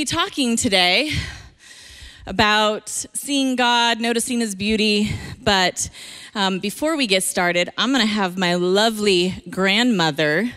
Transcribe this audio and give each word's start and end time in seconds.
be 0.00 0.04
talking 0.06 0.56
today 0.56 1.10
about 2.26 2.88
seeing 2.88 3.54
God, 3.54 4.00
noticing 4.00 4.40
His 4.40 4.54
beauty. 4.54 5.10
But 5.42 5.90
um, 6.34 6.58
before 6.58 6.96
we 6.96 7.06
get 7.06 7.22
started, 7.22 7.68
I'm 7.76 7.92
going 7.92 8.00
to 8.00 8.10
have 8.10 8.38
my 8.38 8.54
lovely 8.54 9.44
grandmother. 9.50 10.52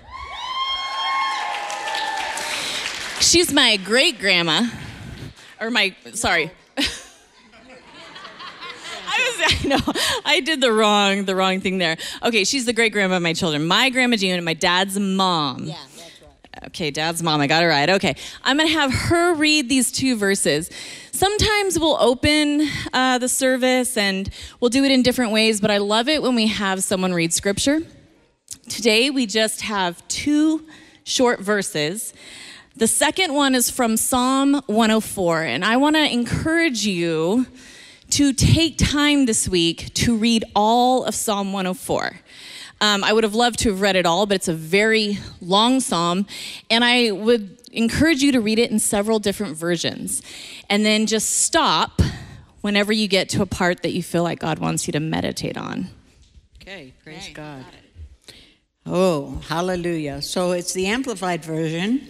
She's 3.20 3.52
my 3.52 3.76
great 3.76 4.18
grandma, 4.18 4.70
or 5.60 5.70
my, 5.70 5.94
sorry. 6.14 6.50
I 6.78 6.86
was, 9.18 9.66
I 9.66 9.68
know, 9.68 9.94
I 10.24 10.40
did 10.40 10.62
the 10.62 10.72
wrong, 10.72 11.26
the 11.26 11.36
wrong 11.36 11.60
thing 11.60 11.80
there. 11.80 11.98
Okay, 12.24 12.46
she's 12.46 12.64
the 12.64 12.72
great 12.72 12.94
grandma 12.94 13.18
of 13.18 13.22
my 13.22 13.34
children. 13.34 13.68
My 13.68 13.90
grandma 13.90 14.16
Jean 14.16 14.36
and 14.36 14.46
my 14.46 14.54
dad's 14.54 14.98
mom. 14.98 15.66
Yeah. 15.66 15.76
Okay, 16.68 16.92
dad's 16.92 17.22
mom, 17.22 17.42
I 17.42 17.48
got 17.48 17.64
it 17.64 17.68
right. 17.68 17.90
Okay, 17.90 18.16
I'm 18.44 18.58
gonna 18.58 18.70
have 18.70 18.94
her 18.94 19.34
read 19.34 19.70
these 19.70 19.92
two 19.92 20.16
verses. 20.16 20.70
Sometimes 21.12 21.78
we'll 21.78 21.98
open 22.00 22.68
uh, 22.94 23.18
the 23.18 23.28
service 23.28 23.98
and 23.98 24.30
we'll 24.60 24.70
do 24.70 24.84
it 24.84 24.92
in 24.92 25.04
different 25.04 25.32
ways, 25.32 25.60
but 25.60 25.72
I 25.72 25.78
love 25.78 26.08
it 26.08 26.22
when 26.22 26.36
we 26.36 26.48
have 26.48 26.84
someone 26.84 27.14
read 27.14 27.34
scripture. 27.34 27.82
Today 28.70 29.10
we 29.10 29.26
just 29.26 29.62
have 29.62 30.08
two 30.08 30.66
short 31.04 31.42
verses. 31.42 32.14
The 32.76 32.88
second 32.88 33.34
one 33.34 33.56
is 33.56 33.70
from 33.70 33.98
Psalm 33.98 34.62
104, 34.68 35.44
and 35.44 35.66
I 35.66 35.78
wanna 35.78 36.06
encourage 36.06 36.86
you 36.86 37.46
to 38.12 38.32
take 38.32 38.78
time 38.78 39.26
this 39.26 39.50
week 39.50 39.94
to 39.96 40.16
read 40.16 40.46
all 40.56 41.04
of 41.04 41.14
Psalm 41.16 41.52
104. 41.52 42.20
Um, 42.84 43.02
I 43.02 43.14
would 43.14 43.24
have 43.24 43.34
loved 43.34 43.60
to 43.60 43.70
have 43.70 43.80
read 43.80 43.96
it 43.96 44.06
all, 44.06 44.26
but 44.26 44.36
it's 44.36 44.50
a 44.50 44.54
very 44.54 45.18
long 45.40 45.80
psalm, 45.80 46.26
and 46.70 46.84
I 46.84 47.12
would 47.12 47.58
encourage 47.72 48.22
you 48.22 48.34
to 48.34 48.42
read 48.42 48.60
it 48.60 48.72
in 48.72 48.80
several 48.80 49.20
different 49.20 49.56
versions. 49.56 50.22
And 50.70 50.86
then 50.86 51.06
just 51.06 51.30
stop 51.44 52.02
whenever 52.60 52.92
you 52.92 53.08
get 53.08 53.30
to 53.30 53.42
a 53.42 53.46
part 53.46 53.84
that 53.84 53.94
you 53.94 54.04
feel 54.04 54.24
like 54.24 54.40
God 54.40 54.60
wants 54.60 54.86
you 54.86 54.92
to 54.92 55.00
meditate 55.00 55.56
on. 55.56 55.88
Okay, 56.62 56.94
praise 57.06 57.30
God. 57.34 57.64
Oh, 58.86 59.42
hallelujah. 59.48 60.22
So 60.22 60.52
it's 60.52 60.74
the 60.74 60.88
Amplified 60.88 61.46
Version 61.46 62.06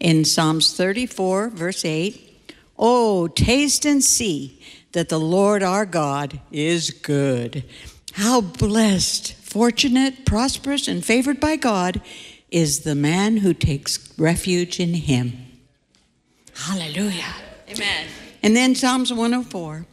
in 0.00 0.24
Psalms 0.24 0.76
34, 0.76 1.50
verse 1.50 1.84
8. 1.84 2.52
Oh, 2.76 3.28
taste 3.28 3.84
and 3.84 4.02
see 4.02 4.60
that 4.90 5.08
the 5.08 5.20
Lord 5.20 5.62
our 5.62 5.86
God 5.86 6.40
is 6.50 6.90
good. 6.90 7.62
How 8.14 8.40
blessed, 8.40 9.35
fortunate, 9.46 10.26
prosperous, 10.26 10.88
and 10.88 11.04
favored 11.04 11.40
by 11.40 11.56
God 11.56 12.00
is 12.50 12.80
the 12.80 12.94
man 12.94 13.38
who 13.38 13.54
takes 13.54 14.12
refuge 14.18 14.80
in 14.80 14.94
him. 14.94 15.46
Hallelujah. 16.54 17.34
Amen. 17.68 18.06
And 18.42 18.56
then 18.56 18.74
Psalms 18.74 19.12
104, 19.12 19.86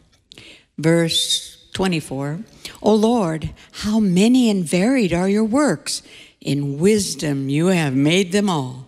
verse 0.78 1.68
24. 1.72 2.40
O 2.82 2.94
Lord, 2.94 3.50
how 3.72 4.00
many 4.00 4.50
and 4.50 4.64
varied 4.64 5.12
are 5.12 5.28
your 5.28 5.44
works. 5.44 6.02
In 6.40 6.78
wisdom 6.78 7.48
you 7.48 7.68
have 7.68 7.94
made 7.94 8.32
them 8.32 8.50
all. 8.50 8.86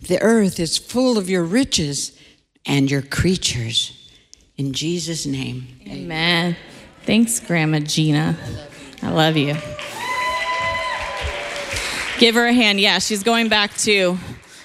The 0.00 0.20
earth 0.22 0.58
is 0.58 0.78
full 0.78 1.18
of 1.18 1.28
your 1.28 1.44
riches 1.44 2.18
and 2.64 2.90
your 2.90 3.02
creatures. 3.02 3.92
In 4.56 4.72
Jesus' 4.72 5.26
name. 5.26 5.66
Amen. 5.86 6.56
Thanks, 7.02 7.38
Grandma 7.38 7.80
Gina. 7.80 8.36
I 9.02 9.10
love 9.10 9.36
you. 9.36 9.56
Give 12.18 12.34
her 12.34 12.46
a 12.46 12.52
hand. 12.52 12.80
Yeah, 12.80 12.98
she's 12.98 13.22
going 13.22 13.50
back 13.50 13.74
to 13.78 14.16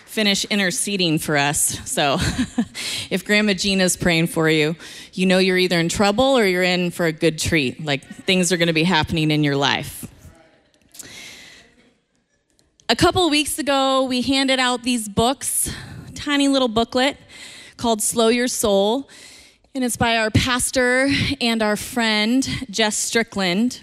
finish 0.06 0.46
interceding 0.46 1.20
for 1.20 1.36
us. 1.36 1.78
So 1.90 2.18
if 3.10 3.26
Grandma 3.26 3.54
Gina's 3.54 3.98
praying 3.98 4.28
for 4.28 4.50
you, 4.50 4.78
you 5.12 5.26
know 5.26 5.38
you're 5.38 5.58
either 5.58 5.78
in 5.78 5.90
trouble 5.90 6.24
or 6.24 6.46
you're 6.46 6.64
in 6.64 6.92
for 6.92 7.08
a 7.08 7.12
good 7.12 7.38
treat. 7.38 7.84
Like 7.84 8.06
things 8.06 8.54
are 8.54 8.58
going 8.58 8.68
to 8.68 8.74
be 8.74 8.86
happening 8.86 9.32
in 9.32 9.44
your 9.44 9.58
life. 9.58 10.08
A 12.88 12.96
couple 12.96 13.30
weeks 13.30 13.60
ago, 13.60 14.06
we 14.06 14.22
handed 14.22 14.60
out 14.60 14.84
these 14.84 15.10
books, 15.10 15.74
tiny 16.16 16.48
little 16.48 16.70
booklet 16.70 17.18
called 17.76 18.02
Slow 18.02 18.30
Your 18.30 18.48
Soul. 18.48 19.10
And 19.76 19.84
it's 19.84 19.98
by 19.98 20.16
our 20.16 20.30
pastor 20.30 21.10
and 21.42 21.62
our 21.62 21.76
friend, 21.76 22.48
Jess 22.70 22.96
Strickland. 22.96 23.82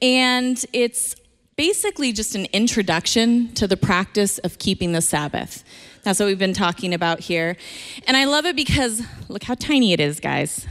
And 0.00 0.64
it's 0.72 1.16
basically 1.60 2.10
just 2.10 2.34
an 2.34 2.46
introduction 2.54 3.52
to 3.52 3.66
the 3.66 3.76
practice 3.76 4.38
of 4.38 4.58
keeping 4.58 4.92
the 4.92 5.02
Sabbath. 5.02 5.62
That's 6.02 6.18
what 6.18 6.24
we've 6.24 6.38
been 6.38 6.54
talking 6.54 6.94
about 6.94 7.20
here. 7.20 7.54
And 8.06 8.16
I 8.16 8.24
love 8.24 8.46
it 8.46 8.56
because 8.56 9.02
look 9.28 9.42
how 9.42 9.56
tiny 9.56 9.92
it 9.92 10.00
is, 10.00 10.20
guys. 10.20 10.66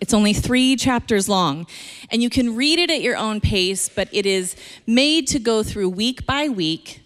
It's 0.00 0.14
only 0.14 0.32
three 0.32 0.76
chapters 0.76 1.28
long. 1.28 1.66
And 2.10 2.22
you 2.22 2.30
can 2.30 2.56
read 2.56 2.78
it 2.78 2.88
at 2.88 3.02
your 3.02 3.18
own 3.18 3.42
pace, 3.42 3.90
but 3.90 4.08
it 4.12 4.24
is 4.24 4.56
made 4.86 5.26
to 5.26 5.38
go 5.38 5.62
through 5.62 5.90
week 5.90 6.24
by 6.24 6.48
week 6.48 7.02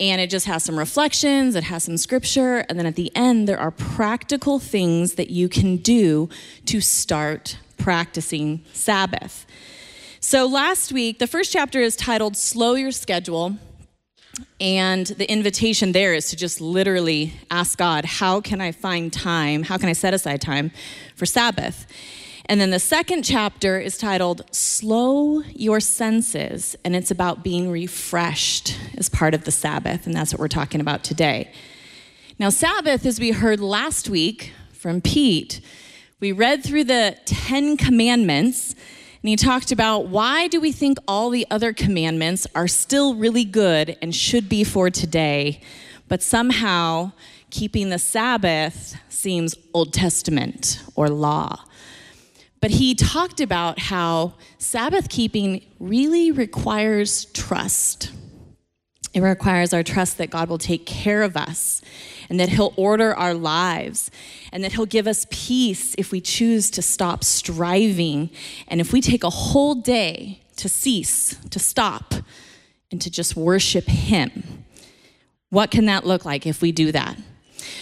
and 0.00 0.20
it 0.20 0.28
just 0.28 0.46
has 0.46 0.64
some 0.64 0.76
reflections, 0.76 1.54
it 1.54 1.62
has 1.62 1.84
some 1.84 1.96
scripture, 1.96 2.66
and 2.68 2.76
then 2.76 2.84
at 2.84 2.96
the 2.96 3.12
end, 3.14 3.48
there 3.48 3.60
are 3.60 3.70
practical 3.70 4.58
things 4.58 5.14
that 5.14 5.30
you 5.30 5.48
can 5.48 5.76
do 5.76 6.28
to 6.64 6.80
start 6.80 7.58
practicing 7.78 8.64
Sabbath. 8.72 9.46
So 10.20 10.46
last 10.46 10.92
week, 10.92 11.18
the 11.18 11.26
first 11.26 11.52
chapter 11.52 11.80
is 11.80 11.94
titled 11.94 12.36
Slow 12.36 12.74
Your 12.74 12.90
Schedule. 12.90 13.56
And 14.60 15.06
the 15.06 15.30
invitation 15.30 15.92
there 15.92 16.14
is 16.14 16.30
to 16.30 16.36
just 16.36 16.60
literally 16.60 17.34
ask 17.50 17.76
God, 17.76 18.06
how 18.06 18.40
can 18.40 18.60
I 18.62 18.72
find 18.72 19.12
time? 19.12 19.62
How 19.62 19.76
can 19.76 19.90
I 19.90 19.92
set 19.92 20.14
aside 20.14 20.40
time 20.40 20.72
for 21.14 21.26
Sabbath? 21.26 21.86
And 22.46 22.60
then 22.60 22.70
the 22.70 22.78
second 22.78 23.24
chapter 23.24 23.78
is 23.78 23.98
titled 23.98 24.42
Slow 24.54 25.42
Your 25.54 25.80
Senses, 25.80 26.76
and 26.84 26.96
it's 26.96 27.10
about 27.10 27.42
being 27.42 27.70
refreshed 27.70 28.78
as 28.96 29.08
part 29.08 29.34
of 29.34 29.44
the 29.44 29.50
Sabbath, 29.50 30.06
and 30.06 30.14
that's 30.14 30.32
what 30.32 30.40
we're 30.40 30.48
talking 30.48 30.80
about 30.80 31.04
today. 31.04 31.50
Now, 32.38 32.48
Sabbath, 32.50 33.04
as 33.04 33.18
we 33.18 33.32
heard 33.32 33.60
last 33.60 34.08
week 34.08 34.52
from 34.72 35.00
Pete, 35.00 35.60
we 36.20 36.32
read 36.32 36.62
through 36.62 36.84
the 36.84 37.18
10 37.26 37.76
commandments, 37.76 38.74
and 39.26 39.30
he 39.30 39.34
talked 39.34 39.72
about 39.72 40.06
why 40.06 40.46
do 40.46 40.60
we 40.60 40.70
think 40.70 40.98
all 41.08 41.30
the 41.30 41.48
other 41.50 41.72
commandments 41.72 42.46
are 42.54 42.68
still 42.68 43.16
really 43.16 43.44
good 43.44 43.96
and 44.00 44.14
should 44.14 44.48
be 44.48 44.62
for 44.62 44.88
today, 44.88 45.60
but 46.06 46.22
somehow 46.22 47.10
keeping 47.50 47.88
the 47.88 47.98
Sabbath 47.98 48.94
seems 49.08 49.56
Old 49.74 49.92
Testament 49.92 50.80
or 50.94 51.08
law. 51.08 51.64
But 52.60 52.70
he 52.70 52.94
talked 52.94 53.40
about 53.40 53.80
how 53.80 54.34
Sabbath 54.58 55.08
keeping 55.08 55.64
really 55.80 56.30
requires 56.30 57.24
trust. 57.24 58.12
It 59.12 59.22
requires 59.22 59.74
our 59.74 59.82
trust 59.82 60.18
that 60.18 60.30
God 60.30 60.48
will 60.48 60.56
take 60.56 60.86
care 60.86 61.24
of 61.24 61.36
us 61.36 61.82
and 62.28 62.38
that 62.40 62.48
He'll 62.50 62.74
order 62.76 63.14
our 63.14 63.34
lives 63.34 64.10
and 64.52 64.64
that 64.64 64.72
He'll 64.72 64.86
give 64.86 65.06
us 65.06 65.26
peace 65.30 65.94
if 65.98 66.10
we 66.12 66.20
choose 66.20 66.70
to 66.72 66.82
stop 66.82 67.24
striving 67.24 68.30
and 68.68 68.80
if 68.80 68.92
we 68.92 69.00
take 69.00 69.24
a 69.24 69.30
whole 69.30 69.74
day 69.74 70.40
to 70.56 70.68
cease, 70.68 71.36
to 71.50 71.58
stop, 71.58 72.14
and 72.90 73.00
to 73.02 73.10
just 73.10 73.36
worship 73.36 73.84
Him. 73.86 74.64
What 75.50 75.70
can 75.70 75.86
that 75.86 76.04
look 76.04 76.24
like 76.24 76.46
if 76.46 76.60
we 76.60 76.72
do 76.72 76.92
that? 76.92 77.16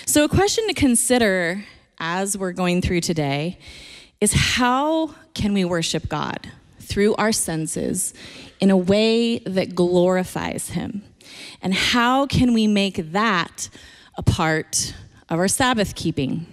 So, 0.07 0.25
a 0.25 0.29
question 0.29 0.67
to 0.69 0.75
consider 0.75 1.65
as 1.99 2.37
we're 2.37 2.53
going 2.53 2.83
through 2.83 3.01
today 3.01 3.59
is 4.21 4.33
how 4.33 5.15
can 5.35 5.53
we 5.55 5.65
worship 5.65 6.09
God 6.09 6.51
through 6.81 7.15
our 7.17 7.33
senses 7.33 8.15
in 8.61 8.71
a 8.71 8.77
way 8.77 9.39
that 9.39 9.75
glorifies 9.75 10.71
Him? 10.71 11.03
And 11.63 11.75
how 11.75 12.27
can 12.27 12.53
we 12.53 12.67
make 12.67 13.13
that 13.13 13.69
a 14.17 14.23
part 14.23 14.95
of 15.29 15.39
our 15.39 15.49
Sabbath 15.49 15.95
keeping? 15.95 16.47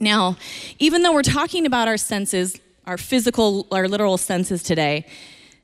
Now, 0.00 0.36
even 0.78 1.02
though 1.02 1.12
we're 1.12 1.22
talking 1.22 1.66
about 1.66 1.88
our 1.88 1.96
senses, 1.96 2.60
our 2.86 2.96
physical, 2.96 3.66
our 3.72 3.88
literal 3.88 4.16
senses 4.16 4.62
today, 4.62 5.06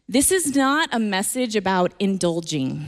this 0.09 0.31
is 0.31 0.55
not 0.55 0.89
a 0.93 0.99
message 0.99 1.57
about 1.57 1.95
indulging 1.99 2.87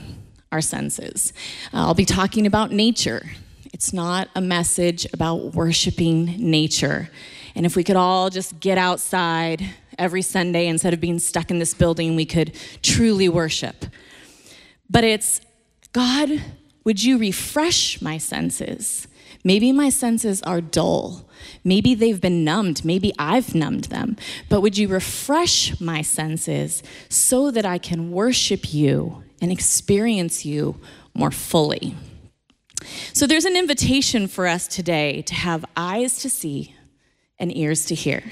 our 0.51 0.61
senses. 0.61 1.33
Uh, 1.73 1.87
I'll 1.87 1.93
be 1.93 2.05
talking 2.05 2.45
about 2.45 2.71
nature. 2.71 3.25
It's 3.73 3.93
not 3.93 4.29
a 4.35 4.41
message 4.41 5.07
about 5.13 5.53
worshiping 5.53 6.25
nature. 6.37 7.09
And 7.55 7.65
if 7.65 7.75
we 7.75 7.83
could 7.83 7.95
all 7.95 8.29
just 8.29 8.59
get 8.59 8.77
outside 8.77 9.63
every 9.97 10.21
Sunday 10.21 10.67
instead 10.67 10.93
of 10.93 11.01
being 11.01 11.19
stuck 11.19 11.49
in 11.49 11.59
this 11.59 11.73
building, 11.73 12.15
we 12.15 12.25
could 12.25 12.53
truly 12.81 13.29
worship. 13.29 13.85
But 14.89 15.03
it's 15.03 15.41
God, 15.91 16.29
would 16.87 17.03
you 17.03 17.17
refresh 17.17 18.01
my 18.01 18.17
senses? 18.17 19.09
Maybe 19.43 19.73
my 19.73 19.89
senses 19.89 20.41
are 20.43 20.61
dull. 20.61 21.29
Maybe 21.61 21.93
they've 21.93 22.21
been 22.21 22.45
numbed. 22.45 22.85
Maybe 22.85 23.11
I've 23.19 23.53
numbed 23.53 23.89
them. 23.95 24.15
But 24.47 24.61
would 24.61 24.77
you 24.77 24.87
refresh 24.87 25.81
my 25.81 26.01
senses 26.01 26.81
so 27.09 27.51
that 27.51 27.65
I 27.65 27.77
can 27.77 28.11
worship 28.11 28.73
you 28.73 29.21
and 29.41 29.51
experience 29.51 30.45
you 30.45 30.79
more 31.13 31.29
fully? 31.29 31.93
So 33.11 33.27
there's 33.27 33.43
an 33.43 33.57
invitation 33.57 34.29
for 34.29 34.47
us 34.47 34.65
today 34.65 35.23
to 35.23 35.35
have 35.35 35.65
eyes 35.75 36.19
to 36.19 36.29
see 36.29 36.73
and 37.37 37.53
ears 37.53 37.85
to 37.87 37.95
hear. 37.95 38.23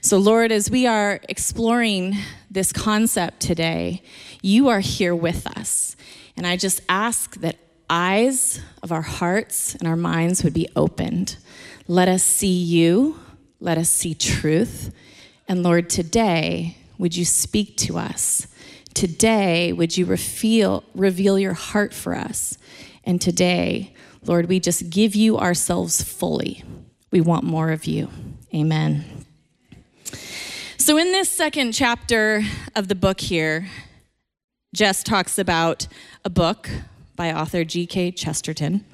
So, 0.00 0.18
Lord, 0.18 0.50
as 0.50 0.68
we 0.68 0.84
are 0.84 1.20
exploring 1.28 2.16
this 2.50 2.72
concept 2.72 3.38
today, 3.38 4.02
you 4.42 4.68
are 4.68 4.80
here 4.80 5.14
with 5.14 5.46
us. 5.56 5.94
And 6.36 6.44
I 6.44 6.56
just 6.56 6.80
ask 6.88 7.36
that 7.36 7.56
eyes 7.88 8.60
of 8.82 8.92
our 8.92 9.02
hearts 9.02 9.74
and 9.74 9.86
our 9.86 9.96
minds 9.96 10.42
would 10.42 10.54
be 10.54 10.68
opened. 10.76 11.36
Let 11.86 12.08
us 12.08 12.22
see 12.22 12.52
you, 12.52 13.20
let 13.60 13.78
us 13.78 13.90
see 13.90 14.14
truth. 14.14 14.92
And 15.46 15.62
Lord, 15.62 15.90
today, 15.90 16.76
would 16.98 17.16
you 17.16 17.24
speak 17.24 17.76
to 17.78 17.98
us? 17.98 18.46
Today, 18.94 19.72
would 19.72 19.96
you 19.96 20.06
reveal, 20.06 20.84
reveal 20.94 21.38
your 21.38 21.52
heart 21.52 21.92
for 21.92 22.14
us? 22.14 22.56
And 23.04 23.20
today, 23.20 23.92
Lord, 24.24 24.48
we 24.48 24.60
just 24.60 24.88
give 24.88 25.14
you 25.14 25.38
ourselves 25.38 26.02
fully. 26.02 26.64
We 27.10 27.20
want 27.20 27.44
more 27.44 27.70
of 27.70 27.84
you. 27.84 28.08
Amen. 28.54 29.04
So, 30.78 30.96
in 30.96 31.12
this 31.12 31.30
second 31.30 31.72
chapter 31.72 32.42
of 32.74 32.88
the 32.88 32.94
book 32.94 33.20
here, 33.20 33.68
Jess 34.74 35.02
talks 35.02 35.38
about 35.38 35.86
a 36.24 36.30
book 36.30 36.68
by 37.16 37.32
author 37.32 37.64
G.K. 37.64 38.12
Chesterton. 38.12 38.84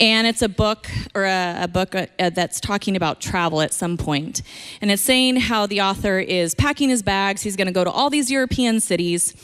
And 0.00 0.26
it's 0.26 0.42
a 0.42 0.48
book 0.48 0.88
or 1.14 1.24
a, 1.24 1.62
a 1.62 1.68
book 1.68 1.94
uh, 1.94 2.06
that's 2.30 2.60
talking 2.60 2.96
about 2.96 3.20
travel 3.20 3.60
at 3.60 3.74
some 3.74 3.96
point. 3.96 4.42
And 4.80 4.90
it's 4.90 5.02
saying 5.02 5.36
how 5.36 5.66
the 5.66 5.80
author 5.80 6.18
is 6.18 6.54
packing 6.54 6.88
his 6.88 7.02
bags. 7.02 7.42
He's 7.42 7.56
going 7.56 7.66
to 7.66 7.72
go 7.72 7.84
to 7.84 7.90
all 7.90 8.10
these 8.10 8.30
European 8.30 8.80
cities, 8.80 9.34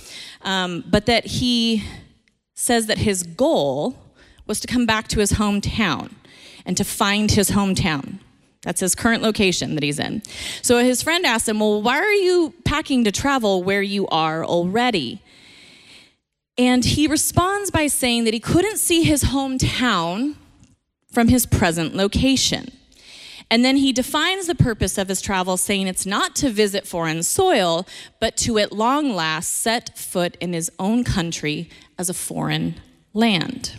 um, 0.43 0.85
but 0.89 1.07
that 1.07 1.27
he 1.27 1.85
says 2.55 2.87
that 2.87 2.99
his 2.99 3.23
goal 3.23 3.97
was 4.47 4.61
to 4.61 4.67
come 4.67 4.87
back 4.87 5.09
to 5.09 5.21
his 5.21 5.33
hometown 5.33 6.13
and 6.65 6.77
to 6.77 6.85
find 6.85 7.31
his 7.31 7.51
hometown. 7.51 8.19
That's 8.63 8.81
his 8.81 8.95
current 8.95 9.23
location 9.23 9.75
that 9.75 9.83
he's 9.83 9.99
in. 9.99 10.23
So 10.61 10.79
his 10.79 11.03
friend 11.03 11.25
asked 11.25 11.49
him, 11.49 11.61
Well, 11.61 11.81
why 11.81 11.99
are 11.99 12.13
you 12.13 12.53
packing 12.65 13.05
to 13.05 13.13
travel 13.13 13.63
where 13.63 13.81
you 13.81 14.07
are 14.09 14.45
already? 14.45 15.23
And 16.61 16.85
he 16.85 17.07
responds 17.07 17.71
by 17.71 17.87
saying 17.87 18.25
that 18.25 18.35
he 18.35 18.39
couldn't 18.39 18.77
see 18.77 19.03
his 19.03 19.25
hometown 19.25 20.35
from 21.11 21.29
his 21.29 21.47
present 21.47 21.97
location. 21.97 22.71
And 23.51 23.65
then 23.65 23.79
he 23.79 23.95
defines 23.95 24.47
the 24.47 24.55
purpose 24.55 24.99
of 24.99 25.09
his 25.09 25.23
travel, 25.23 25.57
saying 25.57 25.87
it's 25.87 26.05
not 26.05 26.37
to 26.37 26.51
visit 26.51 26.87
foreign 26.87 27.23
soil, 27.23 27.87
but 28.21 28.37
to 28.37 28.59
at 28.59 28.73
long 28.73 29.15
last 29.15 29.55
set 29.55 29.99
foot 29.99 30.37
in 30.39 30.53
his 30.53 30.71
own 30.79 31.03
country 31.03 31.71
as 31.99 32.11
a 32.11 32.15
foreign 32.15 32.75
land. 33.15 33.77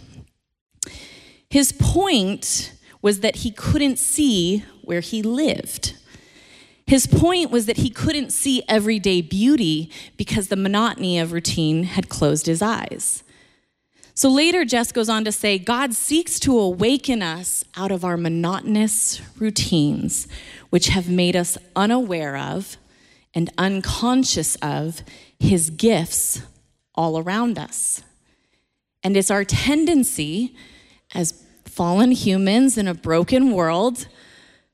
His 1.52 1.74
point 1.74 2.74
was 3.04 3.20
that 3.20 3.38
he 3.38 3.52
couldn't 3.52 4.00
see 4.00 4.66
where 4.82 5.02
he 5.02 5.22
lived. 5.22 5.96
His 6.92 7.08
point 7.08 7.52
was 7.52 7.68
that 7.68 7.78
he 7.78 7.90
couldn't 7.90 8.34
see 8.34 8.64
everyday 8.68 9.22
beauty 9.22 9.90
because 10.18 10.50
the 10.50 10.58
monotony 10.58 11.18
of 11.20 11.32
routine 11.32 11.84
had 11.84 12.10
closed 12.10 12.48
his 12.48 12.62
eyes. 12.62 13.24
So 14.14 14.30
later, 14.30 14.66
Jess 14.66 14.92
goes 14.92 15.08
on 15.08 15.24
to 15.24 15.32
say 15.32 15.58
God 15.58 15.94
seeks 15.94 16.38
to 16.42 16.60
awaken 16.60 17.22
us 17.22 17.64
out 17.78 17.92
of 17.92 18.04
our 18.04 18.18
monotonous 18.18 19.22
routines, 19.40 20.28
which 20.70 20.90
have 20.90 21.10
made 21.10 21.34
us 21.34 21.58
unaware 21.78 22.36
of 22.36 22.76
and 23.34 23.50
unconscious 23.58 24.58
of 24.58 25.02
his 25.40 25.70
gifts 25.70 26.42
all 26.94 27.18
around 27.18 27.58
us. 27.58 28.04
And 29.02 29.16
it's 29.16 29.32
our 29.32 29.46
tendency 29.46 30.58
as 31.16 31.42
fallen 31.64 32.12
humans 32.12 32.78
in 32.78 32.90
a 32.90 32.94
broken 32.94 33.54
world 33.54 34.08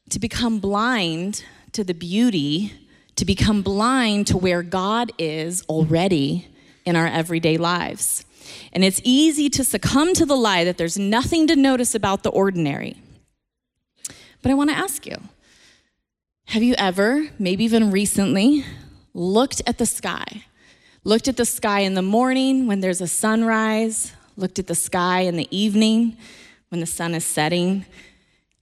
to 0.10 0.18
become 0.18 0.58
blind 0.58 1.44
to 1.78 1.84
the 1.84 1.94
beauty, 1.94 2.74
to 3.16 3.24
become 3.24 3.62
blind 3.62 4.26
to 4.26 4.36
where 4.36 4.64
God 4.64 5.12
is 5.20 5.62
already 5.70 6.48
in 6.86 6.96
our 6.96 7.06
everyday 7.06 7.56
lives. 7.56 8.26
And 8.74 8.84
it's 8.84 9.00
easy 9.04 9.48
to 9.52 9.64
succumb 9.64 10.16
to 10.16 10.26
the 10.26 10.36
lie 10.36 10.64
that 10.64 10.80
there's 10.80 10.98
nothing 10.98 11.46
to 11.46 11.56
notice 11.56 11.94
about 11.94 12.24
the 12.24 12.32
ordinary. 12.32 13.00
But 14.42 14.50
I 14.50 14.56
want 14.56 14.72
to 14.72 14.76
ask 14.76 15.06
you 15.06 15.18
have 16.46 16.64
you 16.64 16.74
ever, 16.80 17.28
maybe 17.38 17.64
even 17.64 17.92
recently, 17.92 18.66
looked 19.14 19.62
at 19.68 19.78
the 19.78 19.86
sky? 19.86 20.46
Looked 21.04 21.28
at 21.28 21.38
the 21.38 21.46
sky 21.46 21.82
in 21.82 21.94
the 21.94 22.02
morning 22.02 22.66
when 22.66 22.80
there's 22.80 23.02
a 23.02 23.08
sunrise, 23.08 24.14
looked 24.36 24.58
at 24.58 24.66
the 24.66 24.74
sky 24.74 25.22
in 25.22 25.36
the 25.36 25.48
evening 25.56 26.18
when 26.70 26.82
the 26.82 26.88
sun 26.88 27.14
is 27.14 27.24
setting, 27.24 27.86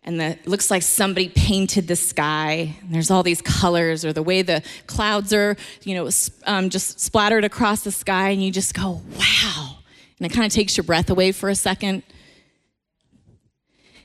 and 0.06 0.20
the, 0.20 0.26
it 0.26 0.48
looks 0.48 0.70
like 0.70 0.84
somebody 0.84 1.30
painted 1.30 1.88
the 1.88 1.96
sky. 1.96 2.78
There's 2.84 3.10
all 3.10 3.24
these 3.24 3.42
colors, 3.42 4.06
or 4.06 4.14
the 4.14 4.24
way 4.24 4.44
the 4.44 4.62
clouds 4.86 5.34
are, 5.34 5.58
you 5.84 5.96
know, 5.96 6.10
um, 6.46 6.70
just 6.70 7.00
splattered 7.00 7.44
across 7.44 7.84
the 7.84 7.92
sky, 7.92 8.30
and 8.30 8.42
you 8.42 8.52
just 8.52 8.76
go, 8.76 9.02
wow. 9.20 9.80
And 10.18 10.26
it 10.26 10.32
kind 10.32 10.46
of 10.46 10.54
takes 10.54 10.78
your 10.78 10.84
breath 10.84 11.10
away 11.10 11.32
for 11.32 11.50
a 11.50 11.56
second. 11.56 12.04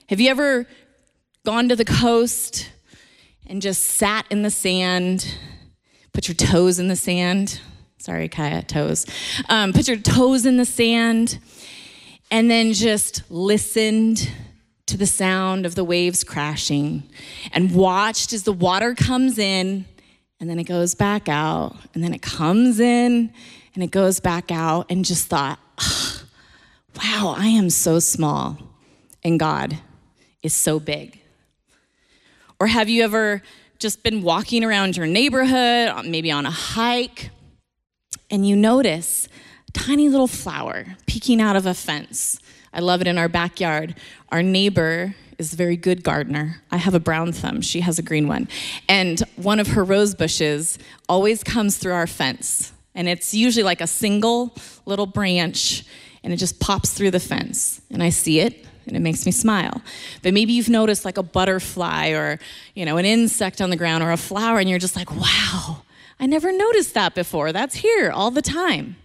Have 0.08 0.20
you 0.20 0.30
ever 0.30 0.66
gone 1.44 1.68
to 1.68 1.76
the 1.76 1.84
coast 1.84 2.72
and 3.46 3.60
just 3.60 3.84
sat 3.84 4.26
in 4.30 4.42
the 4.42 4.50
sand, 4.50 5.36
put 6.12 6.26
your 6.28 6.34
toes 6.34 6.78
in 6.78 6.88
the 6.88 6.96
sand? 6.96 7.60
Sorry, 7.98 8.28
Kaya, 8.28 8.62
toes. 8.62 9.04
Um, 9.50 9.74
put 9.74 9.86
your 9.86 9.98
toes 9.98 10.46
in 10.46 10.56
the 10.56 10.64
sand, 10.64 11.38
and 12.30 12.50
then 12.50 12.72
just 12.72 13.30
listened 13.30 14.32
to 14.90 14.96
the 14.96 15.06
sound 15.06 15.66
of 15.66 15.76
the 15.76 15.84
waves 15.84 16.24
crashing 16.24 17.04
and 17.52 17.72
watched 17.72 18.32
as 18.32 18.42
the 18.42 18.52
water 18.52 18.92
comes 18.92 19.38
in 19.38 19.84
and 20.40 20.50
then 20.50 20.58
it 20.58 20.64
goes 20.64 20.96
back 20.96 21.28
out 21.28 21.76
and 21.94 22.02
then 22.02 22.12
it 22.12 22.22
comes 22.22 22.80
in 22.80 23.32
and 23.74 23.84
it 23.84 23.92
goes 23.92 24.18
back 24.18 24.50
out 24.50 24.86
and 24.90 25.04
just 25.04 25.28
thought, 25.28 25.60
wow, 26.96 27.36
I 27.38 27.46
am 27.46 27.70
so 27.70 28.00
small 28.00 28.58
and 29.22 29.38
God 29.38 29.78
is 30.42 30.54
so 30.54 30.80
big. 30.80 31.20
Or 32.58 32.66
have 32.66 32.88
you 32.88 33.04
ever 33.04 33.42
just 33.78 34.02
been 34.02 34.22
walking 34.22 34.64
around 34.64 34.96
your 34.96 35.06
neighborhood, 35.06 36.04
maybe 36.04 36.32
on 36.32 36.46
a 36.46 36.50
hike, 36.50 37.30
and 38.28 38.46
you 38.46 38.56
notice 38.56 39.28
tiny 39.72 40.08
little 40.08 40.26
flower 40.26 40.96
peeking 41.06 41.40
out 41.40 41.56
of 41.56 41.66
a 41.66 41.74
fence? 41.74 42.38
I 42.72 42.80
love 42.80 43.00
it 43.00 43.06
in 43.06 43.18
our 43.18 43.28
backyard. 43.28 43.96
Our 44.30 44.42
neighbor 44.42 45.14
is 45.38 45.52
a 45.52 45.56
very 45.56 45.76
good 45.76 46.04
gardener. 46.04 46.62
I 46.70 46.76
have 46.76 46.94
a 46.94 47.00
brown 47.00 47.32
thumb, 47.32 47.62
she 47.62 47.80
has 47.80 47.98
a 47.98 48.02
green 48.02 48.28
one. 48.28 48.48
And 48.88 49.20
one 49.36 49.58
of 49.58 49.68
her 49.68 49.82
rose 49.82 50.14
bushes 50.14 50.78
always 51.08 51.42
comes 51.42 51.78
through 51.78 51.94
our 51.94 52.06
fence. 52.06 52.72
And 52.94 53.08
it's 53.08 53.32
usually 53.32 53.62
like 53.62 53.80
a 53.80 53.86
single 53.86 54.54
little 54.84 55.06
branch, 55.06 55.84
and 56.22 56.32
it 56.32 56.36
just 56.36 56.60
pops 56.60 56.92
through 56.92 57.12
the 57.12 57.20
fence. 57.20 57.80
And 57.90 58.02
I 58.02 58.10
see 58.10 58.40
it, 58.40 58.66
and 58.86 58.96
it 58.96 59.00
makes 59.00 59.24
me 59.24 59.32
smile. 59.32 59.80
But 60.22 60.34
maybe 60.34 60.52
you've 60.52 60.68
noticed 60.68 61.04
like 61.04 61.16
a 61.16 61.22
butterfly 61.22 62.10
or, 62.10 62.38
you 62.74 62.84
know, 62.84 62.98
an 62.98 63.04
insect 63.04 63.60
on 63.60 63.70
the 63.70 63.76
ground 63.76 64.02
or 64.02 64.10
a 64.10 64.16
flower, 64.16 64.58
and 64.58 64.68
you're 64.68 64.78
just 64.78 64.96
like, 64.96 65.10
wow, 65.10 65.82
I 66.18 66.26
never 66.26 66.52
noticed 66.52 66.94
that 66.94 67.14
before. 67.14 67.52
That's 67.52 67.76
here 67.76 68.10
all 68.10 68.30
the 68.30 68.42
time. 68.42 68.96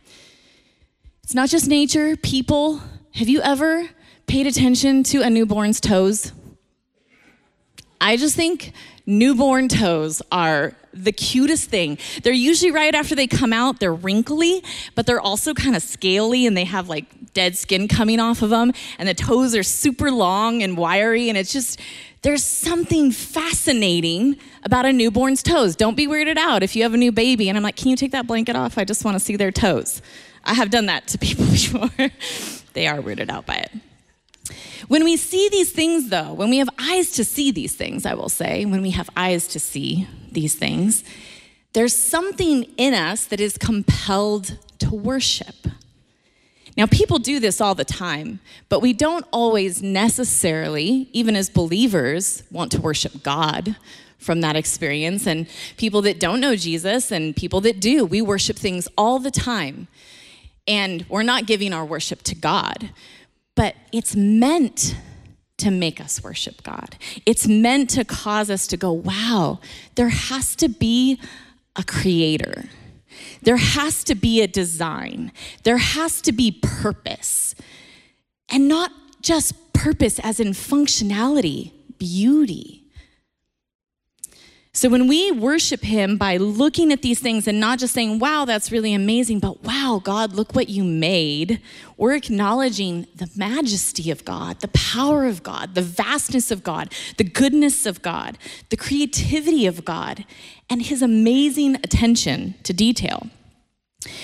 It's 1.25 1.33
not 1.33 1.49
just 1.49 1.67
nature, 1.67 2.15
people, 2.15 2.83
have 3.15 3.27
you 3.27 3.41
ever 3.41 3.89
paid 4.27 4.45
attention 4.45 5.01
to 5.05 5.23
a 5.23 5.29
newborn's 5.31 5.81
toes? 5.81 6.31
I 7.99 8.15
just 8.15 8.35
think 8.35 8.73
newborn 9.07 9.67
toes 9.67 10.21
are 10.31 10.73
the 10.93 11.11
cutest 11.11 11.71
thing. 11.71 11.97
They're 12.21 12.31
usually 12.31 12.71
right 12.71 12.93
after 12.93 13.15
they 13.15 13.25
come 13.25 13.53
out, 13.53 13.79
they're 13.79 13.91
wrinkly, 13.91 14.63
but 14.93 15.07
they're 15.07 15.19
also 15.19 15.55
kind 15.55 15.75
of 15.75 15.81
scaly 15.81 16.45
and 16.45 16.55
they 16.55 16.63
have 16.63 16.89
like 16.89 17.33
dead 17.33 17.57
skin 17.57 17.87
coming 17.87 18.19
off 18.19 18.43
of 18.43 18.51
them. 18.51 18.71
And 18.99 19.09
the 19.09 19.15
toes 19.15 19.55
are 19.55 19.63
super 19.63 20.11
long 20.11 20.61
and 20.61 20.77
wiry. 20.77 21.29
And 21.29 21.39
it's 21.39 21.51
just, 21.51 21.79
there's 22.21 22.43
something 22.43 23.11
fascinating 23.11 24.37
about 24.61 24.85
a 24.85 24.93
newborn's 24.93 25.41
toes. 25.41 25.75
Don't 25.75 25.97
be 25.97 26.05
weirded 26.05 26.37
out 26.37 26.61
if 26.61 26.75
you 26.75 26.83
have 26.83 26.93
a 26.93 26.97
new 26.97 27.11
baby 27.11 27.49
and 27.49 27.57
I'm 27.57 27.63
like, 27.63 27.77
can 27.77 27.87
you 27.87 27.95
take 27.95 28.11
that 28.11 28.27
blanket 28.27 28.55
off? 28.55 28.77
I 28.77 28.83
just 28.83 29.03
want 29.03 29.15
to 29.15 29.19
see 29.19 29.35
their 29.35 29.51
toes. 29.51 30.03
I 30.45 30.53
have 30.53 30.69
done 30.69 30.85
that 30.87 31.07
to 31.07 31.17
people 31.27 31.45
before 31.45 31.89
they 32.73 32.87
are 32.87 33.01
rooted 33.01 33.29
out 33.29 33.45
by 33.45 33.55
it. 33.55 33.71
When 34.87 35.03
we 35.03 35.17
see 35.17 35.49
these 35.49 35.71
things, 35.71 36.09
though, 36.09 36.33
when 36.33 36.49
we 36.49 36.57
have 36.57 36.69
eyes 36.77 37.11
to 37.13 37.23
see 37.23 37.51
these 37.51 37.75
things, 37.75 38.05
I 38.05 38.13
will 38.13 38.29
say, 38.29 38.65
when 38.65 38.81
we 38.81 38.91
have 38.91 39.09
eyes 39.17 39.47
to 39.49 39.59
see 39.59 40.07
these 40.31 40.53
things, 40.53 41.03
there's 41.73 41.95
something 41.95 42.63
in 42.77 42.93
us 42.93 43.25
that 43.25 43.39
is 43.39 43.57
compelled 43.57 44.57
to 44.79 44.93
worship. 44.93 45.55
Now, 46.77 46.85
people 46.85 47.19
do 47.19 47.39
this 47.39 47.61
all 47.61 47.73
the 47.73 47.85
time, 47.85 48.39
but 48.69 48.81
we 48.81 48.93
don't 48.93 49.25
always 49.31 49.81
necessarily, 49.81 51.09
even 51.13 51.35
as 51.35 51.49
believers, 51.49 52.43
want 52.51 52.71
to 52.73 52.81
worship 52.81 53.23
God 53.23 53.75
from 54.19 54.41
that 54.41 54.55
experience. 54.55 55.25
And 55.25 55.47
people 55.77 56.01
that 56.03 56.19
don't 56.19 56.41
know 56.41 56.55
Jesus 56.55 57.11
and 57.11 57.35
people 57.35 57.61
that 57.61 57.79
do, 57.79 58.05
we 58.05 58.21
worship 58.21 58.57
things 58.57 58.87
all 58.97 59.19
the 59.19 59.31
time 59.31 59.87
and 60.67 61.05
we're 61.09 61.23
not 61.23 61.45
giving 61.45 61.73
our 61.73 61.85
worship 61.85 62.21
to 62.23 62.35
God. 62.35 62.91
but 63.55 63.75
it's 63.91 64.15
meant 64.15 64.95
to 65.57 65.71
make 65.71 66.01
us 66.01 66.21
worship 66.21 66.61
God. 66.63 66.97
It's 67.25 67.47
meant 67.47 67.89
to 67.91 68.03
cause 68.03 68.49
us 68.49 68.67
to 68.67 68.77
go, 68.77 68.91
wow, 68.91 69.59
there 69.95 70.09
has 70.09 70.55
to 70.57 70.67
be 70.67 71.19
a 71.77 71.83
creator. 71.83 72.65
There 73.41 73.57
has 73.57 74.03
to 74.05 74.15
be 74.15 74.41
a 74.41 74.47
design. 74.47 75.31
There 75.63 75.77
has 75.77 76.21
to 76.21 76.33
be 76.33 76.51
purpose. 76.51 77.55
And 78.49 78.67
not 78.67 78.91
just 79.21 79.73
purpose 79.73 80.19
as 80.19 80.41
in 80.41 80.49
functionality, 80.49 81.71
beauty. 81.97 82.83
So 84.75 84.89
when 84.89 85.07
we 85.07 85.31
worship 85.31 85.83
Him 85.83 86.17
by 86.17 86.35
looking 86.35 86.91
at 86.91 87.01
these 87.01 87.21
things 87.21 87.47
and 87.47 87.61
not 87.61 87.79
just 87.79 87.93
saying, 87.93 88.19
wow, 88.19 88.43
that's 88.43 88.73
really 88.73 88.93
amazing, 88.93 89.39
but 89.39 89.63
wow, 89.63 90.01
God, 90.03 90.33
look 90.33 90.53
what 90.53 90.67
you 90.67 90.83
made, 90.83 91.61
we're 91.95 92.13
acknowledging 92.13 93.07
the 93.15 93.31
majesty 93.37 94.11
of 94.11 94.25
God, 94.25 94.59
the 94.59 94.67
power 94.67 95.23
of 95.23 95.43
God, 95.43 95.75
the 95.75 95.81
vastness 95.81 96.51
of 96.51 96.61
God, 96.61 96.93
the 97.15 97.23
goodness 97.23 97.85
of 97.85 98.01
God, 98.01 98.37
the 98.69 98.75
creativity 98.75 99.65
of 99.65 99.85
God, 99.85 100.25
and 100.69 100.81
His 100.81 101.01
amazing 101.01 101.75
attention 101.75 102.55
to 102.63 102.73
detail. 102.73 103.29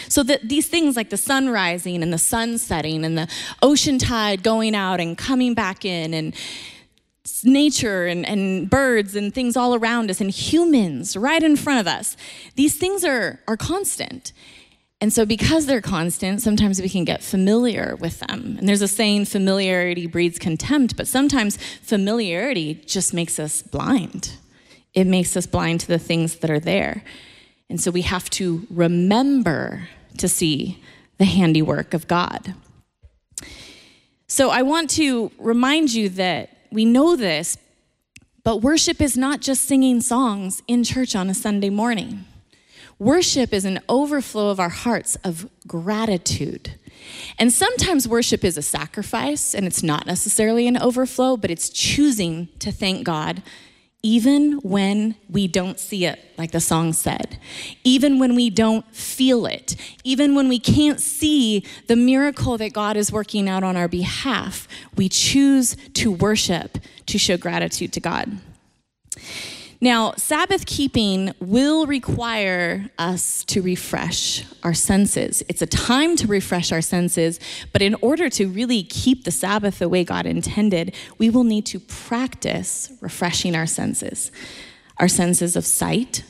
So 0.10 0.22
that 0.24 0.50
these 0.50 0.68
things 0.68 0.98
like 0.98 1.12
the 1.12 1.18
sun 1.18 1.48
rising 1.48 2.04
and 2.04 2.12
the 2.12 2.18
sun 2.18 2.58
setting 2.58 3.06
and 3.06 3.18
the 3.18 3.30
ocean 3.62 3.98
tide 3.98 4.44
going 4.44 4.76
out 4.76 5.00
and 5.00 5.18
coming 5.18 5.54
back 5.54 5.86
in 5.86 6.14
and 6.14 6.36
nature 7.44 8.06
and, 8.06 8.26
and 8.26 8.70
birds 8.70 9.16
and 9.16 9.34
things 9.34 9.56
all 9.56 9.76
around 9.76 10.10
us 10.10 10.22
and 10.22 10.32
humans 10.32 11.16
right 11.16 11.44
in 11.44 11.56
front 11.56 11.80
of 11.80 11.88
us. 11.88 12.18
These 12.56 12.78
things 12.78 13.06
are, 13.06 13.40
are 13.48 13.58
constant. 13.58 14.34
And 15.00 15.12
so, 15.12 15.26
because 15.26 15.66
they're 15.66 15.82
constant, 15.82 16.42
sometimes 16.42 16.80
we 16.80 16.88
can 16.88 17.06
get 17.06 17.24
familiar 17.24 17.96
with 18.00 18.20
them. 18.20 18.56
And 18.60 18.70
there's 18.70 18.84
a 18.84 18.88
saying, 18.88 19.26
familiarity 19.26 20.06
breeds 20.06 20.38
contempt, 20.38 20.96
but 20.96 21.08
sometimes 21.08 21.58
familiarity 21.82 22.76
just 22.86 23.12
makes 23.12 23.40
us 23.40 23.64
blind. 23.64 24.38
It 24.94 25.08
makes 25.08 25.36
us 25.36 25.48
blind 25.48 25.80
to 25.82 25.88
the 25.88 25.98
things 25.98 26.36
that 26.36 26.52
are 26.52 26.60
there. 26.60 27.04
And 27.68 27.82
so, 27.82 27.90
we 27.90 28.04
have 28.04 28.30
to 28.32 28.68
remember 28.70 29.88
to 30.18 30.28
see 30.28 30.84
the 31.18 31.26
handiwork 31.26 31.96
of 31.96 32.08
God. 32.08 32.54
So, 34.28 34.52
I 34.52 34.62
want 34.62 34.92
to 34.92 35.32
remind 35.40 35.92
you 35.96 36.10
that 36.10 36.50
we 36.72 36.86
know 36.86 37.16
this, 37.16 37.58
but 38.44 38.62
worship 38.62 39.02
is 39.02 39.18
not 39.18 39.42
just 39.42 39.66
singing 39.66 40.02
songs 40.02 40.64
in 40.68 40.84
church 40.84 41.16
on 41.16 41.30
a 41.30 41.34
Sunday 41.34 41.70
morning. 41.70 42.26
Worship 42.98 43.54
is 43.54 43.66
an 43.66 43.80
overflow 43.90 44.50
of 44.50 44.60
our 44.60 44.70
hearts 44.70 45.16
of 45.24 45.50
gratitude. 45.68 46.76
And 47.38 47.52
sometimes 47.52 48.08
worship 48.08 48.44
is 48.44 48.58
a 48.58 48.62
sacrifice, 48.62 49.54
and 49.54 49.66
it's 49.66 49.84
not 49.84 50.06
necessarily 50.06 50.68
an 50.68 50.78
overflow, 50.78 51.36
but 51.36 51.52
it's 51.52 51.70
choosing 51.70 52.48
to 52.60 52.72
thank 52.72 53.04
God 53.04 53.42
even 54.04 54.54
when 54.64 55.16
we 55.30 55.48
don't 55.48 55.80
see 55.80 56.06
it, 56.06 56.20
like 56.38 56.52
the 56.52 56.60
song 56.60 56.92
said, 56.92 57.38
even 57.84 58.18
when 58.18 58.36
we 58.36 58.50
don't 58.50 58.86
feel 58.96 59.46
it, 59.46 59.76
even 60.04 60.34
when 60.34 60.50
we 60.50 60.60
can't 60.60 61.00
see 61.00 61.64
the 61.88 61.96
miracle 61.96 62.58
that 62.58 62.74
God 62.74 62.98
is 62.98 63.12
working 63.12 63.48
out 63.48 63.64
on 63.64 63.78
our 63.78 63.88
behalf, 63.88 64.68
we 64.96 65.08
choose 65.08 65.78
to 65.94 66.12
worship 66.12 66.80
to 67.06 67.20
show 67.20 67.38
gratitude 67.38 67.94
to 67.94 68.00
God. 68.00 68.40
Now, 69.84 70.14
Sabbath 70.16 70.68
keeping 70.68 71.34
will 71.40 71.88
require 71.88 72.92
us 73.00 73.44
to 73.46 73.64
refresh 73.64 74.46
our 74.62 74.76
senses. 74.76 75.42
It's 75.50 75.64
a 75.64 75.66
time 75.66 76.16
to 76.18 76.28
refresh 76.28 76.72
our 76.72 76.84
senses, 76.84 77.40
but 77.74 77.82
in 77.82 77.96
order 77.96 78.30
to 78.30 78.48
really 78.48 78.84
keep 78.84 79.24
the 79.24 79.32
Sabbath 79.32 79.80
the 79.80 79.90
way 79.90 80.04
God 80.04 80.28
intended, 80.28 80.94
we 81.18 81.32
will 81.32 81.44
need 81.44 81.66
to 81.66 81.80
practice 81.80 82.94
refreshing 83.02 83.56
our 83.56 83.66
senses. 83.66 84.32
Our 84.98 85.08
senses 85.08 85.56
of 85.56 85.66
sight, 85.66 86.24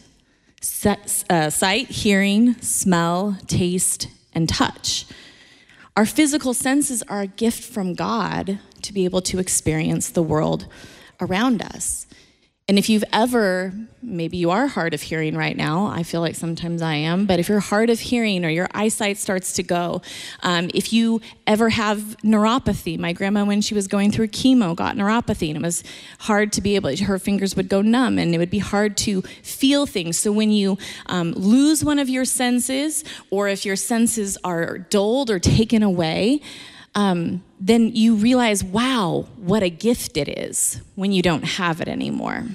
uh, 1.30 1.50
sight, 1.50 1.90
hearing, 1.90 2.54
smell, 2.62 3.38
taste, 3.48 4.08
and 4.34 4.48
touch. 4.48 5.06
Our 5.98 6.06
physical 6.06 6.54
senses 6.54 7.04
are 7.04 7.20
a 7.20 7.28
gift 7.28 7.62
from 7.62 7.96
God 7.96 8.60
to 8.82 8.94
be 8.94 9.04
able 9.04 9.22
to 9.24 9.40
experience 9.40 10.10
the 10.10 10.24
world 10.24 10.68
around 11.20 11.62
us. 11.62 12.08
And 12.68 12.78
if 12.80 12.88
you've 12.90 13.04
ever, 13.12 13.74
maybe 14.02 14.38
you 14.38 14.52
are 14.52 14.68
hard 14.68 14.94
of 14.94 15.02
hearing 15.02 15.36
right 15.36 15.58
now, 15.58 15.88
I 15.88 16.04
feel 16.04 16.22
like 16.22 16.36
sometimes 16.36 16.82
I 16.82 16.94
am, 16.94 17.26
but 17.26 17.38
if 17.38 17.50
you're 17.50 17.60
hard 17.60 17.90
of 17.90 18.00
hearing 18.00 18.46
or 18.46 18.50
your 18.50 18.70
eyesight 18.74 19.18
starts 19.18 19.54
to 19.54 19.64
go, 19.64 20.02
um, 20.42 20.70
if 20.74 20.94
you 20.94 21.22
ever 21.48 21.70
have 21.70 21.98
neuropathy, 22.24 22.98
my 22.98 23.14
grandma, 23.14 23.44
when 23.44 23.62
she 23.62 23.74
was 23.74 23.88
going 23.88 24.12
through 24.12 24.28
chemo, 24.28 24.74
got 24.76 24.96
neuropathy, 24.96 25.50
and 25.50 25.58
it 25.58 25.62
was 25.62 25.84
hard 26.20 26.54
to 26.54 26.62
be 26.62 26.76
able, 26.76 26.96
her 26.96 27.20
fingers 27.20 27.56
would 27.56 27.68
go 27.68 27.82
numb, 27.82 28.18
and 28.18 28.34
it 28.34 28.38
would 28.38 28.52
be 28.52 28.60
hard 28.60 28.96
to 28.98 29.22
feel 29.44 29.86
things. 29.86 30.18
So 30.18 30.32
when 30.32 30.52
you 30.52 30.78
um, 31.08 31.34
lose 31.34 31.84
one 31.84 32.00
of 32.00 32.08
your 32.08 32.26
senses, 32.26 33.04
or 33.32 33.50
if 33.50 33.66
your 33.66 33.76
senses 33.76 34.38
are 34.46 34.78
dulled 34.78 35.30
or 35.30 35.40
taken 35.40 35.84
away, 35.84 36.40
um, 36.96 37.44
then 37.60 37.96
you 37.96 38.16
realize, 38.16 38.64
wow, 38.64 39.28
what 39.38 39.64
a 39.64 39.70
gift 39.70 40.18
it 40.18 40.28
is 40.28 40.82
when 40.96 41.12
you 41.12 41.22
don't 41.22 41.44
have 41.44 41.80
it 41.82 41.88
anymore. 41.88 42.46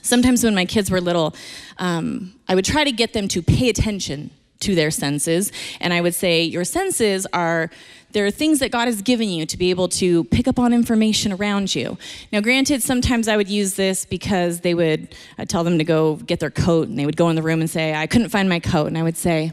Sometimes 0.00 0.42
when 0.42 0.54
my 0.54 0.64
kids 0.64 0.90
were 0.90 1.00
little, 1.00 1.34
um, 1.78 2.34
I 2.48 2.54
would 2.54 2.64
try 2.64 2.84
to 2.84 2.92
get 2.92 3.12
them 3.12 3.28
to 3.28 3.42
pay 3.42 3.68
attention 3.68 4.30
to 4.60 4.74
their 4.74 4.90
senses. 4.90 5.52
And 5.80 5.92
I 5.92 6.00
would 6.00 6.14
say, 6.14 6.42
Your 6.42 6.64
senses 6.64 7.26
are, 7.32 7.70
there 8.12 8.26
are 8.26 8.30
things 8.30 8.58
that 8.60 8.70
God 8.70 8.86
has 8.86 9.02
given 9.02 9.28
you 9.28 9.44
to 9.46 9.56
be 9.56 9.70
able 9.70 9.88
to 9.90 10.24
pick 10.24 10.48
up 10.48 10.58
on 10.58 10.72
information 10.72 11.32
around 11.32 11.74
you. 11.74 11.98
Now, 12.32 12.40
granted, 12.40 12.82
sometimes 12.82 13.28
I 13.28 13.36
would 13.36 13.48
use 13.48 13.74
this 13.74 14.04
because 14.04 14.60
they 14.60 14.74
would 14.74 15.14
I'd 15.36 15.48
tell 15.48 15.62
them 15.62 15.78
to 15.78 15.84
go 15.84 16.16
get 16.16 16.40
their 16.40 16.50
coat, 16.50 16.88
and 16.88 16.98
they 16.98 17.06
would 17.06 17.16
go 17.16 17.28
in 17.28 17.36
the 17.36 17.42
room 17.42 17.60
and 17.60 17.68
say, 17.68 17.94
I 17.94 18.06
couldn't 18.06 18.30
find 18.30 18.48
my 18.48 18.60
coat. 18.60 18.86
And 18.86 18.96
I 18.96 19.02
would 19.02 19.16
say, 19.16 19.52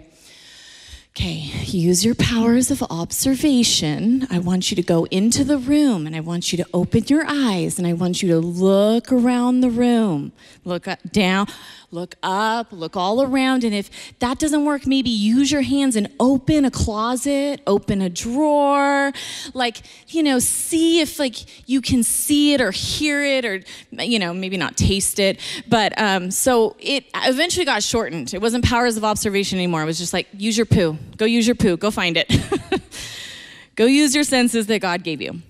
Okay, 1.17 1.49
use 1.63 2.03
your 2.03 2.13
powers 2.13 2.71
of 2.71 2.83
observation. 2.89 4.27
I 4.29 4.39
want 4.39 4.69
you 4.69 4.75
to 4.75 4.83
go 4.83 5.05
into 5.05 5.45
the 5.45 5.57
room 5.57 6.05
and 6.05 6.13
I 6.13 6.19
want 6.19 6.51
you 6.51 6.57
to 6.57 6.67
open 6.73 7.05
your 7.07 7.23
eyes 7.25 7.77
and 7.77 7.87
I 7.87 7.93
want 7.93 8.21
you 8.21 8.27
to 8.31 8.39
look 8.39 9.13
around 9.13 9.61
the 9.61 9.69
room. 9.69 10.33
Look 10.65 10.89
down, 11.13 11.47
look 11.95 12.15
up, 12.21 12.71
look 12.71 12.95
all 12.95 13.23
around. 13.23 13.63
And 13.63 13.73
if 13.73 13.89
that 14.19 14.37
doesn't 14.37 14.65
work, 14.65 14.85
maybe 14.85 15.09
use 15.09 15.51
your 15.51 15.61
hands 15.61 15.95
and 15.95 16.11
open 16.19 16.65
a 16.65 16.71
closet, 16.71 17.61
open 17.65 18.01
a 18.01 18.09
drawer. 18.09 19.11
Like, 19.53 19.81
you 20.09 20.21
know, 20.21 20.37
see 20.39 20.99
if 20.99 21.17
like 21.17 21.67
you 21.67 21.81
can 21.81 22.03
see 22.03 22.53
it 22.53 22.61
or 22.61 22.71
hear 22.71 23.23
it 23.23 23.45
or, 23.45 23.61
you 23.91 24.19
know, 24.19 24.33
maybe 24.33 24.57
not 24.57 24.77
taste 24.77 25.17
it. 25.17 25.39
But 25.67 25.99
um, 25.99 26.29
so 26.29 26.75
it 26.79 27.05
eventually 27.15 27.65
got 27.65 27.81
shortened. 27.81 28.33
It 28.33 28.41
wasn't 28.41 28.65
powers 28.65 28.97
of 28.97 29.03
observation 29.03 29.57
anymore. 29.57 29.81
It 29.81 29.85
was 29.85 29.97
just 29.97 30.13
like, 30.13 30.27
use 30.33 30.57
your 30.57 30.67
poo. 30.67 30.97
Go 31.17 31.25
use 31.25 31.47
your 31.47 31.55
poo. 31.55 31.77
Go 31.77 31.89
find 31.89 32.17
it. 32.17 32.31
Go 33.75 33.85
use 33.85 34.13
your 34.13 34.23
senses 34.23 34.67
that 34.67 34.79
God 34.79 35.03
gave 35.03 35.21
you. 35.21 35.41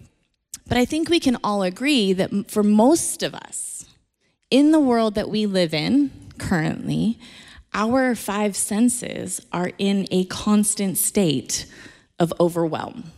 But 0.67 0.77
I 0.77 0.85
think 0.85 1.09
we 1.09 1.19
can 1.19 1.37
all 1.43 1.61
agree 1.61 2.13
that 2.13 2.49
for 2.49 2.63
most 2.63 3.21
of 3.21 3.35
us, 3.35 3.85
in 4.49 4.71
the 4.71 4.79
world 4.79 5.15
that 5.15 5.29
we 5.29 5.45
live 5.45 5.73
in, 5.73 6.11
currently, 6.37 7.19
our 7.73 8.15
five 8.15 8.55
senses 8.55 9.45
are 9.51 9.71
in 9.77 10.07
a 10.11 10.25
constant 10.25 10.97
state 10.97 11.65
of 12.19 12.33
overwhelm. 12.39 13.11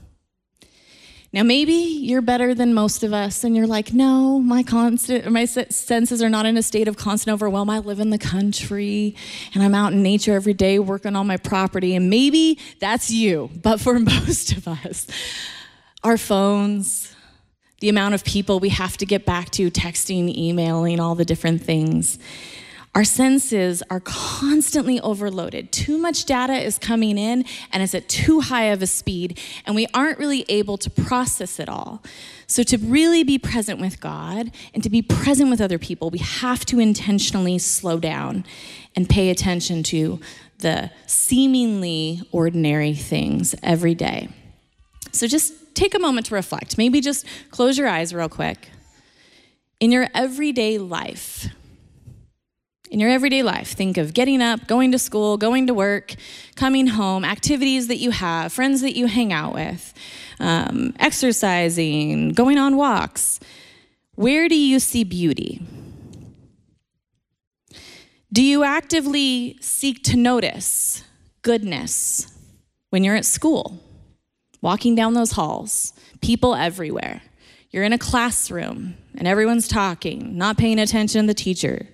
Now, 1.33 1.43
maybe 1.43 1.73
you're 1.73 2.21
better 2.21 2.55
than 2.55 2.73
most 2.73 3.03
of 3.03 3.13
us, 3.13 3.43
and 3.43 3.55
you're 3.55 3.67
like, 3.67 3.93
no, 3.93 4.39
my 4.39 4.63
constant, 4.63 5.29
my 5.29 5.45
senses 5.45 6.23
are 6.23 6.29
not 6.29 6.45
in 6.45 6.57
a 6.57 6.63
state 6.63 6.87
of 6.87 6.95
constant 6.95 7.33
overwhelm. 7.33 7.69
I 7.69 7.79
live 7.79 7.99
in 7.99 8.09
the 8.09 8.17
country, 8.17 9.15
and 9.53 9.61
I'm 9.61 9.75
out 9.75 9.91
in 9.91 10.01
nature 10.01 10.33
every 10.33 10.53
day 10.53 10.79
working 10.79 11.15
on 11.15 11.27
my 11.27 11.37
property, 11.37 11.95
and 11.95 12.09
maybe 12.09 12.57
that's 12.79 13.11
you. 13.11 13.51
But 13.61 13.81
for 13.81 13.99
most 13.99 14.53
of 14.53 14.67
us, 14.67 15.05
our 16.03 16.17
phones, 16.17 17.13
the 17.81 17.89
amount 17.89 18.15
of 18.15 18.23
people 18.23 18.59
we 18.59 18.69
have 18.69 18.97
to 18.97 19.05
get 19.05 19.25
back 19.25 19.51
to, 19.51 19.69
texting, 19.69 20.35
emailing, 20.35 20.99
all 20.99 21.13
the 21.13 21.25
different 21.25 21.61
things. 21.61 22.17
Our 22.97 23.03
senses 23.03 23.83
are 23.91 23.99
constantly 23.99 24.99
overloaded. 25.01 25.71
Too 25.71 25.99
much 25.99 26.25
data 26.25 26.53
is 26.53 26.79
coming 26.79 27.19
in 27.19 27.45
and 27.71 27.83
it's 27.83 27.93
at 27.93 28.09
too 28.09 28.39
high 28.39 28.63
of 28.63 28.81
a 28.81 28.87
speed, 28.87 29.39
and 29.67 29.75
we 29.75 29.85
aren't 29.93 30.17
really 30.17 30.45
able 30.49 30.79
to 30.79 30.89
process 30.89 31.59
it 31.59 31.69
all. 31.69 32.01
So, 32.47 32.63
to 32.63 32.77
really 32.79 33.23
be 33.23 33.37
present 33.37 33.79
with 33.79 33.99
God 33.99 34.49
and 34.73 34.81
to 34.81 34.89
be 34.89 35.03
present 35.03 35.51
with 35.51 35.61
other 35.61 35.77
people, 35.77 36.09
we 36.09 36.17
have 36.17 36.65
to 36.65 36.79
intentionally 36.79 37.59
slow 37.59 37.99
down 37.99 38.43
and 38.95 39.07
pay 39.07 39.29
attention 39.29 39.83
to 39.83 40.19
the 40.57 40.89
seemingly 41.05 42.21
ordinary 42.31 42.95
things 42.95 43.53
every 43.61 43.93
day. 43.93 44.29
So, 45.11 45.27
just 45.27 45.53
take 45.75 45.93
a 45.93 45.99
moment 45.99 46.25
to 46.27 46.33
reflect. 46.33 46.79
Maybe 46.79 46.99
just 47.01 47.27
close 47.51 47.77
your 47.77 47.87
eyes 47.87 48.11
real 48.11 48.27
quick. 48.27 48.71
In 49.79 49.91
your 49.91 50.07
everyday 50.15 50.79
life, 50.79 51.49
In 52.89 53.01
your 53.01 53.09
everyday 53.09 53.43
life, 53.43 53.73
think 53.73 53.97
of 53.97 54.13
getting 54.13 54.41
up, 54.41 54.65
going 54.65 54.93
to 54.93 54.99
school, 54.99 55.37
going 55.37 55.67
to 55.67 55.73
work, 55.73 56.15
coming 56.55 56.87
home, 56.87 57.25
activities 57.25 57.87
that 57.87 57.97
you 57.97 58.11
have, 58.11 58.53
friends 58.53 58.79
that 58.81 58.95
you 58.95 59.07
hang 59.07 59.33
out 59.33 59.53
with, 59.53 59.93
um, 60.39 60.93
exercising, 60.97 62.29
going 62.29 62.57
on 62.57 62.77
walks. 62.77 63.41
Where 64.15 64.47
do 64.47 64.55
you 64.55 64.79
see 64.79 65.03
beauty? 65.03 65.61
Do 68.31 68.41
you 68.41 68.63
actively 68.63 69.57
seek 69.61 70.03
to 70.03 70.17
notice 70.17 71.03
goodness 71.41 72.33
when 72.89 73.03
you're 73.03 73.15
at 73.15 73.25
school, 73.25 73.79
walking 74.61 74.95
down 74.95 75.13
those 75.13 75.31
halls, 75.33 75.91
people 76.21 76.55
everywhere? 76.55 77.21
You're 77.69 77.83
in 77.83 77.93
a 77.93 77.97
classroom 77.97 78.95
and 79.15 79.27
everyone's 79.27 79.67
talking, 79.67 80.37
not 80.37 80.57
paying 80.57 80.79
attention 80.79 81.21
to 81.23 81.27
the 81.27 81.33
teacher. 81.33 81.87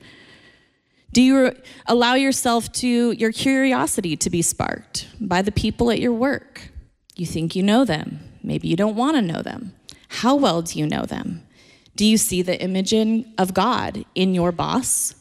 Do 1.14 1.22
you 1.22 1.56
allow 1.86 2.16
yourself 2.16 2.72
to, 2.74 3.12
your 3.12 3.32
curiosity 3.32 4.18
to 4.18 4.30
be 4.32 4.42
sparked 4.42 5.08
by 5.22 5.44
the 5.44 5.52
people 5.52 5.92
at 5.92 6.00
your 6.00 6.12
work? 6.12 6.70
You 7.16 7.28
think 7.28 7.56
you 7.56 7.62
know 7.62 7.86
them. 7.86 8.20
Maybe 8.42 8.68
you 8.68 8.76
don't 8.76 8.96
want 8.96 9.16
to 9.18 9.22
know 9.22 9.44
them. 9.44 9.76
How 10.08 10.34
well 10.34 10.64
do 10.64 10.80
you 10.80 10.88
know 10.88 11.06
them? 11.06 11.44
Do 11.96 12.04
you 12.04 12.18
see 12.18 12.42
the 12.42 12.60
image 12.60 12.94
of 13.38 13.54
God 13.54 14.06
in 14.16 14.34
your 14.34 14.52
boss? 14.52 15.14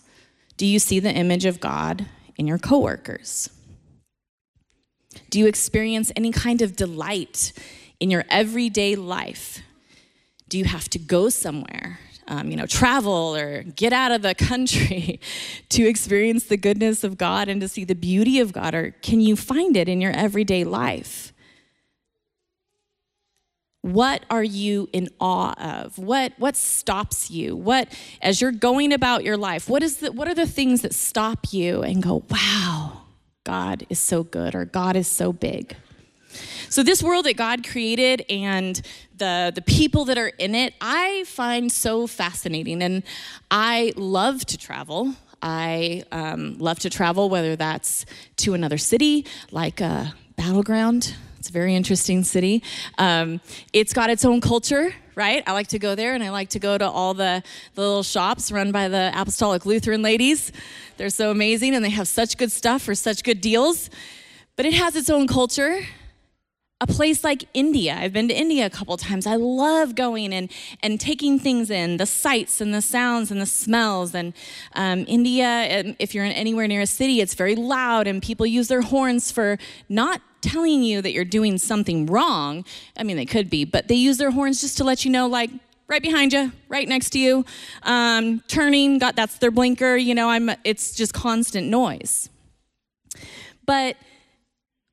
Do 0.56 0.64
you 0.64 0.78
see 0.78 0.98
the 0.98 1.12
image 1.12 1.44
of 1.44 1.60
God 1.60 2.06
in 2.36 2.46
your 2.46 2.58
coworkers? 2.58 3.50
Do 5.28 5.38
you 5.38 5.46
experience 5.46 6.10
any 6.16 6.32
kind 6.32 6.62
of 6.62 6.74
delight 6.74 7.52
in 8.00 8.10
your 8.10 8.24
everyday 8.30 8.96
life? 8.96 9.58
Do 10.48 10.56
you 10.56 10.64
have 10.64 10.88
to 10.88 10.98
go 10.98 11.28
somewhere 11.28 12.00
um, 12.28 12.50
you 12.50 12.56
know, 12.56 12.66
travel 12.66 13.36
or 13.36 13.62
get 13.62 13.92
out 13.92 14.12
of 14.12 14.22
the 14.22 14.34
country 14.34 15.20
to 15.70 15.84
experience 15.84 16.44
the 16.44 16.56
goodness 16.56 17.04
of 17.04 17.18
God 17.18 17.48
and 17.48 17.60
to 17.60 17.68
see 17.68 17.84
the 17.84 17.94
beauty 17.94 18.40
of 18.40 18.52
God? 18.52 18.74
Or 18.74 18.94
can 19.02 19.20
you 19.20 19.36
find 19.36 19.76
it 19.76 19.88
in 19.88 20.00
your 20.00 20.12
everyday 20.12 20.64
life? 20.64 21.32
What 23.82 24.24
are 24.30 24.44
you 24.44 24.88
in 24.92 25.08
awe 25.20 25.54
of? 25.54 25.98
What, 25.98 26.34
what 26.38 26.56
stops 26.56 27.30
you? 27.30 27.56
What, 27.56 27.88
as 28.20 28.40
you're 28.40 28.52
going 28.52 28.92
about 28.92 29.24
your 29.24 29.36
life, 29.36 29.68
what, 29.68 29.82
is 29.82 29.96
the, 29.96 30.12
what 30.12 30.28
are 30.28 30.34
the 30.34 30.46
things 30.46 30.82
that 30.82 30.94
stop 30.94 31.52
you 31.52 31.82
and 31.82 32.00
go, 32.00 32.24
wow, 32.30 33.02
God 33.42 33.84
is 33.90 33.98
so 33.98 34.22
good 34.22 34.54
or 34.54 34.64
God 34.64 34.94
is 34.94 35.08
so 35.08 35.32
big? 35.32 35.74
So, 36.72 36.82
this 36.82 37.02
world 37.02 37.26
that 37.26 37.36
God 37.36 37.68
created 37.68 38.24
and 38.30 38.80
the, 39.18 39.52
the 39.54 39.60
people 39.60 40.06
that 40.06 40.16
are 40.16 40.28
in 40.28 40.54
it, 40.54 40.72
I 40.80 41.24
find 41.26 41.70
so 41.70 42.06
fascinating. 42.06 42.82
And 42.82 43.02
I 43.50 43.92
love 43.94 44.46
to 44.46 44.56
travel. 44.56 45.14
I 45.42 46.04
um, 46.12 46.56
love 46.56 46.78
to 46.78 46.88
travel, 46.88 47.28
whether 47.28 47.56
that's 47.56 48.06
to 48.38 48.54
another 48.54 48.78
city, 48.78 49.26
like 49.50 49.80
Battle 49.80 50.62
Ground. 50.62 51.14
It's 51.38 51.50
a 51.50 51.52
very 51.52 51.74
interesting 51.74 52.24
city. 52.24 52.62
Um, 52.96 53.42
it's 53.74 53.92
got 53.92 54.08
its 54.08 54.24
own 54.24 54.40
culture, 54.40 54.94
right? 55.14 55.42
I 55.46 55.52
like 55.52 55.68
to 55.68 55.78
go 55.78 55.94
there 55.94 56.14
and 56.14 56.24
I 56.24 56.30
like 56.30 56.48
to 56.50 56.58
go 56.58 56.78
to 56.78 56.88
all 56.88 57.12
the, 57.12 57.42
the 57.74 57.80
little 57.82 58.02
shops 58.02 58.50
run 58.50 58.72
by 58.72 58.88
the 58.88 59.12
Apostolic 59.14 59.66
Lutheran 59.66 60.00
ladies. 60.00 60.52
They're 60.96 61.10
so 61.10 61.30
amazing 61.30 61.74
and 61.74 61.84
they 61.84 61.90
have 61.90 62.08
such 62.08 62.38
good 62.38 62.50
stuff 62.50 62.80
for 62.80 62.94
such 62.94 63.24
good 63.24 63.42
deals. 63.42 63.90
But 64.56 64.64
it 64.64 64.72
has 64.72 64.96
its 64.96 65.10
own 65.10 65.26
culture 65.26 65.82
a 66.82 66.86
place 66.86 67.22
like 67.22 67.44
India. 67.54 67.96
I've 67.96 68.12
been 68.12 68.26
to 68.26 68.34
India 68.34 68.66
a 68.66 68.70
couple 68.70 68.96
times. 68.96 69.24
I 69.24 69.36
love 69.36 69.94
going 69.94 70.34
and, 70.34 70.50
and 70.82 71.00
taking 71.00 71.38
things 71.38 71.70
in, 71.70 71.96
the 71.96 72.06
sights 72.06 72.60
and 72.60 72.74
the 72.74 72.82
sounds 72.82 73.30
and 73.30 73.40
the 73.40 73.46
smells. 73.46 74.16
And 74.16 74.34
um, 74.74 75.04
India, 75.06 75.80
um, 75.80 75.96
if 76.00 76.12
you're 76.12 76.24
in 76.24 76.32
anywhere 76.32 76.66
near 76.66 76.80
a 76.80 76.86
city, 76.86 77.20
it's 77.20 77.34
very 77.34 77.54
loud 77.54 78.08
and 78.08 78.20
people 78.20 78.44
use 78.46 78.66
their 78.66 78.82
horns 78.82 79.30
for 79.30 79.58
not 79.88 80.20
telling 80.40 80.82
you 80.82 81.00
that 81.00 81.12
you're 81.12 81.24
doing 81.24 81.56
something 81.56 82.06
wrong. 82.06 82.64
I 82.96 83.04
mean, 83.04 83.16
they 83.16 83.26
could 83.26 83.48
be, 83.48 83.64
but 83.64 83.86
they 83.86 83.94
use 83.94 84.18
their 84.18 84.32
horns 84.32 84.60
just 84.60 84.76
to 84.78 84.84
let 84.84 85.04
you 85.04 85.12
know, 85.12 85.28
like, 85.28 85.50
right 85.86 86.02
behind 86.02 86.32
you, 86.32 86.50
right 86.68 86.88
next 86.88 87.10
to 87.10 87.20
you, 87.20 87.44
um, 87.84 88.42
turning, 88.48 88.98
got 88.98 89.14
that's 89.14 89.38
their 89.38 89.52
blinker. 89.52 89.94
You 89.94 90.16
know, 90.16 90.28
I'm. 90.30 90.50
It's 90.64 90.96
just 90.96 91.14
constant 91.14 91.68
noise. 91.68 92.28
But 93.66 93.96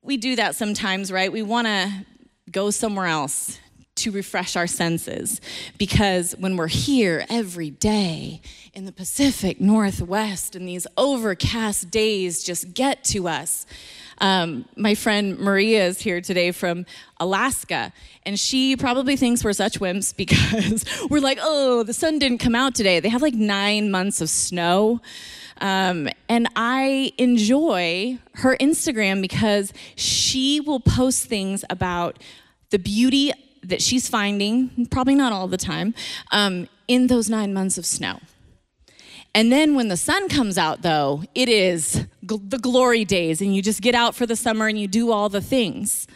we 0.02 0.16
do 0.16 0.36
that 0.36 0.54
sometimes, 0.54 1.12
right? 1.12 1.30
We 1.30 1.42
want 1.42 1.66
to 1.66 2.06
go 2.50 2.70
somewhere 2.70 3.06
else 3.06 3.58
to 3.96 4.10
refresh 4.10 4.56
our 4.56 4.66
senses 4.66 5.40
because 5.76 6.32
when 6.38 6.56
we're 6.56 6.68
here 6.68 7.26
every 7.28 7.70
day 7.70 8.40
in 8.72 8.86
the 8.86 8.92
Pacific 8.92 9.60
Northwest 9.60 10.56
and 10.56 10.66
these 10.66 10.86
overcast 10.96 11.90
days 11.90 12.42
just 12.42 12.72
get 12.72 13.04
to 13.04 13.28
us. 13.28 13.66
Um, 14.18 14.66
my 14.76 14.94
friend 14.94 15.38
Maria 15.38 15.86
is 15.86 16.00
here 16.00 16.20
today 16.20 16.50
from 16.52 16.86
Alaska, 17.18 17.92
and 18.24 18.38
she 18.38 18.76
probably 18.76 19.16
thinks 19.16 19.42
we're 19.42 19.52
such 19.52 19.80
wimps 19.80 20.16
because 20.16 20.84
we're 21.10 21.20
like, 21.20 21.38
oh, 21.40 21.82
the 21.82 21.94
sun 21.94 22.18
didn't 22.18 22.38
come 22.38 22.54
out 22.54 22.74
today. 22.74 23.00
They 23.00 23.08
have 23.08 23.22
like 23.22 23.34
nine 23.34 23.90
months 23.90 24.20
of 24.20 24.30
snow. 24.30 25.00
Um, 25.60 26.08
and 26.28 26.48
I 26.56 27.12
enjoy 27.18 28.18
her 28.34 28.56
Instagram 28.56 29.20
because 29.20 29.72
she 29.94 30.60
will 30.60 30.80
post 30.80 31.26
things 31.26 31.64
about 31.68 32.18
the 32.70 32.78
beauty 32.78 33.32
that 33.62 33.82
she's 33.82 34.08
finding, 34.08 34.86
probably 34.90 35.14
not 35.14 35.32
all 35.32 35.48
the 35.48 35.58
time, 35.58 35.94
um, 36.30 36.68
in 36.88 37.08
those 37.08 37.28
nine 37.28 37.52
months 37.52 37.76
of 37.76 37.84
snow. 37.84 38.20
And 39.34 39.52
then 39.52 39.74
when 39.74 39.88
the 39.88 39.96
sun 39.96 40.28
comes 40.28 40.58
out, 40.58 40.82
though, 40.82 41.22
it 41.34 41.48
is 41.48 42.06
gl- 42.26 42.48
the 42.48 42.58
glory 42.58 43.04
days, 43.04 43.40
and 43.40 43.54
you 43.54 43.62
just 43.62 43.80
get 43.80 43.94
out 43.94 44.14
for 44.14 44.26
the 44.26 44.34
summer 44.34 44.66
and 44.66 44.78
you 44.78 44.88
do 44.88 45.12
all 45.12 45.28
the 45.28 45.40
things. 45.40 46.06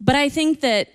But 0.00 0.14
I 0.14 0.28
think 0.30 0.60
that 0.60 0.88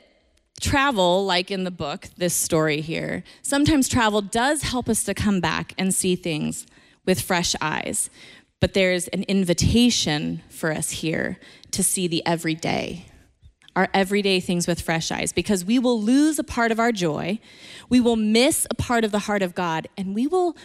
travel, 0.61 1.25
like 1.25 1.51
in 1.51 1.63
the 1.63 1.71
book, 1.71 2.07
this 2.17 2.33
story 2.33 2.81
here, 2.81 3.23
sometimes 3.41 3.87
travel 3.87 4.21
does 4.21 4.63
help 4.63 4.87
us 4.89 5.03
to 5.03 5.13
come 5.13 5.41
back 5.41 5.73
and 5.77 5.93
see 5.93 6.15
things 6.15 6.65
with 7.05 7.21
fresh 7.21 7.55
eyes. 7.61 8.09
But 8.59 8.73
there's 8.73 9.07
an 9.09 9.23
invitation 9.23 10.41
for 10.49 10.71
us 10.71 10.89
here 10.91 11.37
to 11.71 11.83
see 11.83 12.07
the 12.07 12.25
everyday, 12.25 13.05
our 13.75 13.89
everyday 13.93 14.39
things 14.39 14.65
with 14.65 14.81
fresh 14.81 15.11
eyes, 15.11 15.33
because 15.33 15.65
we 15.65 15.77
will 15.77 16.01
lose 16.01 16.39
a 16.39 16.43
part 16.43 16.71
of 16.71 16.79
our 16.79 16.91
joy, 16.91 17.39
we 17.89 17.99
will 17.99 18.15
miss 18.15 18.65
a 18.71 18.75
part 18.75 19.03
of 19.03 19.11
the 19.11 19.19
heart 19.19 19.41
of 19.43 19.55
God, 19.55 19.87
and 19.97 20.15
we 20.15 20.25
will 20.25 20.55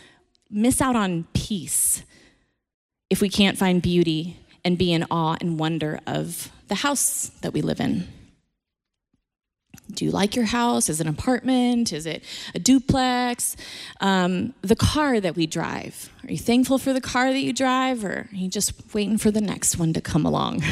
miss 0.48 0.80
out 0.80 0.96
on 0.96 1.26
peace 1.34 2.04
if 3.10 3.20
we 3.20 3.28
can't 3.28 3.58
find 3.58 3.82
beauty 3.82 4.36
and 4.64 4.78
be 4.78 4.92
in 4.92 5.04
awe 5.10 5.36
and 5.40 5.58
wonder 5.58 6.00
of 6.06 6.52
the 6.68 6.76
house 6.76 7.32
that 7.40 7.52
we 7.52 7.60
live 7.60 7.80
in. 7.80 8.06
Do 9.94 10.04
you 10.04 10.10
like 10.10 10.36
your 10.36 10.46
house? 10.46 10.88
Is 10.88 11.00
it 11.00 11.06
an 11.06 11.12
apartment? 11.12 11.92
Is 11.92 12.06
it 12.06 12.24
a 12.54 12.58
duplex? 12.58 13.56
Um, 14.00 14.54
the 14.62 14.76
car 14.76 15.20
that 15.20 15.36
we 15.36 15.46
drive. 15.46 16.10
Are 16.24 16.30
you 16.30 16.38
thankful 16.38 16.78
for 16.78 16.92
the 16.92 17.00
car 17.00 17.32
that 17.32 17.40
you 17.40 17.52
drive, 17.52 18.04
or 18.04 18.08
are 18.10 18.28
you 18.32 18.48
just 18.48 18.94
waiting 18.94 19.18
for 19.18 19.30
the 19.30 19.40
next 19.40 19.78
one 19.78 19.92
to 19.92 20.00
come 20.00 20.24
along? 20.24 20.62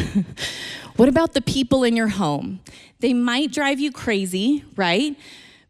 what 0.97 1.09
about 1.09 1.35
the 1.35 1.43
people 1.43 1.85
in 1.85 1.97
your 1.97 2.09
home? 2.09 2.61
They 3.01 3.15
might 3.15 3.53
drive 3.53 3.81
you 3.81 3.93
crazy, 3.93 4.65
right? 4.77 5.17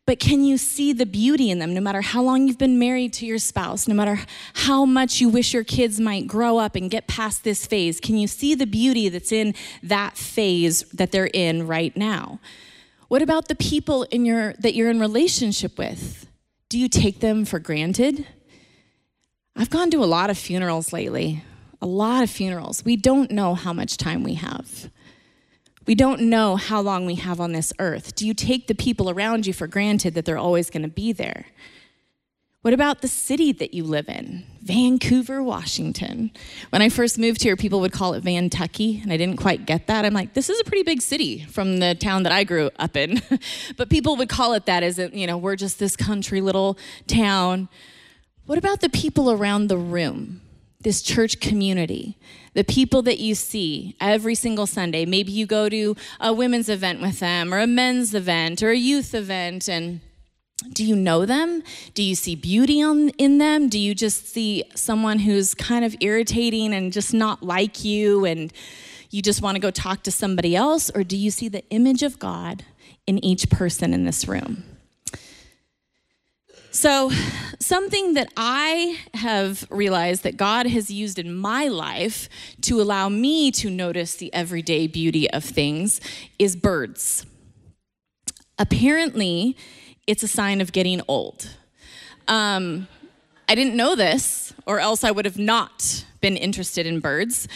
But 0.09 0.21
can 0.21 0.43
you 0.43 0.57
see 0.57 0.95
the 0.95 1.05
beauty 1.05 1.51
in 1.51 1.59
them 1.59 1.75
no 1.75 1.83
matter 1.83 2.01
how 2.01 2.23
long 2.23 2.47
you've 2.47 2.57
been 2.57 2.79
married 2.79 3.13
to 3.13 3.27
your 3.27 3.37
spouse, 3.37 3.87
no 3.87 3.95
matter 3.95 4.19
how 4.55 4.87
much 4.87 5.21
you 5.21 5.29
wish 5.29 5.53
your 5.53 5.65
kids 5.65 6.01
might 6.01 6.27
grow 6.27 6.57
up 6.57 6.77
and 6.77 6.91
get 6.91 7.07
past 7.07 7.45
this 7.45 7.67
phase? 7.67 8.01
Can 8.01 8.17
you 8.17 8.27
see 8.27 8.55
the 8.55 8.65
beauty 8.65 9.11
that's 9.11 9.33
in 9.33 9.55
that 9.83 10.17
phase 10.17 10.81
that 10.95 11.13
they're 11.13 11.29
in 11.35 11.67
right 11.67 11.95
now? 11.95 12.41
What 13.09 13.23
about 13.23 13.49
the 13.49 13.55
people 13.55 14.05
in 14.05 14.27
your, 14.27 14.53
that 14.59 14.75
you're 14.75 14.91
in 14.91 15.01
relationship 15.01 15.79
with? 15.79 16.27
Do 16.69 16.79
you 16.79 16.89
take 16.89 17.21
them 17.21 17.47
for 17.47 17.59
granted? 17.59 18.27
I've 19.57 19.71
gone 19.71 19.91
to 19.91 20.05
a 20.05 20.07
lot 20.07 20.29
of 20.29 20.37
funerals 20.37 20.93
lately, 20.93 21.43
a 21.81 21.87
lot 21.87 22.23
of 22.23 22.31
funerals. 22.31 22.85
We 22.85 22.97
don't 22.97 23.31
know 23.31 23.55
how 23.55 23.73
much 23.73 23.97
time 23.97 24.23
we 24.23 24.35
have. 24.35 24.91
We 25.87 25.95
don't 25.95 26.21
know 26.23 26.57
how 26.57 26.83
long 26.83 27.07
we 27.07 27.15
have 27.15 27.41
on 27.41 27.53
this 27.53 27.73
earth. 27.79 28.15
Do 28.15 28.27
you 28.27 28.35
take 28.35 28.67
the 28.67 28.75
people 28.75 29.09
around 29.09 29.47
you 29.47 29.55
for 29.55 29.67
granted 29.67 30.13
that 30.13 30.27
they're 30.27 30.37
always 30.37 30.69
going 30.69 30.83
to 30.83 30.89
be 30.89 31.13
there? 31.13 31.47
What 32.69 32.75
about 32.75 33.01
the 33.01 33.09
city 33.09 33.53
that 33.53 33.73
you 33.73 33.83
live 33.83 34.11
in? 34.11 34.45
Vancouver, 34.61 35.43
Washington. 35.43 36.31
When 36.69 36.83
I 36.83 36.91
first 36.91 37.19
moved 37.19 37.43
here, 37.43 37.57
people 37.57 37.81
would 37.81 37.93
call 37.93 38.13
it 38.13 38.23
Vantucky, 38.23 39.03
and 39.03 39.11
I 39.11 39.17
didn't 39.17 39.39
quite 39.39 39.65
get 39.65 39.87
that. 39.87 40.05
I'm 40.05 40.13
like, 40.13 40.35
this 40.35 40.51
is 40.51 40.61
a 40.61 40.65
pretty 40.65 40.83
big 40.83 41.01
city 41.01 41.47
from 41.47 41.79
the 41.79 41.95
town 41.95 42.25
that 42.25 42.33
I 42.33 42.45
grew 42.45 42.71
up 42.79 42.95
in. 42.95 43.23
but 43.79 43.89
people 43.89 44.17
would 44.17 44.29
call 44.29 44.53
it 44.53 44.67
that 44.67 44.83
as, 44.83 44.99
you 44.99 45.27
know, 45.27 45.39
we're 45.39 45.57
just 45.57 45.79
this 45.79 45.97
country 45.97 46.43
little 46.43 46.77
town. 47.07 47.71
What 48.45 48.59
about 48.59 48.83
the 48.83 48.91
people 48.91 49.31
around 49.31 49.69
the 49.69 49.79
room? 49.79 50.43
This 50.83 51.01
church 51.01 51.41
community, 51.41 52.19
the 52.53 52.65
people 52.65 53.01
that 53.01 53.19
you 53.19 53.35
see 53.35 53.97
every 53.99 54.35
single 54.35 54.67
Sunday. 54.67 55.07
Maybe 55.07 55.33
you 55.33 55.47
go 55.47 55.71
to 55.71 55.97
a 56.21 56.35
women's 56.35 56.69
event 56.69 57.01
with 57.01 57.19
them, 57.19 57.55
or 57.55 57.61
a 57.61 57.67
men's 57.67 58.13
event, 58.15 58.63
or 58.63 58.69
a 58.69 58.77
youth 58.77 59.15
event, 59.15 59.71
and 59.71 60.03
Do 60.73 60.85
you 60.85 60.97
know 60.97 61.25
them? 61.25 61.63
Do 61.95 62.03
you 62.03 62.15
see 62.15 62.35
beauty 62.35 62.83
on, 62.83 63.11
in 63.11 63.39
them? 63.39 63.69
Do 63.69 63.79
you 63.79 63.95
just 63.95 64.29
see 64.29 64.65
someone 64.75 65.21
who's 65.21 65.55
kind 65.55 65.85
of 65.85 65.95
irritating 66.01 66.75
and 66.75 66.93
just 66.93 67.15
not 67.15 67.43
like 67.43 67.85
you 67.85 68.25
and 68.25 68.53
you 69.11 69.23
just 69.23 69.41
want 69.41 69.55
to 69.55 69.61
go 69.61 69.71
talk 69.71 70.03
to 70.03 70.11
somebody 70.11 70.57
else? 70.57 70.91
Or 70.91 71.05
do 71.05 71.17
you 71.17 71.31
see 71.31 71.49
the 71.49 71.67
image 71.71 72.03
of 72.03 72.19
God 72.19 72.65
in 73.07 73.25
each 73.25 73.49
person 73.51 73.95
in 73.95 74.05
this 74.05 74.27
room? 74.27 74.65
So, 76.71 77.11
something 77.59 78.15
that 78.15 78.31
I 78.37 78.99
have 79.15 79.67
realized 79.71 80.23
that 80.25 80.37
God 80.37 80.67
has 80.67 80.91
used 80.91 81.19
in 81.19 81.35
my 81.35 81.67
life 81.67 82.29
to 82.63 82.81
allow 82.81 83.09
me 83.09 83.51
to 83.53 83.71
notice 83.71 84.15
the 84.17 84.33
everyday 84.35 84.87
beauty 84.87 85.31
of 85.31 85.45
things 85.45 86.01
is 86.39 86.57
birds. 86.57 87.25
Apparently, 88.59 89.57
it's 90.09 90.23
a 90.23 90.29
sign 90.29 90.61
of 90.61 90.73
getting 90.73 91.03
old. 91.07 91.51
Um, 92.27 92.89
I 93.47 93.55
didn't 93.55 93.77
know 93.77 93.95
this, 93.95 94.53
or 94.67 94.81
else 94.81 95.05
I 95.05 95.11
would 95.11 95.27
have 95.27 95.39
not 95.39 96.05
been 96.21 96.37
interested 96.37 96.87
in 96.87 96.99
birds. 96.99 97.47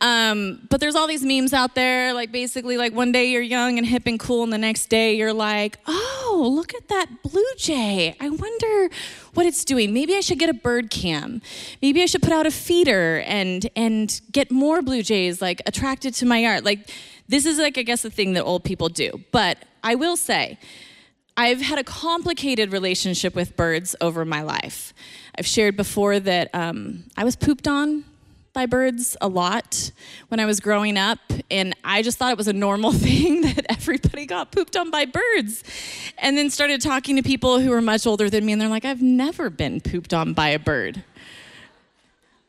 Um, 0.00 0.66
but 0.70 0.78
there's 0.78 0.94
all 0.94 1.06
these 1.06 1.24
memes 1.24 1.52
out 1.52 1.74
there, 1.74 2.12
like 2.12 2.30
basically, 2.30 2.76
like 2.76 2.92
one 2.92 3.12
day 3.12 3.30
you're 3.30 3.42
young 3.42 3.78
and 3.78 3.86
hip 3.86 4.02
and 4.06 4.20
cool, 4.20 4.44
and 4.44 4.52
the 4.52 4.58
next 4.58 4.86
day 4.86 5.14
you're 5.16 5.32
like, 5.32 5.78
oh, 5.86 6.50
look 6.54 6.74
at 6.74 6.88
that 6.88 7.22
blue 7.22 7.42
jay. 7.56 8.14
I 8.20 8.28
wonder 8.28 8.94
what 9.32 9.46
it's 9.46 9.64
doing. 9.64 9.92
Maybe 9.92 10.14
I 10.14 10.20
should 10.20 10.38
get 10.38 10.50
a 10.50 10.54
bird 10.54 10.90
cam. 10.90 11.40
Maybe 11.80 12.02
I 12.02 12.06
should 12.06 12.22
put 12.22 12.32
out 12.32 12.46
a 12.46 12.50
feeder 12.50 13.20
and 13.20 13.68
and 13.74 14.20
get 14.30 14.50
more 14.50 14.82
blue 14.82 15.02
jays 15.02 15.40
like 15.40 15.62
attracted 15.66 16.14
to 16.14 16.26
my 16.26 16.38
yard. 16.38 16.64
Like 16.64 16.90
this 17.28 17.46
is 17.46 17.58
like 17.58 17.78
I 17.78 17.82
guess 17.82 18.02
the 18.02 18.10
thing 18.10 18.34
that 18.34 18.44
old 18.44 18.64
people 18.64 18.90
do. 18.90 19.22
But 19.32 19.58
I 19.82 19.94
will 19.94 20.16
say. 20.16 20.58
I've 21.36 21.60
had 21.60 21.78
a 21.78 21.84
complicated 21.84 22.72
relationship 22.72 23.34
with 23.34 23.56
birds 23.56 23.96
over 24.00 24.24
my 24.24 24.42
life. 24.42 24.92
I've 25.38 25.46
shared 25.46 25.76
before 25.76 26.20
that 26.20 26.50
um, 26.54 27.04
I 27.16 27.24
was 27.24 27.36
pooped 27.36 27.66
on 27.66 28.04
by 28.52 28.66
birds 28.66 29.16
a 29.22 29.28
lot 29.28 29.92
when 30.28 30.40
I 30.40 30.44
was 30.44 30.60
growing 30.60 30.98
up, 30.98 31.18
and 31.50 31.74
I 31.82 32.02
just 32.02 32.18
thought 32.18 32.32
it 32.32 32.36
was 32.36 32.48
a 32.48 32.52
normal 32.52 32.92
thing 32.92 33.42
that 33.42 33.64
everybody 33.70 34.26
got 34.26 34.52
pooped 34.52 34.76
on 34.76 34.90
by 34.90 35.06
birds. 35.06 35.64
And 36.18 36.36
then 36.36 36.50
started 36.50 36.82
talking 36.82 37.16
to 37.16 37.22
people 37.22 37.60
who 37.60 37.70
were 37.70 37.80
much 37.80 38.06
older 38.06 38.28
than 38.28 38.44
me, 38.44 38.52
and 38.52 38.60
they're 38.60 38.68
like, 38.68 38.84
I've 38.84 39.02
never 39.02 39.48
been 39.48 39.80
pooped 39.80 40.12
on 40.12 40.34
by 40.34 40.48
a 40.48 40.58
bird. 40.58 41.02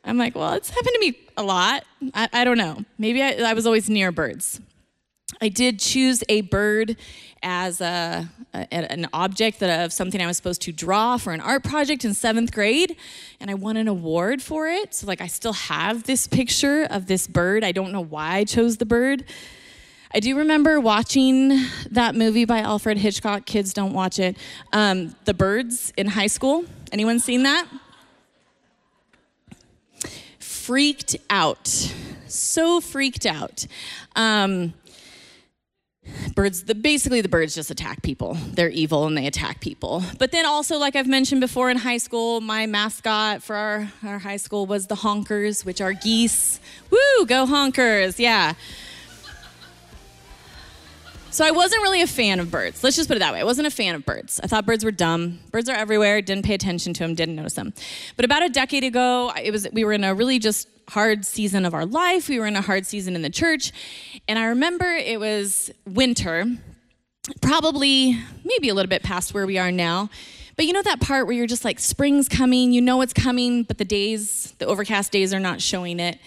I'm 0.03 0.17
like, 0.17 0.35
well, 0.35 0.53
it's 0.53 0.69
happened 0.69 0.93
to 0.93 0.99
me 0.99 1.17
a 1.37 1.43
lot. 1.43 1.85
I, 2.13 2.27
I 2.33 2.43
don't 2.43 2.57
know. 2.57 2.83
Maybe 2.97 3.23
I, 3.23 3.35
I 3.35 3.53
was 3.53 3.65
always 3.65 3.89
near 3.89 4.11
birds. 4.11 4.59
I 5.43 5.49
did 5.49 5.77
choose 5.77 6.23
a 6.29 6.39
bird 6.39 6.95
as 7.43 7.81
a, 7.81 8.29
a, 8.53 8.73
an 8.73 9.09
object 9.11 9.59
that, 9.59 9.83
of 9.83 9.91
something 9.91 10.21
I 10.21 10.25
was 10.25 10.37
supposed 10.37 10.61
to 10.61 10.71
draw 10.71 11.17
for 11.17 11.33
an 11.33 11.41
art 11.41 11.65
project 11.65 12.05
in 12.05 12.13
seventh 12.13 12.53
grade, 12.53 12.95
and 13.41 13.51
I 13.51 13.53
won 13.55 13.75
an 13.75 13.89
award 13.89 14.41
for 14.41 14.69
it. 14.69 14.93
So, 14.93 15.05
like, 15.05 15.19
I 15.19 15.27
still 15.27 15.51
have 15.51 16.03
this 16.03 16.27
picture 16.27 16.87
of 16.89 17.07
this 17.07 17.27
bird. 17.27 17.65
I 17.65 17.73
don't 17.73 17.91
know 17.91 17.99
why 17.99 18.37
I 18.37 18.43
chose 18.45 18.77
the 18.77 18.85
bird. 18.85 19.25
I 20.13 20.21
do 20.21 20.37
remember 20.37 20.79
watching 20.79 21.65
that 21.91 22.15
movie 22.15 22.45
by 22.45 22.59
Alfred 22.59 22.97
Hitchcock. 22.97 23.45
Kids 23.45 23.73
don't 23.73 23.91
watch 23.91 24.19
it. 24.19 24.37
Um, 24.71 25.13
the 25.25 25.33
Birds 25.33 25.91
in 25.97 26.07
high 26.07 26.27
school. 26.27 26.63
Anyone 26.93 27.19
seen 27.19 27.43
that? 27.43 27.67
Freaked 30.39 31.17
out. 31.29 31.67
So 32.29 32.79
freaked 32.79 33.25
out. 33.25 33.67
Um, 34.15 34.73
birds 36.35 36.63
the 36.63 36.75
basically 36.75 37.21
the 37.21 37.29
birds 37.29 37.55
just 37.55 37.71
attack 37.71 38.01
people 38.01 38.33
they're 38.53 38.69
evil 38.69 39.05
and 39.05 39.17
they 39.17 39.25
attack 39.25 39.59
people 39.61 40.03
but 40.19 40.31
then 40.31 40.45
also 40.45 40.77
like 40.77 40.95
i've 40.95 41.07
mentioned 41.07 41.41
before 41.41 41.69
in 41.69 41.77
high 41.77 41.97
school 41.97 42.41
my 42.41 42.65
mascot 42.65 43.41
for 43.41 43.55
our, 43.55 43.91
our 44.05 44.19
high 44.19 44.37
school 44.37 44.65
was 44.65 44.87
the 44.87 44.95
honkers 44.95 45.65
which 45.65 45.79
are 45.81 45.93
geese 45.93 46.59
woo 46.89 47.25
go 47.25 47.45
honkers 47.45 48.19
yeah 48.19 48.53
so 51.33 51.43
I 51.43 51.49
wasn't 51.49 51.81
really 51.81 52.03
a 52.03 52.07
fan 52.07 52.39
of 52.39 52.51
birds. 52.51 52.83
Let's 52.83 52.95
just 52.95 53.09
put 53.09 53.17
it 53.17 53.21
that 53.21 53.33
way. 53.33 53.39
I 53.39 53.43
wasn't 53.43 53.65
a 53.65 53.71
fan 53.71 53.95
of 53.95 54.05
birds. 54.05 54.39
I 54.43 54.45
thought 54.45 54.67
birds 54.67 54.85
were 54.85 54.91
dumb. 54.91 55.39
Birds 55.49 55.67
are 55.67 55.75
everywhere. 55.75 56.21
Didn't 56.21 56.45
pay 56.45 56.53
attention 56.53 56.93
to 56.93 56.99
them. 56.99 57.15
Didn't 57.15 57.35
notice 57.35 57.55
them. 57.55 57.73
But 58.15 58.25
about 58.25 58.43
a 58.43 58.49
decade 58.49 58.83
ago, 58.83 59.31
it 59.41 59.49
was 59.49 59.67
we 59.73 59.83
were 59.83 59.93
in 59.93 60.03
a 60.03 60.13
really 60.13 60.37
just 60.37 60.67
hard 60.89 61.25
season 61.25 61.65
of 61.65 61.73
our 61.73 61.85
life. 61.85 62.29
We 62.29 62.39
were 62.39 62.47
in 62.47 62.55
a 62.55 62.61
hard 62.61 62.85
season 62.85 63.15
in 63.15 63.21
the 63.21 63.29
church, 63.29 63.71
and 64.27 64.37
I 64.37 64.45
remember 64.45 64.85
it 64.85 65.19
was 65.19 65.71
winter, 65.85 66.45
probably 67.41 68.17
maybe 68.43 68.69
a 68.69 68.73
little 68.73 68.89
bit 68.89 69.03
past 69.03 69.33
where 69.33 69.45
we 69.45 69.57
are 69.57 69.71
now. 69.71 70.09
But 70.55 70.65
you 70.65 70.73
know 70.73 70.83
that 70.83 71.01
part 71.01 71.25
where 71.25 71.35
you're 71.35 71.47
just 71.47 71.65
like 71.65 71.79
spring's 71.79 72.29
coming, 72.29 72.71
you 72.71 72.81
know 72.81 73.01
it's 73.01 73.13
coming, 73.13 73.63
but 73.63 73.77
the 73.77 73.85
days, 73.85 74.53
the 74.59 74.65
overcast 74.65 75.11
days 75.11 75.33
are 75.33 75.39
not 75.39 75.61
showing 75.61 75.99
it. 75.99 76.19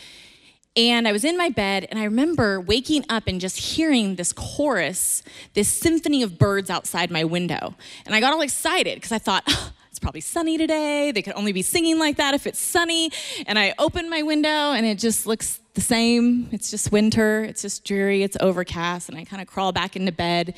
And 0.77 1.09
I 1.09 1.13
was 1.13 1.25
in 1.25 1.39
my 1.39 1.49
bed, 1.49 1.87
and 1.91 1.99
I 1.99 2.05
remember 2.05 2.61
waking 2.61 3.07
up 3.09 3.25
and 3.27 3.41
just 3.41 3.57
hearing 3.57 4.17
this 4.17 4.33
chorus, 4.33 5.23
this 5.55 5.69
symphony 5.69 6.23
of 6.23 6.39
birds 6.39 6.69
outside 6.69 7.11
my 7.11 7.25
window. 7.25 7.75
And 8.05 8.15
I 8.15 8.21
got 8.21 8.35
all 8.35 8.43
excited 8.43 8.97
because 8.97 9.13
I 9.13 9.19
thought, 9.19 9.45
oh, 9.49 9.73
it's 9.97 10.03
probably 10.03 10.21
sunny 10.21 10.59
today. 10.59 11.11
They 11.11 11.23
could 11.23 11.33
only 11.37 11.53
be 11.53 11.63
singing 11.63 11.99
like 11.99 12.19
that 12.19 12.35
if 12.35 12.47
it's 12.47 12.59
sunny. 12.59 13.11
And 13.47 13.59
I 13.59 13.73
open 13.79 14.11
my 14.11 14.21
window, 14.21 14.73
and 14.73 14.85
it 14.85 14.99
just 14.99 15.27
looks 15.27 15.59
the 15.73 15.81
same. 15.81 16.51
It's 16.53 16.71
just 16.71 16.93
winter, 16.93 17.45
it's 17.45 17.63
just 17.63 17.83
dreary, 17.83 18.23
it's 18.23 18.37
overcast. 18.39 19.09
And 19.09 19.17
I 19.17 19.25
kind 19.25 19.41
of 19.41 19.49
crawl 19.49 19.73
back 19.73 19.97
into 19.97 20.13
bed. 20.13 20.55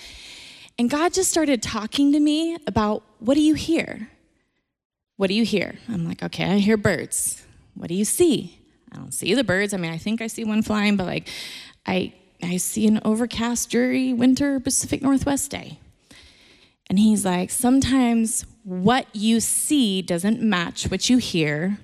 And 0.77 0.91
God 0.91 1.13
just 1.15 1.31
started 1.31 1.63
talking 1.63 2.11
to 2.11 2.19
me 2.19 2.57
about 2.67 3.05
what 3.21 3.35
do 3.35 3.41
you 3.41 3.55
hear? 3.55 4.11
What 5.19 5.29
do 5.29 5.35
you 5.35 5.45
hear? 5.45 5.77
I'm 5.89 6.05
like, 6.05 6.21
okay, 6.25 6.55
I 6.55 6.59
hear 6.59 6.77
birds. 6.77 7.47
What 7.75 7.87
do 7.87 7.95
you 7.95 8.05
see? 8.05 8.59
I 8.91 8.97
don't 8.97 9.15
see 9.15 9.35
the 9.35 9.45
birds. 9.45 9.73
I 9.73 9.77
mean, 9.77 9.93
I 9.93 9.99
think 9.99 10.21
I 10.21 10.27
see 10.27 10.43
one 10.43 10.63
flying, 10.63 10.97
but 10.97 11.07
like, 11.07 11.29
I 11.87 12.13
I 12.43 12.57
see 12.57 12.89
an 12.89 13.01
overcast, 13.05 13.71
dreary 13.71 14.13
winter 14.13 14.59
Pacific 14.59 15.01
Northwest 15.01 15.53
day. 15.53 15.79
And 16.89 16.99
he's 16.99 17.25
like, 17.25 17.51
sometimes 17.51 18.47
what 18.65 19.07
you 19.15 19.41
see 19.41 20.03
doesn't 20.03 20.41
match 20.41 20.91
what 20.91 21.11
you 21.11 21.19
hear. 21.19 21.79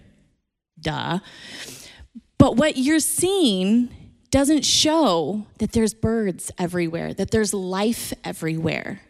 Duh. 0.81 1.19
But 2.39 2.57
what 2.57 2.77
you're 2.77 3.01
seeing 3.01 3.91
doesn't 4.31 4.65
show 4.65 5.47
that 5.59 5.73
there's 5.73 5.95
birds 5.95 6.51
everywhere, 6.59 7.15
that 7.15 7.31
there's 7.31 7.55
life 7.55 8.13
everywhere. 8.25 9.01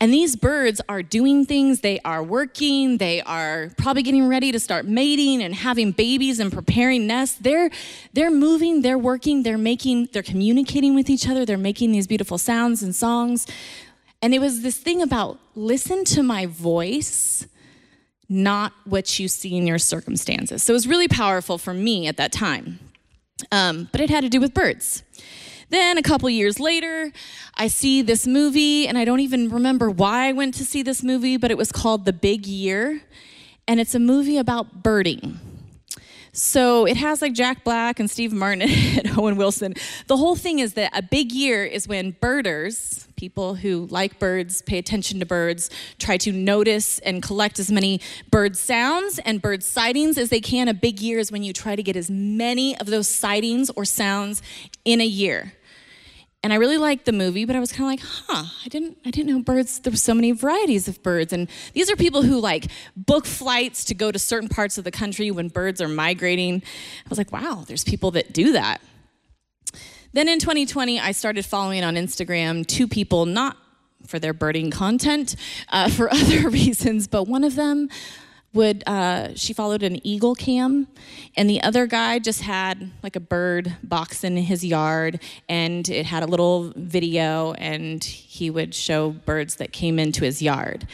And 0.00 0.12
these 0.12 0.36
birds 0.36 0.80
are 0.88 1.02
doing 1.02 1.44
things, 1.44 1.80
they 1.80 2.00
are 2.04 2.22
working, 2.22 2.98
they 2.98 3.20
are 3.22 3.70
probably 3.76 4.02
getting 4.02 4.28
ready 4.28 4.52
to 4.52 4.60
start 4.60 4.86
mating 4.86 5.42
and 5.42 5.54
having 5.54 5.92
babies 5.92 6.38
and 6.38 6.52
preparing 6.52 7.06
nests. 7.06 7.36
They're 7.40 7.70
they're 8.12 8.30
moving, 8.30 8.82
they're 8.82 8.98
working, 8.98 9.42
they're 9.42 9.58
making, 9.58 10.08
they're 10.12 10.22
communicating 10.22 10.94
with 10.94 11.10
each 11.10 11.28
other, 11.28 11.44
they're 11.44 11.58
making 11.58 11.92
these 11.92 12.06
beautiful 12.06 12.38
sounds 12.38 12.82
and 12.82 12.94
songs. 12.94 13.46
And 14.22 14.32
it 14.32 14.38
was 14.38 14.62
this 14.62 14.78
thing 14.78 15.02
about 15.02 15.40
listen 15.56 16.04
to 16.04 16.22
my 16.22 16.46
voice, 16.46 17.46
not 18.28 18.72
what 18.84 19.18
you 19.18 19.26
see 19.26 19.56
in 19.56 19.66
your 19.66 19.78
circumstances. 19.78 20.62
So 20.62 20.72
it 20.72 20.74
was 20.74 20.86
really 20.86 21.08
powerful 21.08 21.58
for 21.58 21.74
me 21.74 22.06
at 22.06 22.16
that 22.16 22.32
time. 22.32 22.78
Um, 23.50 23.88
but 23.90 24.00
it 24.00 24.08
had 24.08 24.22
to 24.22 24.28
do 24.28 24.40
with 24.40 24.54
birds. 24.54 25.02
Then 25.70 25.98
a 25.98 26.02
couple 26.02 26.28
years 26.30 26.60
later, 26.60 27.10
I 27.56 27.66
see 27.66 28.02
this 28.02 28.26
movie, 28.26 28.86
and 28.86 28.96
I 28.96 29.04
don't 29.04 29.20
even 29.20 29.48
remember 29.48 29.90
why 29.90 30.28
I 30.28 30.32
went 30.32 30.54
to 30.54 30.64
see 30.64 30.82
this 30.82 31.02
movie, 31.02 31.36
but 31.36 31.50
it 31.50 31.56
was 31.56 31.72
called 31.72 32.04
The 32.04 32.12
Big 32.12 32.46
Year. 32.46 33.02
And 33.66 33.80
it's 33.80 33.94
a 33.94 33.98
movie 33.98 34.36
about 34.36 34.82
birding. 34.82 35.40
So 36.34 36.86
it 36.86 36.96
has 36.96 37.20
like 37.20 37.34
Jack 37.34 37.62
Black 37.62 38.00
and 38.00 38.10
Steve 38.10 38.32
Martin 38.32 38.62
and 38.70 39.18
Owen 39.18 39.36
Wilson. 39.36 39.74
The 40.06 40.16
whole 40.16 40.34
thing 40.34 40.60
is 40.60 40.72
that 40.74 40.90
a 40.96 41.02
big 41.02 41.30
year 41.30 41.62
is 41.62 41.86
when 41.86 42.12
birders, 42.12 43.06
people 43.16 43.54
who 43.54 43.86
like 43.90 44.18
birds, 44.18 44.62
pay 44.62 44.78
attention 44.78 45.20
to 45.20 45.26
birds, 45.26 45.68
try 45.98 46.16
to 46.16 46.32
notice 46.32 46.98
and 47.00 47.22
collect 47.22 47.58
as 47.58 47.70
many 47.70 48.00
bird 48.30 48.56
sounds 48.56 49.18
and 49.18 49.42
bird 49.42 49.62
sightings 49.62 50.16
as 50.16 50.30
they 50.30 50.40
can. 50.40 50.68
A 50.68 50.74
big 50.74 51.00
year 51.00 51.18
is 51.18 51.30
when 51.30 51.42
you 51.42 51.52
try 51.52 51.76
to 51.76 51.82
get 51.82 51.96
as 51.96 52.10
many 52.10 52.78
of 52.78 52.86
those 52.86 53.08
sightings 53.08 53.68
or 53.76 53.84
sounds 53.84 54.40
in 54.86 55.02
a 55.02 55.06
year 55.06 55.52
and 56.42 56.52
I 56.52 56.56
really 56.56 56.76
liked 56.76 57.04
the 57.04 57.12
movie, 57.12 57.44
but 57.44 57.54
I 57.54 57.60
was 57.60 57.72
kind 57.72 57.82
of 57.82 57.88
like, 57.88 58.00
huh, 58.26 58.44
I 58.64 58.68
didn't, 58.68 58.98
I 59.04 59.10
didn't 59.10 59.32
know 59.32 59.42
birds. 59.42 59.78
There 59.78 59.92
were 59.92 59.96
so 59.96 60.12
many 60.12 60.32
varieties 60.32 60.88
of 60.88 61.02
birds, 61.02 61.32
and 61.32 61.48
these 61.72 61.88
are 61.88 61.96
people 61.96 62.22
who 62.22 62.40
like 62.40 62.66
book 62.96 63.26
flights 63.26 63.84
to 63.86 63.94
go 63.94 64.10
to 64.10 64.18
certain 64.18 64.48
parts 64.48 64.76
of 64.76 64.84
the 64.84 64.90
country 64.90 65.30
when 65.30 65.48
birds 65.48 65.80
are 65.80 65.88
migrating. 65.88 66.62
I 67.04 67.08
was 67.08 67.18
like, 67.18 67.30
wow, 67.30 67.64
there's 67.66 67.84
people 67.84 68.10
that 68.12 68.32
do 68.32 68.52
that. 68.52 68.80
Then 70.14 70.28
in 70.28 70.40
2020, 70.40 70.98
I 71.00 71.12
started 71.12 71.46
following 71.46 71.84
on 71.84 71.94
Instagram 71.94 72.66
two 72.66 72.88
people, 72.88 73.24
not 73.24 73.56
for 74.06 74.18
their 74.18 74.34
birding 74.34 74.70
content, 74.70 75.36
uh, 75.68 75.88
for 75.88 76.10
other 76.12 76.50
reasons, 76.50 77.06
but 77.06 77.28
one 77.28 77.44
of 77.44 77.54
them 77.54 77.88
would 78.54 78.82
uh, 78.86 79.34
she 79.34 79.52
followed 79.52 79.82
an 79.82 80.04
eagle 80.06 80.34
cam 80.34 80.86
and 81.36 81.48
the 81.48 81.62
other 81.62 81.86
guy 81.86 82.18
just 82.18 82.42
had 82.42 82.90
like 83.02 83.16
a 83.16 83.20
bird 83.20 83.76
box 83.82 84.24
in 84.24 84.36
his 84.36 84.64
yard 84.64 85.20
and 85.48 85.88
it 85.88 86.06
had 86.06 86.22
a 86.22 86.26
little 86.26 86.72
video 86.76 87.52
and 87.54 88.04
he 88.04 88.50
would 88.50 88.74
show 88.74 89.10
birds 89.10 89.56
that 89.56 89.72
came 89.72 89.98
into 89.98 90.24
his 90.24 90.42
yard 90.42 90.86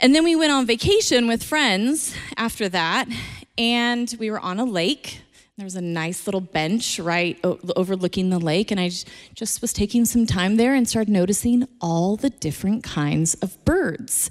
And 0.00 0.14
then 0.14 0.22
we 0.22 0.36
went 0.36 0.52
on 0.52 0.64
vacation 0.66 1.26
with 1.26 1.42
friends 1.42 2.14
after 2.36 2.68
that, 2.68 3.08
and 3.56 4.14
we 4.20 4.30
were 4.30 4.38
on 4.38 4.60
a 4.60 4.64
lake. 4.64 5.22
There 5.56 5.64
was 5.64 5.74
a 5.74 5.80
nice 5.80 6.24
little 6.28 6.40
bench 6.40 7.00
right 7.00 7.36
overlooking 7.42 8.30
the 8.30 8.38
lake, 8.38 8.70
and 8.70 8.78
I 8.78 8.90
just 9.34 9.60
was 9.60 9.72
taking 9.72 10.04
some 10.04 10.24
time 10.24 10.56
there 10.56 10.72
and 10.74 10.88
started 10.88 11.10
noticing 11.10 11.66
all 11.80 12.14
the 12.16 12.30
different 12.30 12.84
kinds 12.84 13.34
of 13.42 13.62
birds. 13.64 14.30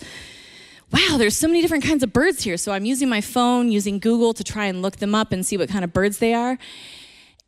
Wow, 0.91 1.17
there's 1.17 1.38
so 1.38 1.47
many 1.47 1.62
different 1.62 1.84
kinds 1.84 2.04
of 2.04 2.13
birds 2.13 2.43
here. 2.43 2.58
So 2.58 2.71
I'm 2.71 2.86
using 2.86 3.10
my 3.10 3.21
phone, 3.21 3.71
using 3.71 4.00
Google 4.00 4.34
to 4.34 4.43
try 4.43 4.65
and 4.65 4.82
look 4.82 4.97
them 4.97 5.13
up 5.13 5.32
and 5.32 5.45
see 5.45 5.58
what 5.58 5.69
kind 5.69 5.84
of 5.84 5.93
birds 5.93 6.19
they 6.19 6.34
are. 6.34 6.58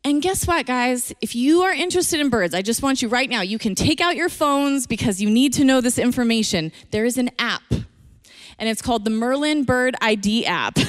And 0.04 0.22
guess 0.22 0.46
what, 0.46 0.66
guys? 0.66 1.12
If 1.20 1.34
you 1.34 1.62
are 1.62 1.72
interested 1.72 2.20
in 2.20 2.28
birds, 2.30 2.54
I 2.54 2.62
just 2.62 2.82
want 2.82 3.02
you 3.02 3.08
right 3.08 3.28
now, 3.28 3.42
you 3.42 3.58
can 3.58 3.74
take 3.74 4.00
out 4.00 4.16
your 4.16 4.28
phones 4.28 4.86
because 4.86 5.20
you 5.20 5.28
need 5.28 5.52
to 5.54 5.64
know 5.64 5.80
this 5.80 5.98
information. 5.98 6.72
There 6.90 7.04
is 7.04 7.18
an 7.18 7.30
app, 7.38 7.62
and 7.70 8.68
it's 8.68 8.80
called 8.80 9.04
the 9.04 9.10
Merlin 9.10 9.64
Bird 9.64 9.94
ID 10.00 10.46
app. 10.46 10.78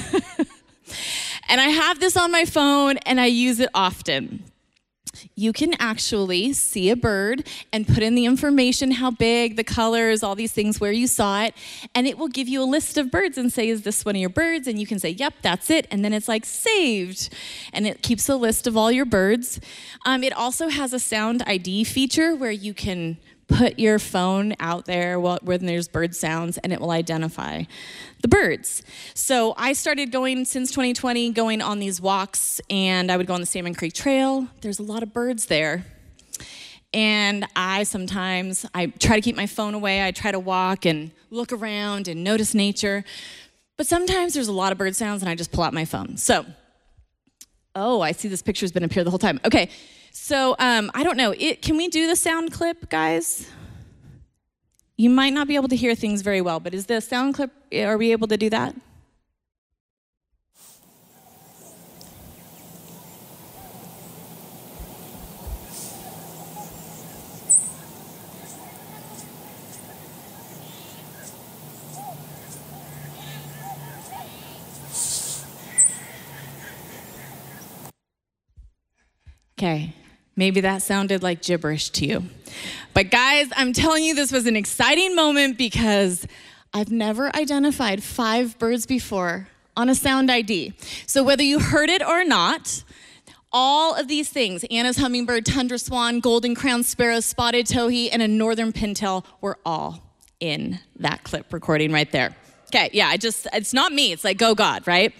And 1.51 1.59
I 1.59 1.67
have 1.67 1.99
this 1.99 2.15
on 2.15 2.31
my 2.31 2.45
phone 2.45 2.97
and 2.99 3.19
I 3.19 3.25
use 3.25 3.59
it 3.59 3.69
often. 3.73 4.41
You 5.35 5.53
can 5.53 5.73
actually 5.79 6.53
see 6.53 6.89
a 6.89 6.95
bird 6.95 7.47
and 7.71 7.87
put 7.87 8.03
in 8.03 8.15
the 8.15 8.25
information 8.25 8.91
how 8.91 9.11
big, 9.11 9.55
the 9.55 9.63
colors, 9.63 10.23
all 10.23 10.35
these 10.35 10.51
things, 10.51 10.79
where 10.79 10.91
you 10.91 11.07
saw 11.07 11.43
it, 11.43 11.53
and 11.93 12.07
it 12.07 12.17
will 12.17 12.27
give 12.27 12.47
you 12.47 12.61
a 12.61 12.65
list 12.65 12.97
of 12.97 13.11
birds 13.11 13.37
and 13.37 13.51
say, 13.51 13.69
Is 13.69 13.83
this 13.83 14.05
one 14.05 14.15
of 14.15 14.19
your 14.19 14.29
birds? 14.29 14.67
And 14.67 14.79
you 14.79 14.87
can 14.87 14.99
say, 14.99 15.09
Yep, 15.09 15.35
that's 15.41 15.69
it. 15.69 15.87
And 15.91 16.03
then 16.03 16.13
it's 16.13 16.27
like 16.27 16.45
saved, 16.45 17.33
and 17.73 17.85
it 17.87 18.01
keeps 18.01 18.29
a 18.29 18.35
list 18.35 18.67
of 18.67 18.77
all 18.77 18.91
your 18.91 19.05
birds. 19.05 19.59
Um, 20.05 20.23
it 20.23 20.33
also 20.33 20.69
has 20.69 20.93
a 20.93 20.99
sound 20.99 21.43
ID 21.45 21.83
feature 21.83 22.35
where 22.35 22.51
you 22.51 22.73
can 22.73 23.17
put 23.51 23.77
your 23.77 23.99
phone 23.99 24.53
out 24.59 24.85
there 24.85 25.19
when 25.19 25.65
there's 25.65 25.87
bird 25.87 26.15
sounds 26.15 26.57
and 26.57 26.71
it 26.71 26.79
will 26.79 26.91
identify 26.91 27.63
the 28.21 28.27
birds. 28.27 28.81
So 29.13 29.53
I 29.57 29.73
started 29.73 30.11
going 30.11 30.45
since 30.45 30.71
2020, 30.71 31.31
going 31.31 31.61
on 31.61 31.79
these 31.79 31.99
walks, 31.99 32.61
and 32.69 33.11
I 33.11 33.17
would 33.17 33.27
go 33.27 33.33
on 33.33 33.41
the 33.41 33.45
Salmon 33.45 33.75
Creek 33.75 33.93
Trail. 33.93 34.47
There's 34.61 34.79
a 34.79 34.83
lot 34.83 35.03
of 35.03 35.13
birds 35.13 35.47
there. 35.47 35.85
And 36.93 37.45
I 37.55 37.83
sometimes 37.83 38.65
I 38.73 38.87
try 38.87 39.15
to 39.15 39.21
keep 39.21 39.35
my 39.35 39.47
phone 39.47 39.73
away. 39.73 40.05
I 40.05 40.11
try 40.11 40.31
to 40.31 40.39
walk 40.39 40.85
and 40.85 41.11
look 41.29 41.53
around 41.53 42.07
and 42.07 42.23
notice 42.23 42.53
nature. 42.53 43.05
But 43.77 43.87
sometimes 43.87 44.33
there's 44.33 44.49
a 44.49 44.53
lot 44.53 44.71
of 44.71 44.77
bird 44.77 44.95
sounds 44.95 45.21
and 45.21 45.29
I 45.29 45.35
just 45.35 45.51
pull 45.51 45.63
out 45.63 45.73
my 45.73 45.85
phone. 45.85 46.17
So, 46.17 46.45
oh, 47.75 48.01
I 48.01 48.11
see 48.11 48.27
this 48.27 48.41
picture's 48.41 48.71
been 48.71 48.83
up 48.83 48.91
here 48.91 49.03
the 49.03 49.09
whole 49.09 49.19
time. 49.19 49.39
Okay. 49.45 49.69
So 50.11 50.55
um, 50.59 50.91
I 50.93 51.03
don't 51.03 51.17
know. 51.17 51.33
It, 51.37 51.61
can 51.61 51.77
we 51.77 51.87
do 51.87 52.05
the 52.05 52.15
sound 52.15 52.51
clip, 52.51 52.89
guys? 52.89 53.49
You 54.97 55.09
might 55.09 55.33
not 55.33 55.47
be 55.47 55.55
able 55.55 55.69
to 55.69 55.75
hear 55.75 55.95
things 55.95 56.21
very 56.21 56.41
well, 56.41 56.59
but 56.59 56.73
is 56.73 56.85
the 56.85 57.01
sound 57.01 57.33
clip, 57.33 57.51
are 57.73 57.97
we 57.97 58.11
able 58.11 58.27
to 58.27 58.37
do 58.37 58.49
that? 58.49 58.75
Okay, 79.57 79.93
maybe 80.35 80.61
that 80.61 80.81
sounded 80.81 81.23
like 81.23 81.41
gibberish 81.41 81.89
to 81.91 82.05
you. 82.05 82.23
But 82.93 83.11
guys, 83.11 83.47
I'm 83.55 83.73
telling 83.73 84.03
you, 84.03 84.15
this 84.15 84.31
was 84.31 84.45
an 84.45 84.55
exciting 84.55 85.15
moment 85.15 85.57
because 85.57 86.27
I've 86.73 86.91
never 86.91 87.35
identified 87.35 88.03
five 88.03 88.57
birds 88.59 88.85
before 88.85 89.47
on 89.75 89.89
a 89.89 89.95
sound 89.95 90.31
ID. 90.31 90.73
So 91.05 91.23
whether 91.23 91.43
you 91.43 91.59
heard 91.59 91.89
it 91.89 92.05
or 92.05 92.23
not, 92.23 92.83
all 93.51 93.95
of 93.95 94.07
these 94.07 94.29
things 94.29 94.63
Anna's 94.71 94.97
hummingbird, 94.97 95.45
tundra 95.45 95.77
swan, 95.77 96.19
golden 96.19 96.55
crowned 96.55 96.85
sparrow, 96.85 97.19
spotted 97.19 97.65
towhee, 97.65 98.09
and 98.11 98.21
a 98.21 98.27
northern 98.27 98.71
pintail 98.71 99.25
were 99.41 99.57
all 99.65 100.01
in 100.39 100.79
that 100.97 101.23
clip 101.23 101.51
recording 101.53 101.91
right 101.91 102.11
there. 102.11 102.35
Okay, 102.67 102.89
yeah, 102.93 103.07
I 103.07 103.17
just, 103.17 103.47
it's 103.53 103.73
not 103.73 103.91
me, 103.91 104.13
it's 104.13 104.23
like, 104.23 104.37
go 104.37 104.55
God, 104.55 104.87
right? 104.87 105.13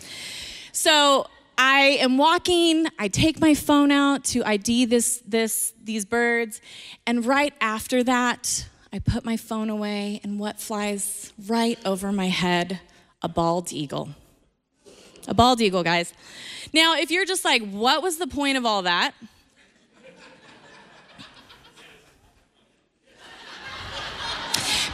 So 0.71 1.27
I 1.63 1.99
am 1.99 2.17
walking, 2.17 2.87
I 2.97 3.07
take 3.07 3.39
my 3.39 3.53
phone 3.53 3.91
out 3.91 4.23
to 4.23 4.43
ID 4.43 4.85
this, 4.85 5.21
this, 5.27 5.73
these 5.83 6.05
birds, 6.05 6.59
and 7.05 7.23
right 7.23 7.53
after 7.61 8.03
that, 8.03 8.67
I 8.91 8.97
put 8.97 9.23
my 9.23 9.37
phone 9.37 9.69
away, 9.69 10.21
and 10.23 10.39
what 10.39 10.59
flies 10.59 11.31
right 11.47 11.77
over 11.85 12.11
my 12.11 12.29
head? 12.29 12.79
A 13.21 13.29
bald 13.29 13.71
eagle. 13.71 14.09
A 15.27 15.35
bald 15.35 15.61
eagle, 15.61 15.83
guys. 15.83 16.15
Now, 16.73 16.97
if 16.97 17.11
you're 17.11 17.25
just 17.25 17.45
like, 17.45 17.69
what 17.69 18.01
was 18.01 18.17
the 18.17 18.25
point 18.25 18.57
of 18.57 18.65
all 18.65 18.81
that? 18.81 19.13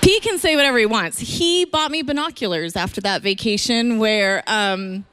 Pete 0.01 0.21
can 0.21 0.37
say 0.37 0.57
whatever 0.57 0.77
he 0.77 0.85
wants. 0.85 1.17
He 1.17 1.63
bought 1.63 1.91
me 1.91 2.01
binoculars 2.01 2.75
after 2.75 2.99
that 3.01 3.21
vacation 3.21 3.99
where 3.99 4.43
um, 4.47 5.05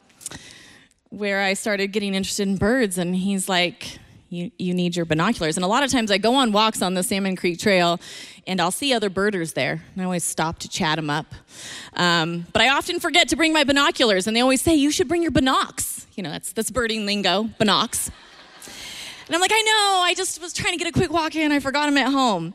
where 1.16 1.42
I 1.42 1.54
started 1.54 1.88
getting 1.88 2.14
interested 2.14 2.48
in 2.48 2.56
birds, 2.56 2.98
and 2.98 3.14
he's 3.14 3.48
like, 3.48 3.98
you, 4.34 4.50
you 4.58 4.74
need 4.74 4.96
your 4.96 5.04
binoculars. 5.04 5.56
And 5.56 5.64
a 5.64 5.68
lot 5.68 5.84
of 5.84 5.90
times 5.90 6.10
I 6.10 6.18
go 6.18 6.34
on 6.34 6.50
walks 6.50 6.82
on 6.82 6.94
the 6.94 7.04
Salmon 7.04 7.36
Creek 7.36 7.58
Trail 7.58 8.00
and 8.48 8.60
I'll 8.60 8.72
see 8.72 8.92
other 8.92 9.08
birders 9.08 9.52
there. 9.52 9.82
And 9.92 10.02
I 10.02 10.04
always 10.04 10.24
stop 10.24 10.58
to 10.60 10.68
chat 10.68 10.96
them 10.96 11.08
up. 11.08 11.26
Um, 11.94 12.46
but 12.52 12.60
I 12.60 12.70
often 12.70 12.98
forget 12.98 13.28
to 13.28 13.36
bring 13.36 13.52
my 13.52 13.62
binoculars, 13.62 14.26
and 14.26 14.36
they 14.36 14.40
always 14.40 14.60
say, 14.60 14.74
You 14.74 14.90
should 14.90 15.08
bring 15.08 15.22
your 15.22 15.30
binocs. 15.30 16.06
You 16.16 16.22
know, 16.22 16.30
that's, 16.30 16.52
that's 16.52 16.70
birding 16.70 17.06
lingo, 17.06 17.44
binocs. 17.60 18.10
And 19.26 19.34
I'm 19.34 19.40
like, 19.40 19.52
I 19.54 19.62
know, 19.62 20.02
I 20.02 20.14
just 20.14 20.40
was 20.42 20.52
trying 20.52 20.76
to 20.76 20.84
get 20.84 20.88
a 20.88 20.92
quick 20.92 21.10
walk 21.10 21.34
in, 21.34 21.50
I 21.50 21.60
forgot 21.60 21.86
them 21.86 21.96
at 21.96 22.12
home. 22.12 22.54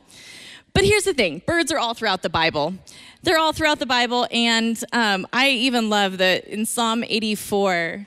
But 0.72 0.84
here's 0.84 1.04
the 1.04 1.14
thing 1.14 1.42
birds 1.46 1.72
are 1.72 1.78
all 1.78 1.94
throughout 1.94 2.22
the 2.22 2.30
Bible. 2.30 2.74
They're 3.22 3.38
all 3.38 3.52
throughout 3.52 3.78
the 3.78 3.86
Bible, 3.86 4.26
and 4.30 4.82
um, 4.92 5.26
I 5.32 5.50
even 5.50 5.90
love 5.90 6.18
that 6.18 6.44
in 6.46 6.64
Psalm 6.64 7.04
84, 7.04 8.06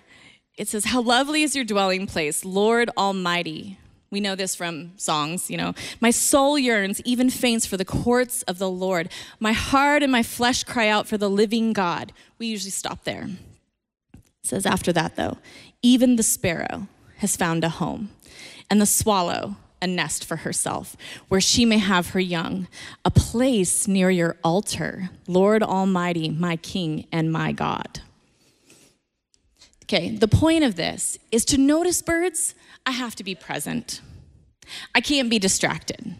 it 0.57 0.67
says, 0.67 0.85
How 0.85 1.01
lovely 1.01 1.43
is 1.43 1.55
your 1.55 1.65
dwelling 1.65 2.07
place, 2.07 2.45
Lord 2.45 2.89
Almighty. 2.97 3.77
We 4.09 4.19
know 4.19 4.35
this 4.35 4.55
from 4.55 4.91
songs, 4.95 5.49
you 5.49 5.57
know. 5.57 5.73
My 5.99 6.11
soul 6.11 6.59
yearns, 6.59 7.01
even 7.01 7.31
faints 7.31 7.65
for 7.65 7.77
the 7.77 7.85
courts 7.85 8.43
of 8.43 8.59
the 8.59 8.69
Lord. 8.69 9.09
My 9.39 9.53
heart 9.53 10.03
and 10.03 10.11
my 10.11 10.21
flesh 10.21 10.63
cry 10.63 10.87
out 10.87 11.07
for 11.07 11.17
the 11.17 11.29
living 11.29 11.73
God. 11.73 12.13
We 12.37 12.45
usually 12.45 12.71
stop 12.71 13.05
there. 13.05 13.29
It 14.13 14.21
says 14.43 14.67
after 14.67 14.93
that, 14.93 15.15
though, 15.15 15.39
even 15.81 16.15
the 16.15 16.23
sparrow 16.23 16.87
has 17.17 17.35
found 17.35 17.63
a 17.63 17.69
home, 17.69 18.11
and 18.69 18.79
the 18.79 18.85
swallow 18.85 19.55
a 19.81 19.87
nest 19.87 20.23
for 20.23 20.37
herself, 20.37 20.95
where 21.27 21.41
she 21.41 21.65
may 21.65 21.77
have 21.77 22.11
her 22.11 22.19
young, 22.19 22.67
a 23.03 23.11
place 23.11 23.85
near 23.85 24.09
your 24.09 24.37
altar, 24.41 25.09
Lord 25.27 25.61
Almighty, 25.61 26.29
my 26.29 26.55
King 26.55 27.05
and 27.11 27.31
my 27.31 27.51
God. 27.51 27.99
Okay, 29.93 30.09
the 30.09 30.27
point 30.27 30.63
of 30.63 30.73
this 30.73 31.19
is 31.31 31.45
to 31.45 31.57
notice 31.59 32.01
birds, 32.01 32.55
I 32.83 32.89
have 32.89 33.15
to 33.15 33.23
be 33.23 33.35
present. 33.35 34.01
I 34.95 35.01
can't 35.01 35.29
be 35.29 35.37
distracted. 35.37 36.15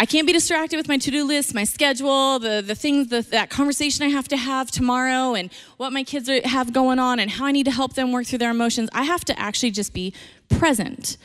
I 0.00 0.06
can't 0.06 0.26
be 0.26 0.32
distracted 0.32 0.78
with 0.78 0.88
my 0.88 0.96
to 0.96 1.10
do 1.10 1.26
list, 1.26 1.54
my 1.54 1.64
schedule, 1.64 2.38
the, 2.38 2.62
the 2.66 2.74
things, 2.74 3.08
the, 3.08 3.20
that 3.20 3.50
conversation 3.50 4.06
I 4.06 4.08
have 4.08 4.28
to 4.28 4.38
have 4.38 4.70
tomorrow, 4.70 5.34
and 5.34 5.52
what 5.76 5.92
my 5.92 6.04
kids 6.04 6.26
are, 6.30 6.40
have 6.48 6.72
going 6.72 6.98
on, 6.98 7.20
and 7.20 7.32
how 7.32 7.44
I 7.44 7.52
need 7.52 7.64
to 7.64 7.70
help 7.70 7.96
them 7.96 8.12
work 8.12 8.24
through 8.24 8.38
their 8.38 8.52
emotions. 8.52 8.88
I 8.94 9.02
have 9.02 9.26
to 9.26 9.38
actually 9.38 9.72
just 9.72 9.92
be 9.92 10.14
present. 10.48 11.18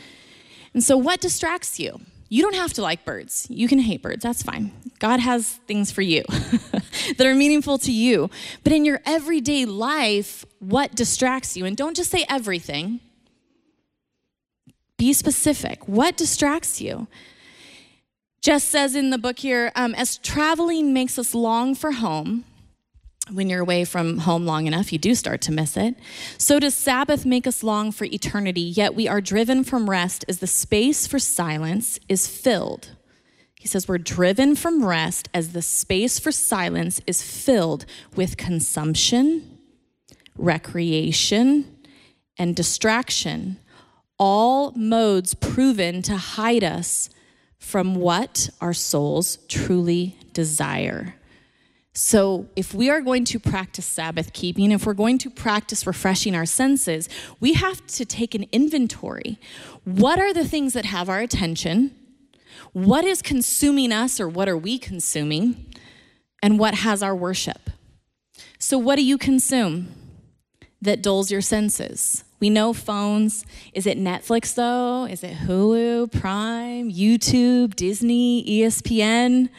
And 0.73 0.84
so, 0.84 0.97
what 0.97 1.21
distracts 1.21 1.80
you? 1.80 2.02
You 2.29 2.43
don't 2.43 2.55
have 2.55 2.73
to 2.73 2.83
like 2.83 3.05
birds. 3.05 3.47
You 3.49 3.67
can 3.67 3.79
hate 3.79 4.03
birds. 4.03 4.21
That's 4.21 4.43
fine. 4.43 4.71
God 4.99 5.19
has 5.19 5.53
things 5.67 5.91
for 5.91 6.03
you 6.03 6.23
that 7.17 7.25
are 7.25 7.33
meaningful 7.33 7.79
to 7.79 7.91
you. 7.91 8.29
But 8.63 8.71
in 8.71 8.85
your 8.85 9.01
everyday 9.05 9.65
life, 9.65 10.45
what 10.59 10.93
distracts 10.93 11.57
you? 11.57 11.65
And 11.65 11.75
don't 11.75 11.95
just 11.95 12.11
say 12.11 12.25
everything, 12.29 12.99
be 14.97 15.11
specific. 15.13 15.87
What 15.87 16.17
distracts 16.17 16.79
you? 16.79 17.07
Jess 18.41 18.63
says 18.63 18.95
in 18.95 19.09
the 19.09 19.17
book 19.17 19.39
here 19.39 19.71
um, 19.75 19.95
as 19.95 20.17
traveling 20.17 20.93
makes 20.93 21.17
us 21.17 21.33
long 21.33 21.73
for 21.73 21.93
home, 21.93 22.45
when 23.31 23.49
you're 23.49 23.61
away 23.61 23.85
from 23.85 24.19
home 24.19 24.45
long 24.45 24.67
enough, 24.67 24.91
you 24.91 24.99
do 24.99 25.15
start 25.15 25.41
to 25.41 25.51
miss 25.51 25.77
it. 25.77 25.95
So 26.37 26.59
does 26.59 26.73
Sabbath 26.73 27.25
make 27.25 27.47
us 27.47 27.63
long 27.63 27.91
for 27.91 28.05
eternity, 28.05 28.61
yet 28.61 28.95
we 28.95 29.07
are 29.07 29.21
driven 29.21 29.63
from 29.63 29.89
rest 29.89 30.25
as 30.27 30.39
the 30.39 30.47
space 30.47 31.07
for 31.07 31.19
silence 31.19 31.99
is 32.07 32.27
filled. 32.27 32.91
He 33.59 33.67
says 33.67 33.87
we're 33.87 33.97
driven 33.97 34.55
from 34.55 34.85
rest 34.85 35.27
as 35.33 35.51
the 35.51 35.61
space 35.61 36.17
for 36.17 36.31
silence 36.31 37.01
is 37.05 37.21
filled 37.21 37.85
with 38.15 38.37
consumption, 38.37 39.59
recreation, 40.37 41.65
and 42.37 42.55
distraction, 42.55 43.59
all 44.17 44.71
modes 44.71 45.33
proven 45.33 46.01
to 46.03 46.15
hide 46.15 46.63
us 46.63 47.09
from 47.57 47.95
what 47.95 48.49
our 48.61 48.73
souls 48.73 49.39
truly 49.49 50.15
desire. 50.31 51.15
So, 51.93 52.47
if 52.56 52.73
we 52.73 52.89
are 52.89 53.02
going 53.02 53.25
to 53.25 53.39
practice 53.39 53.86
Sabbath 53.86 54.32
keeping, 54.32 54.71
if 54.71 54.86
we're 54.86 54.93
going 54.93 55.17
to 55.19 55.30
practice 55.30 55.88
refreshing 55.88 56.36
our 56.36 56.45
senses, 56.45 57.10
we 57.39 57.54
have 57.54 57.86
to 57.88 58.06
take 58.06 58.36
an 58.36 58.45
inventory. 58.52 59.39
What 59.86 60.19
are 60.19 60.34
the 60.34 60.47
things 60.47 60.73
that 60.73 60.86
have 60.86 61.10
our 61.10 61.19
attention? 61.19 61.95
What 62.73 63.06
is 63.06 63.21
consuming 63.21 63.91
us, 63.91 64.19
or 64.19 64.30
what 64.30 64.47
are 64.47 64.58
we 64.58 64.78
consuming? 64.78 65.65
And 66.43 66.60
what 66.60 66.75
has 66.75 67.02
our 67.02 67.15
worship? 67.15 67.69
So, 68.60 68.78
what 68.78 68.95
do 68.95 69.04
you 69.04 69.17
consume 69.17 69.89
that 70.82 71.02
dulls 71.02 71.32
your 71.32 71.41
senses? 71.41 72.23
We 72.39 72.49
know 72.49 72.71
phones. 72.71 73.45
Is 73.73 73.86
it 73.86 73.97
Netflix, 73.97 74.54
though? 74.54 75.06
Is 75.06 75.23
it 75.23 75.38
Hulu, 75.38 76.12
Prime, 76.12 76.91
YouTube, 76.91 77.75
Disney, 77.75 78.45
ESPN, 78.45 79.49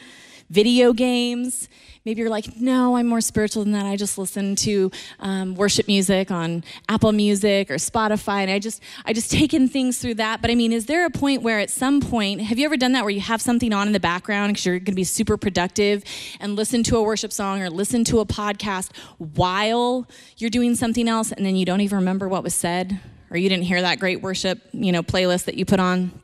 video 0.49 0.93
games? 0.93 1.69
Maybe 2.03 2.21
you're 2.21 2.31
like, 2.31 2.59
no, 2.59 2.95
I'm 2.95 3.05
more 3.05 3.21
spiritual 3.21 3.63
than 3.63 3.73
that. 3.73 3.85
I 3.85 3.95
just 3.95 4.17
listen 4.17 4.55
to 4.55 4.89
um, 5.19 5.53
worship 5.53 5.87
music 5.87 6.31
on 6.31 6.63
Apple 6.89 7.11
Music 7.11 7.69
or 7.69 7.75
Spotify, 7.75 8.41
and 8.41 8.49
I 8.49 8.57
just 8.57 8.81
I 9.05 9.13
just 9.13 9.29
take 9.29 9.53
in 9.53 9.67
things 9.67 9.99
through 9.99 10.15
that. 10.15 10.41
But 10.41 10.49
I 10.49 10.55
mean, 10.55 10.73
is 10.73 10.87
there 10.87 11.05
a 11.05 11.11
point 11.11 11.43
where 11.43 11.59
at 11.59 11.69
some 11.69 12.01
point, 12.01 12.41
have 12.41 12.57
you 12.57 12.65
ever 12.65 12.75
done 12.75 12.93
that 12.93 13.03
where 13.03 13.11
you 13.11 13.21
have 13.21 13.39
something 13.39 13.71
on 13.71 13.85
in 13.85 13.93
the 13.93 13.99
background 13.99 14.53
because 14.53 14.65
you're 14.65 14.79
going 14.79 14.85
to 14.85 14.93
be 14.93 15.03
super 15.03 15.37
productive 15.37 16.03
and 16.39 16.55
listen 16.55 16.81
to 16.83 16.97
a 16.97 17.03
worship 17.03 17.31
song 17.31 17.61
or 17.61 17.69
listen 17.69 18.03
to 18.05 18.19
a 18.19 18.25
podcast 18.25 18.95
while 19.19 20.07
you're 20.37 20.49
doing 20.49 20.73
something 20.73 21.07
else, 21.07 21.31
and 21.31 21.45
then 21.45 21.55
you 21.55 21.65
don't 21.65 21.81
even 21.81 21.99
remember 21.99 22.27
what 22.27 22.41
was 22.41 22.55
said, 22.55 22.99
or 23.29 23.37
you 23.37 23.47
didn't 23.47 23.65
hear 23.65 23.81
that 23.81 23.99
great 23.99 24.21
worship 24.21 24.59
you 24.73 24.91
know 24.91 25.03
playlist 25.03 25.45
that 25.45 25.55
you 25.55 25.65
put 25.65 25.79
on? 25.79 26.20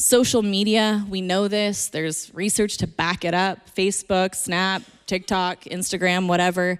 Social 0.00 0.42
media, 0.42 1.04
we 1.10 1.20
know 1.20 1.48
this. 1.48 1.88
There's 1.88 2.32
research 2.32 2.76
to 2.78 2.86
back 2.86 3.24
it 3.24 3.34
up 3.34 3.68
Facebook, 3.74 4.36
Snap, 4.36 4.82
TikTok, 5.06 5.64
Instagram, 5.64 6.28
whatever. 6.28 6.78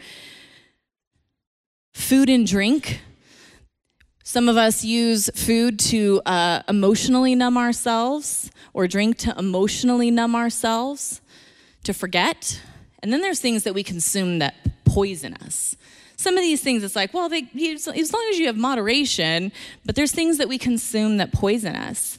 Food 1.95 2.29
and 2.29 2.47
drink. 2.47 3.01
Some 4.23 4.49
of 4.49 4.57
us 4.57 4.85
use 4.85 5.31
food 5.35 5.81
to 5.81 6.23
uh, 6.27 6.63
emotionally 6.69 7.35
numb 7.35 7.59
ourselves 7.59 8.53
or 8.73 8.87
drink 8.87 9.19
to 9.19 9.35
emotionally 9.37 10.13
numb 10.13 10.37
ourselves, 10.37 11.21
to 11.83 11.93
forget. 11.93 12.63
And 13.03 13.13
then 13.13 13.21
there's 13.21 13.41
things 13.41 13.65
that 13.65 13.75
we 13.75 13.83
consume 13.83 14.39
that 14.39 14.55
poison 14.85 15.35
us 15.35 15.77
some 16.17 16.37
of 16.37 16.43
these 16.43 16.63
things 16.63 16.83
it's 16.83 16.97
like 16.97 17.13
well 17.13 17.29
they, 17.29 17.49
as 17.65 17.87
long 17.87 18.29
as 18.31 18.39
you 18.39 18.47
have 18.47 18.57
moderation 18.57 19.53
but 19.85 19.95
there's 19.95 20.11
things 20.11 20.39
that 20.39 20.49
we 20.49 20.59
consume 20.59 21.19
that 21.19 21.31
poison 21.31 21.77
us 21.77 22.19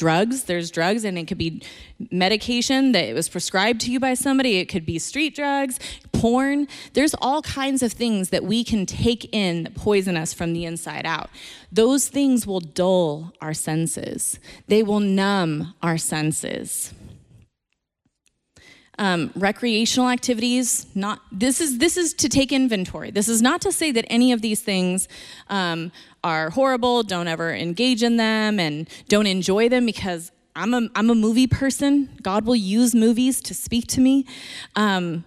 drugs. 0.00 0.44
There's 0.44 0.70
drugs, 0.70 1.04
and 1.04 1.18
it 1.18 1.28
could 1.28 1.38
be 1.38 1.62
medication 2.10 2.92
that 2.92 3.04
it 3.04 3.14
was 3.14 3.28
prescribed 3.28 3.82
to 3.82 3.92
you 3.92 4.00
by 4.00 4.14
somebody. 4.14 4.56
It 4.56 4.64
could 4.64 4.86
be 4.86 4.98
street 4.98 5.36
drugs, 5.36 5.78
porn. 6.12 6.66
There's 6.94 7.14
all 7.20 7.42
kinds 7.42 7.82
of 7.82 7.92
things 7.92 8.30
that 8.30 8.42
we 8.42 8.64
can 8.64 8.86
take 8.86 9.28
in 9.32 9.64
that 9.64 9.74
poison 9.74 10.16
us 10.16 10.32
from 10.32 10.54
the 10.54 10.64
inside 10.64 11.04
out. 11.04 11.28
Those 11.70 12.08
things 12.08 12.46
will 12.46 12.60
dull 12.60 13.34
our 13.42 13.52
senses, 13.54 14.40
they 14.68 14.82
will 14.82 15.00
numb 15.00 15.74
our 15.82 15.98
senses. 15.98 16.94
Um, 18.98 19.30
recreational 19.34 20.10
activities 20.10 20.84
not 20.94 21.20
this 21.32 21.58
is 21.58 21.78
this 21.78 21.96
is 21.96 22.12
to 22.12 22.28
take 22.28 22.52
inventory 22.52 23.10
this 23.10 23.28
is 23.28 23.40
not 23.40 23.62
to 23.62 23.72
say 23.72 23.90
that 23.92 24.04
any 24.10 24.30
of 24.30 24.42
these 24.42 24.60
things 24.60 25.08
um, 25.48 25.90
are 26.22 26.50
horrible, 26.50 27.02
don't 27.02 27.28
ever 27.28 27.52
engage 27.54 28.02
in 28.02 28.16
them 28.16 28.60
and 28.60 28.88
don't 29.08 29.26
enjoy 29.26 29.68
them 29.68 29.86
because 29.86 30.32
I'm 30.54 30.74
a, 30.74 30.88
I'm 30.94 31.10
a 31.10 31.14
movie 31.14 31.46
person. 31.46 32.10
God 32.22 32.44
will 32.44 32.56
use 32.56 32.94
movies 32.94 33.40
to 33.42 33.54
speak 33.54 33.86
to 33.88 34.00
me. 34.00 34.26
Um, 34.76 35.24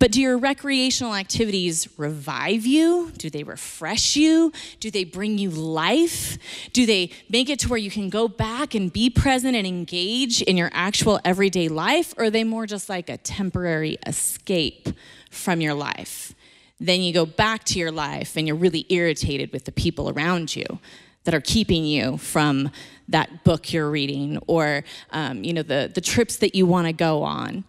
but 0.00 0.12
do 0.12 0.20
your 0.22 0.38
recreational 0.38 1.14
activities 1.14 1.86
revive 1.98 2.64
you? 2.64 3.12
Do 3.18 3.28
they 3.28 3.42
refresh 3.42 4.16
you? 4.16 4.50
Do 4.80 4.90
they 4.90 5.04
bring 5.04 5.36
you 5.36 5.50
life? 5.50 6.38
Do 6.72 6.86
they 6.86 7.10
make 7.28 7.50
it 7.50 7.58
to 7.60 7.68
where 7.68 7.78
you 7.78 7.90
can 7.90 8.08
go 8.08 8.26
back 8.26 8.74
and 8.74 8.90
be 8.90 9.10
present 9.10 9.56
and 9.56 9.66
engage 9.66 10.40
in 10.40 10.56
your 10.56 10.70
actual 10.72 11.20
everyday 11.22 11.68
life? 11.68 12.14
Or 12.16 12.24
are 12.24 12.30
they 12.30 12.44
more 12.44 12.64
just 12.64 12.88
like 12.88 13.10
a 13.10 13.18
temporary 13.18 13.98
escape 14.06 14.88
from 15.30 15.60
your 15.60 15.74
life? 15.74 16.34
Then 16.80 17.02
you 17.02 17.12
go 17.12 17.26
back 17.26 17.64
to 17.64 17.78
your 17.78 17.92
life 17.92 18.36
and 18.36 18.46
you're 18.46 18.56
really 18.56 18.86
irritated 18.88 19.52
with 19.52 19.64
the 19.64 19.72
people 19.72 20.08
around 20.08 20.56
you 20.56 20.78
that 21.24 21.34
are 21.34 21.40
keeping 21.40 21.84
you 21.84 22.16
from 22.16 22.70
that 23.08 23.44
book 23.44 23.72
you're 23.72 23.90
reading 23.90 24.38
or 24.46 24.82
um, 25.10 25.44
you 25.44 25.52
know 25.52 25.62
the, 25.62 25.90
the 25.94 26.00
trips 26.00 26.36
that 26.38 26.54
you 26.54 26.66
want 26.66 26.86
to 26.86 26.92
go 26.92 27.22
on. 27.22 27.64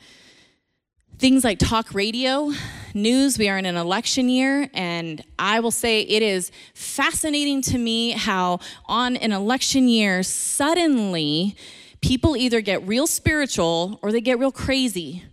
Things 1.18 1.44
like 1.44 1.60
talk 1.60 1.94
radio 1.94 2.52
news 2.94 3.38
we 3.38 3.48
are 3.48 3.58
in 3.58 3.66
an 3.66 3.78
election 3.78 4.28
year 4.28 4.70
and 4.74 5.24
i 5.40 5.60
will 5.60 5.72
say 5.72 6.02
it 6.02 6.22
is 6.22 6.52
fascinating 6.74 7.62
to 7.62 7.78
me 7.78 8.12
how 8.12 8.60
on 8.86 9.16
an 9.18 9.32
election 9.32 9.88
year 9.88 10.24
suddenly 10.24 11.56
people 12.02 12.36
either 12.36 12.60
get 12.60 12.86
real 12.86 13.08
spiritual 13.08 13.98
or 14.02 14.12
they 14.12 14.20
get 14.20 14.40
real 14.40 14.52
crazy 14.52 15.24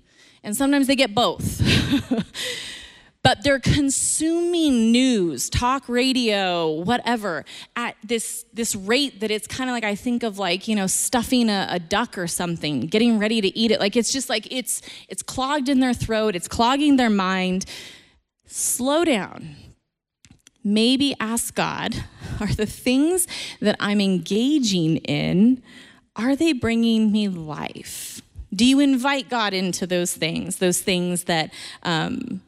and 0.44 0.56
sometimes 0.56 0.86
they 0.86 0.94
get 0.94 1.14
both 1.14 1.60
but 3.22 3.42
they're 3.42 3.59
consuming 3.59 4.92
news, 4.92 5.50
talk 5.50 5.88
radio, 5.88 6.70
whatever, 6.70 7.44
at 7.76 7.96
this 8.04 8.44
this 8.52 8.74
rate 8.74 9.20
that 9.20 9.31
it's 9.31 9.46
kind 9.46 9.68
of 9.68 9.74
like 9.74 9.85
I 9.85 9.94
think 9.94 10.22
of 10.22 10.38
like 10.38 10.68
you 10.68 10.76
know 10.76 10.87
stuffing 10.87 11.48
a, 11.48 11.66
a, 11.70 11.78
duck 11.78 12.16
or 12.16 12.26
something, 12.26 12.83
getting 12.83 13.18
ready 13.18 13.40
to 13.40 13.59
eat 13.59 13.70
it. 13.70 13.81
Like 13.81 13.96
it's 13.96 14.12
just 14.12 14.28
like 14.28 14.50
it's 14.52 14.83
it's 15.09 15.22
clogged 15.22 15.68
in 15.68 15.81
their 15.81 15.94
throat, 15.94 16.37
it's 16.37 16.48
clogging 16.48 16.96
their 16.96 17.11
mind. 17.11 17.64
Slow 18.46 19.04
down. 19.04 19.57
Maybe 20.64 21.14
ask 21.20 21.54
God, 21.54 21.94
are 22.40 22.52
the 22.52 22.66
things 22.66 23.26
that 23.61 23.76
I'm 23.81 24.00
engaging 24.00 24.98
in, 24.98 25.62
are 26.16 26.35
they 26.35 26.52
bringing 26.52 27.12
me 27.12 27.28
life? 27.28 28.22
Do 28.54 28.64
you 28.64 28.81
invite 28.81 29.28
God 29.28 29.52
into 29.52 29.87
those 29.87 30.14
things, 30.14 30.57
those 30.57 30.81
things 30.81 31.24
that 31.24 31.52
um, 31.83 32.40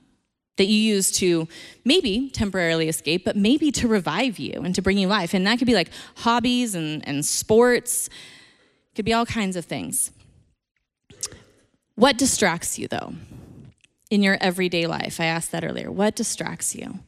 that 0.61 0.67
you 0.67 0.77
use 0.77 1.11
to 1.11 1.49
maybe 1.87 2.29
temporarily 2.29 2.87
escape, 2.87 3.25
but 3.25 3.35
maybe 3.35 3.73
to 3.73 3.89
revive 3.89 4.39
you 4.39 4.61
and 4.63 4.75
to 4.75 4.83
bring 4.83 4.99
you 4.99 5.09
life. 5.09 5.33
And 5.33 5.47
that 5.47 5.59
could 5.59 5.67
be 5.67 5.73
like 5.73 5.89
hobbies 6.17 6.75
and, 6.75 7.07
and 7.09 7.25
sports, 7.25 8.09
it 8.09 8.95
could 8.95 9.07
be 9.07 9.15
all 9.15 9.25
kinds 9.25 9.57
of 9.57 9.65
things. 9.65 10.11
What 11.95 12.19
distracts 12.19 12.79
you 12.79 12.89
though 12.89 13.15
in 14.11 14.23
your 14.23 14.37
everyday 14.39 14.87
life? 14.87 15.19
I 15.19 15.25
asked 15.25 15.51
that 15.53 15.65
earlier. 15.65 15.91
What 15.91 16.15
distracts 16.15 16.75
you? 16.75 16.99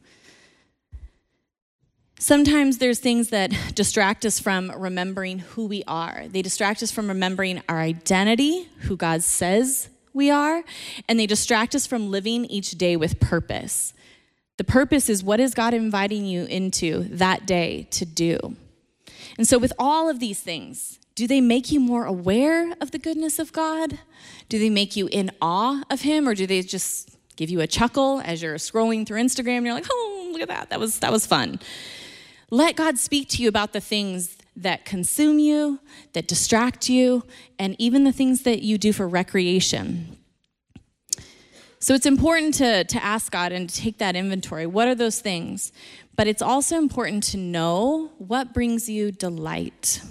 Sometimes 2.17 2.79
there's 2.79 2.97
things 2.97 3.29
that 3.29 3.53
distract 3.75 4.25
us 4.25 4.39
from 4.39 4.71
remembering 4.75 5.39
who 5.39 5.67
we 5.67 5.83
are. 5.87 6.23
They 6.27 6.41
distract 6.41 6.81
us 6.81 6.89
from 6.89 7.07
remembering 7.07 7.61
our 7.69 7.79
identity, 7.79 8.67
who 8.79 8.97
God 8.97 9.21
says 9.21 9.89
we 10.13 10.29
are, 10.29 10.63
and 11.09 11.19
they 11.19 11.25
distract 11.25 11.75
us 11.75 11.87
from 11.87 12.11
living 12.11 12.45
each 12.45 12.71
day 12.71 12.95
with 12.95 13.19
purpose. 13.19 13.93
The 14.57 14.63
purpose 14.63 15.09
is 15.09 15.23
what 15.23 15.39
is 15.39 15.53
God 15.53 15.73
inviting 15.73 16.25
you 16.25 16.45
into 16.45 17.03
that 17.05 17.45
day 17.45 17.87
to 17.91 18.05
do? 18.05 18.55
And 19.37 19.47
so, 19.47 19.57
with 19.57 19.73
all 19.79 20.09
of 20.09 20.19
these 20.19 20.39
things, 20.39 20.99
do 21.15 21.27
they 21.27 21.41
make 21.41 21.71
you 21.71 21.79
more 21.79 22.05
aware 22.05 22.73
of 22.79 22.91
the 22.91 22.99
goodness 22.99 23.39
of 23.39 23.51
God? 23.51 23.99
Do 24.49 24.59
they 24.59 24.69
make 24.69 24.95
you 24.95 25.07
in 25.07 25.31
awe 25.41 25.83
of 25.89 26.01
Him, 26.01 26.27
or 26.27 26.35
do 26.35 26.45
they 26.45 26.61
just 26.61 27.09
give 27.35 27.49
you 27.49 27.61
a 27.61 27.67
chuckle 27.67 28.21
as 28.23 28.43
you're 28.43 28.55
scrolling 28.55 29.07
through 29.07 29.21
Instagram 29.21 29.57
and 29.57 29.65
you're 29.65 29.75
like, 29.75 29.87
oh, 29.89 30.29
look 30.31 30.41
at 30.41 30.47
that, 30.49 30.69
that 30.69 30.79
was, 30.79 30.99
that 30.99 31.11
was 31.11 31.25
fun? 31.25 31.59
Let 32.51 32.75
God 32.75 32.99
speak 32.99 33.29
to 33.29 33.41
you 33.41 33.49
about 33.49 33.73
the 33.73 33.81
things 33.81 34.37
that 34.55 34.85
consume 34.85 35.39
you, 35.39 35.79
that 36.13 36.27
distract 36.27 36.89
you, 36.89 37.23
and 37.57 37.75
even 37.79 38.03
the 38.03 38.11
things 38.11 38.43
that 38.43 38.61
you 38.61 38.77
do 38.77 38.93
for 38.93 39.07
recreation. 39.07 40.17
So 41.79 41.93
it's 41.93 42.05
important 42.05 42.53
to, 42.55 42.85
to 42.85 43.03
ask 43.03 43.31
God 43.31 43.51
and 43.51 43.69
to 43.69 43.75
take 43.75 43.97
that 43.97 44.15
inventory. 44.15 44.65
What 44.65 44.87
are 44.87 44.95
those 44.95 45.19
things? 45.19 45.73
But 46.15 46.27
it's 46.27 46.41
also 46.41 46.77
important 46.77 47.23
to 47.23 47.37
know 47.37 48.11
what 48.19 48.53
brings 48.53 48.87
you 48.87 49.11
delight. 49.11 50.01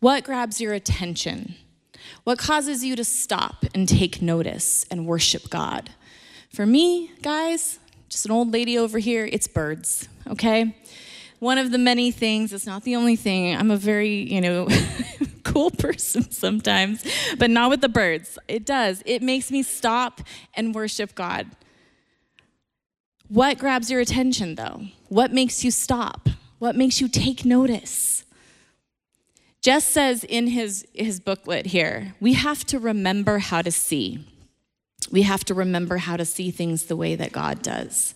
What 0.00 0.24
grabs 0.24 0.60
your 0.60 0.72
attention? 0.72 1.54
What 2.24 2.38
causes 2.38 2.84
you 2.84 2.96
to 2.96 3.04
stop 3.04 3.64
and 3.74 3.88
take 3.88 4.20
notice 4.20 4.84
and 4.90 5.06
worship 5.06 5.50
God? 5.50 5.90
For 6.52 6.66
me, 6.66 7.12
guys, 7.22 7.78
just 8.08 8.24
an 8.26 8.32
old 8.32 8.52
lady 8.52 8.76
over 8.76 8.98
here, 8.98 9.28
it's 9.30 9.46
birds, 9.46 10.08
okay? 10.26 10.74
One 11.38 11.58
of 11.58 11.70
the 11.70 11.78
many 11.78 12.10
things. 12.10 12.52
It's 12.52 12.66
not 12.66 12.84
the 12.84 12.96
only 12.96 13.16
thing. 13.16 13.56
I'm 13.56 13.70
a 13.70 13.76
very, 13.76 14.32
you 14.32 14.40
know, 14.40 14.68
cool 15.44 15.70
person 15.70 16.30
sometimes, 16.30 17.04
but 17.38 17.50
not 17.50 17.70
with 17.70 17.80
the 17.80 17.88
birds. 17.88 18.38
It 18.48 18.64
does. 18.64 19.02
It 19.06 19.22
makes 19.22 19.50
me 19.50 19.62
stop 19.62 20.20
and 20.54 20.74
worship 20.74 21.14
God. 21.14 21.46
What 23.28 23.58
grabs 23.58 23.90
your 23.90 24.00
attention 24.00 24.54
though? 24.54 24.82
What 25.08 25.32
makes 25.32 25.64
you 25.64 25.70
stop? 25.70 26.28
What 26.58 26.76
makes 26.76 27.00
you 27.00 27.08
take 27.08 27.44
notice? 27.44 28.24
Jess 29.60 29.84
says 29.84 30.22
in 30.22 30.46
his, 30.48 30.86
his 30.94 31.18
booklet 31.18 31.66
here, 31.66 32.14
we 32.20 32.34
have 32.34 32.64
to 32.66 32.78
remember 32.78 33.38
how 33.38 33.62
to 33.62 33.72
see. 33.72 34.24
we 35.10 35.22
have 35.22 35.44
to 35.44 35.54
remember 35.54 35.98
how 35.98 36.16
to 36.16 36.24
see 36.24 36.50
things 36.50 36.84
the 36.84 36.96
way 36.96 37.14
that 37.14 37.32
God 37.32 37.62
does. 37.62 38.14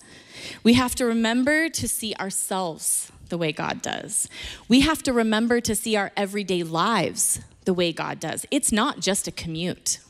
We 0.62 0.74
have 0.74 0.94
to 0.96 1.04
remember 1.04 1.68
to 1.68 1.88
see 1.88 2.14
ourselves 2.14 3.10
the 3.28 3.38
way 3.38 3.52
God 3.52 3.82
does. 3.82 4.28
We 4.68 4.80
have 4.80 5.02
to 5.04 5.12
remember 5.12 5.60
to 5.60 5.74
see 5.74 5.96
our 5.96 6.12
everyday 6.16 6.62
lives 6.62 7.40
the 7.64 7.74
way 7.74 7.92
God 7.92 8.20
does. 8.20 8.46
It's 8.50 8.72
not 8.72 9.00
just 9.00 9.28
a 9.28 9.32
commute. 9.32 10.00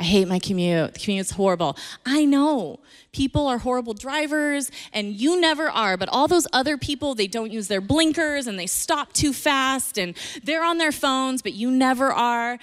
I 0.00 0.02
hate 0.02 0.28
my 0.28 0.38
commute. 0.38 0.94
The 0.94 0.98
commute's 0.98 1.32
horrible. 1.32 1.76
I 2.06 2.24
know 2.24 2.80
people 3.12 3.46
are 3.46 3.58
horrible 3.58 3.92
drivers, 3.92 4.70
and 4.94 5.14
you 5.14 5.38
never 5.38 5.68
are, 5.68 5.98
but 5.98 6.08
all 6.08 6.26
those 6.26 6.46
other 6.54 6.78
people, 6.78 7.14
they 7.14 7.26
don't 7.26 7.52
use 7.52 7.68
their 7.68 7.82
blinkers 7.82 8.46
and 8.46 8.58
they 8.58 8.66
stop 8.66 9.12
too 9.12 9.34
fast 9.34 9.98
and 9.98 10.16
they're 10.42 10.64
on 10.64 10.78
their 10.78 10.90
phones, 10.90 11.42
but 11.42 11.52
you 11.52 11.70
never 11.70 12.10
are. 12.10 12.58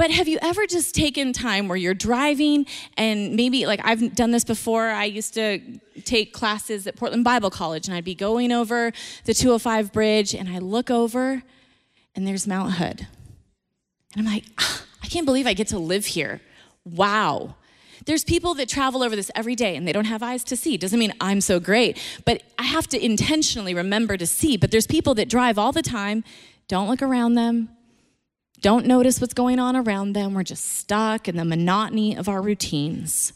But 0.00 0.10
have 0.12 0.28
you 0.28 0.38
ever 0.40 0.66
just 0.66 0.94
taken 0.94 1.34
time 1.34 1.68
where 1.68 1.76
you're 1.76 1.92
driving 1.92 2.64
and 2.96 3.36
maybe, 3.36 3.66
like 3.66 3.82
I've 3.84 4.14
done 4.14 4.30
this 4.30 4.44
before, 4.44 4.88
I 4.88 5.04
used 5.04 5.34
to 5.34 5.60
take 6.06 6.32
classes 6.32 6.86
at 6.86 6.96
Portland 6.96 7.22
Bible 7.22 7.50
College 7.50 7.86
and 7.86 7.94
I'd 7.94 8.02
be 8.06 8.14
going 8.14 8.50
over 8.50 8.92
the 9.26 9.34
205 9.34 9.92
bridge 9.92 10.34
and 10.34 10.48
I 10.48 10.56
look 10.56 10.90
over 10.90 11.42
and 12.16 12.26
there's 12.26 12.46
Mount 12.46 12.72
Hood. 12.72 13.08
And 14.16 14.26
I'm 14.26 14.32
like, 14.32 14.44
ah, 14.58 14.84
I 15.02 15.06
can't 15.08 15.26
believe 15.26 15.46
I 15.46 15.52
get 15.52 15.66
to 15.66 15.78
live 15.78 16.06
here. 16.06 16.40
Wow. 16.86 17.56
There's 18.06 18.24
people 18.24 18.54
that 18.54 18.70
travel 18.70 19.02
over 19.02 19.14
this 19.14 19.30
every 19.34 19.54
day 19.54 19.76
and 19.76 19.86
they 19.86 19.92
don't 19.92 20.06
have 20.06 20.22
eyes 20.22 20.44
to 20.44 20.56
see. 20.56 20.78
Doesn't 20.78 20.98
mean 20.98 21.12
I'm 21.20 21.42
so 21.42 21.60
great, 21.60 22.00
but 22.24 22.42
I 22.58 22.62
have 22.62 22.86
to 22.86 23.04
intentionally 23.04 23.74
remember 23.74 24.16
to 24.16 24.26
see. 24.26 24.56
But 24.56 24.70
there's 24.70 24.86
people 24.86 25.12
that 25.16 25.28
drive 25.28 25.58
all 25.58 25.72
the 25.72 25.82
time, 25.82 26.24
don't 26.68 26.88
look 26.88 27.02
around 27.02 27.34
them, 27.34 27.68
don't 28.60 28.86
notice 28.86 29.20
what's 29.20 29.34
going 29.34 29.58
on 29.58 29.76
around 29.76 30.12
them. 30.12 30.34
We're 30.34 30.42
just 30.42 30.64
stuck 30.64 31.28
in 31.28 31.36
the 31.36 31.44
monotony 31.44 32.16
of 32.16 32.28
our 32.28 32.42
routines. 32.42 33.32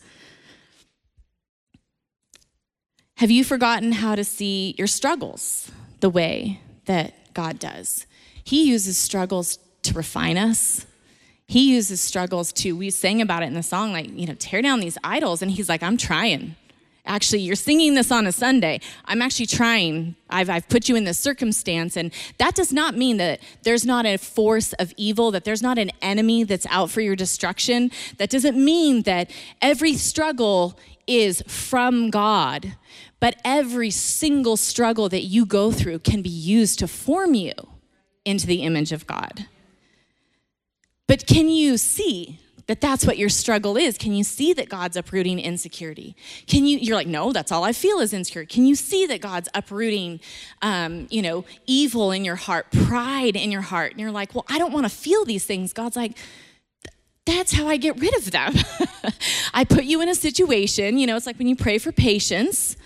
Have 3.18 3.31
you 3.31 3.45
forgotten 3.45 3.93
how 3.93 4.14
to 4.14 4.25
see 4.25 4.75
your 4.77 4.87
struggles 4.87 5.70
the 6.01 6.11
way 6.11 6.61
that 6.87 7.33
God 7.33 7.59
does? 7.59 8.07
He 8.43 8.68
uses 8.68 8.99
struggles 8.99 9.59
to 9.83 9.95
refine 9.95 10.37
us. 10.37 10.87
He 11.47 11.72
uses 11.72 12.01
struggles 12.01 12.53
to, 12.55 12.72
we 12.72 12.91
sang 12.91 13.20
about 13.20 13.43
it 13.43 13.47
in 13.47 13.55
the 13.55 13.62
song, 13.62 13.93
like, 13.93 14.11
you 14.11 14.27
know, 14.27 14.35
tear 14.39 14.62
down 14.62 14.81
these 14.81 14.99
idols. 15.05 15.43
And 15.43 15.51
he's 15.51 15.68
like, 15.68 15.83
I'm 15.83 15.97
trying. 15.97 16.57
Actually, 17.07 17.41
you're 17.41 17.55
singing 17.55 17.95
this 17.95 18.11
on 18.11 18.27
a 18.27 18.33
Sunday. 18.33 18.81
I'm 19.05 19.21
actually 19.21 19.47
trying. 19.47 20.17
I've, 20.31 20.49
I've 20.49 20.69
put 20.71 20.89
you 20.89 20.97
in 20.97 21.05
this 21.05 21.19
circumstance. 21.19 21.99
And 21.99 22.11
that 22.39 22.55
does 22.55 22.73
not 22.73 22.97
mean 22.97 23.19
that 23.19 23.41
there's 23.63 23.85
not 23.85 24.07
a 24.07 24.17
force 24.17 24.73
of 24.75 24.93
evil, 24.97 25.31
that 25.33 25.45
there's 25.45 25.63
not 25.63 25.79
an 25.79 25.91
enemy 26.01 26.45
that's 26.45 26.67
out 26.71 26.91
for 26.91 27.03
your 27.03 27.15
destruction. 27.15 27.91
That 28.17 28.31
doesn't 28.31 28.57
mean 28.57 29.03
that 29.03 29.31
every 29.61 29.95
struggle 29.95 30.79
is 31.07 31.43
from 31.47 32.09
God. 32.09 32.77
But 33.21 33.37
every 33.45 33.91
single 33.91 34.57
struggle 34.57 35.09
that 35.11 35.25
you 35.25 35.45
go 35.45 35.73
through 35.73 36.01
can 36.01 36.23
be 36.23 36.31
used 36.31 36.79
to 36.79 36.89
form 36.89 37.35
you 37.35 37.53
into 38.25 38.47
the 38.47 38.63
image 38.63 38.93
of 38.93 39.07
God. 39.07 39.47
But 41.07 41.27
can 41.27 41.51
you 41.51 41.77
see 41.77 42.41
that 42.67 42.81
that's 42.81 43.07
what 43.07 43.19
your 43.19 43.29
struggle 43.29 43.77
is? 43.77 43.99
Can 43.99 44.15
you 44.15 44.25
see 44.25 44.53
that 44.55 44.69
God's 44.69 44.97
uprooting 44.97 45.39
insecurity? 45.39 46.17
Can 46.47 46.65
you, 46.67 46.79
you're 46.79 46.97
like, 46.97 47.07
no, 47.07 47.33
that's 47.33 47.53
all 47.53 47.65
I 47.65 47.73
feel 47.73 48.01
is 48.01 48.12
insecure. 48.12 48.45
Can 48.45 48.65
you 48.65 48.75
see 48.75 49.07
that 49.07 49.21
God's 49.21 49.49
uprooting, 49.55 50.21
um, 50.62 51.07
you 51.11 51.21
know, 51.21 51.45
evil 51.67 52.11
in 52.11 52.25
your 52.25 52.37
heart, 52.37 52.71
pride 52.73 53.37
in 53.37 53.53
your 53.53 53.61
heart? 53.61 53.93
And 53.93 54.01
you're 54.01 54.11
like, 54.11 54.35
well, 54.35 54.47
I 54.49 54.59
don't 54.59 54.73
want 54.73 54.87
to 54.87 54.91
feel 54.91 55.25
these 55.25 55.45
things. 55.45 55.73
God's 55.73 55.97
like, 55.97 56.17
that's 57.27 57.53
how 57.53 57.69
I 57.69 57.77
get 57.77 57.99
rid 58.01 58.17
of 58.17 58.31
them. 58.31 58.55
I 59.55 59.65
put 59.65 59.85
you 59.85 60.01
in 60.01 60.09
a 60.09 60.15
situation, 60.15 60.99
you 60.99 61.07
know, 61.07 61.17
it's 61.17 61.27
like 61.27 61.39
when 61.39 61.49
you 61.49 61.57
pray 61.57 61.79
for 61.79 61.93
patience. 61.93 62.77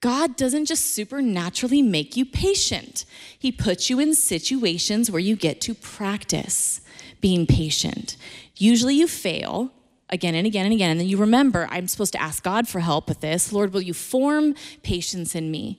God 0.00 0.36
doesn't 0.36 0.66
just 0.66 0.94
supernaturally 0.94 1.80
make 1.80 2.14
you 2.14 2.26
patient. 2.26 3.06
He 3.38 3.50
puts 3.50 3.88
you 3.88 3.98
in 4.00 4.14
situations 4.14 5.10
where 5.10 5.20
you 5.20 5.34
get 5.34 5.62
to 5.62 5.74
practice 5.74 6.82
being 7.22 7.46
patient. 7.46 8.18
Usually 8.56 8.94
you 8.94 9.08
fail 9.08 9.72
again 10.10 10.34
and 10.34 10.46
again 10.46 10.64
and 10.66 10.72
again, 10.72 10.90
and 10.92 11.00
then 11.00 11.08
you 11.08 11.16
remember, 11.16 11.66
I'm 11.70 11.88
supposed 11.88 12.12
to 12.12 12.22
ask 12.22 12.42
God 12.42 12.68
for 12.68 12.80
help 12.80 13.08
with 13.08 13.20
this. 13.20 13.52
Lord, 13.52 13.72
will 13.72 13.80
you 13.80 13.94
form 13.94 14.54
patience 14.82 15.34
in 15.34 15.50
me? 15.50 15.78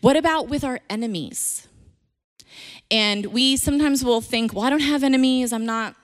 What 0.00 0.16
about 0.16 0.48
with 0.48 0.64
our 0.64 0.80
enemies? 0.90 1.68
And 2.90 3.26
we 3.26 3.56
sometimes 3.56 4.04
will 4.04 4.20
think, 4.20 4.54
well, 4.54 4.64
I 4.64 4.70
don't 4.70 4.80
have 4.80 5.04
enemies. 5.04 5.52
I'm 5.52 5.66
not 5.66 5.94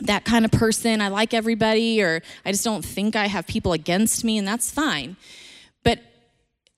that 0.00 0.24
kind 0.24 0.44
of 0.44 0.50
person. 0.52 1.00
I 1.00 1.08
like 1.08 1.34
everybody, 1.34 2.02
or 2.02 2.22
I 2.44 2.52
just 2.52 2.64
don't 2.64 2.84
think 2.84 3.16
I 3.16 3.26
have 3.26 3.46
people 3.46 3.72
against 3.72 4.24
me, 4.24 4.38
and 4.38 4.46
that's 4.46 4.70
fine. 4.70 5.16
But 5.82 5.98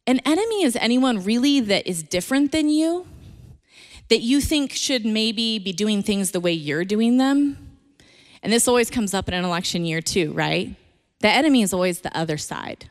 an 0.07 0.21
enemy 0.21 0.65
is 0.65 0.77
anyone 0.77 1.23
really 1.23 1.61
that 1.61 1.87
is 1.87 2.03
different 2.03 2.53
than 2.53 2.69
you 2.69 3.07
that 4.09 4.21
you 4.21 4.41
think 4.41 4.73
should 4.73 5.07
maybe 5.07 5.59
be 5.59 5.73
doing 5.73 6.03
things 6.03 6.33
the 6.33 6.41
way 6.41 6.53
you're 6.53 6.85
doing 6.85 7.17
them. 7.17 7.74
And 8.45 8.53
this 8.53 8.69
always 8.69 8.91
comes 8.91 9.15
up 9.15 9.27
in 9.27 9.33
an 9.33 9.43
election 9.43 9.87
year, 9.87 10.03
too, 10.03 10.33
right? 10.35 10.77
The 11.21 11.29
enemy 11.29 11.63
is 11.63 11.73
always 11.73 12.01
the 12.03 12.15
other 12.15 12.37
side. 12.37 12.91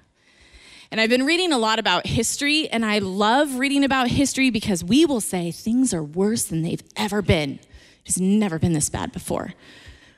And 0.89 0.99
I've 0.99 1.11
been 1.11 1.27
reading 1.27 1.53
a 1.53 1.59
lot 1.59 1.77
about 1.77 2.07
history, 2.07 2.67
and 2.69 2.83
I 2.83 2.97
love 2.97 3.59
reading 3.59 3.83
about 3.83 4.07
history 4.07 4.49
because 4.49 4.83
we 4.83 5.05
will 5.05 5.21
say 5.21 5.51
things 5.51 5.93
are 5.93 6.03
worse 6.03 6.43
than 6.45 6.63
they've 6.63 6.83
ever 6.97 7.21
been. 7.21 7.59
It's 8.03 8.19
never 8.19 8.57
been 8.57 8.73
this 8.73 8.89
bad 8.89 9.11
before. 9.11 9.53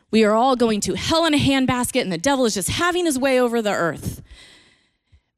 We 0.09 0.23
are 0.23 0.33
all 0.33 0.55
going 0.55 0.79
to 0.81 0.95
hell 0.95 1.25
in 1.25 1.33
a 1.33 1.37
handbasket, 1.37 2.01
and 2.01 2.13
the 2.13 2.17
devil 2.17 2.45
is 2.45 2.53
just 2.53 2.69
having 2.69 3.05
his 3.05 3.19
way 3.19 3.37
over 3.39 3.61
the 3.61 3.73
earth. 3.73 4.21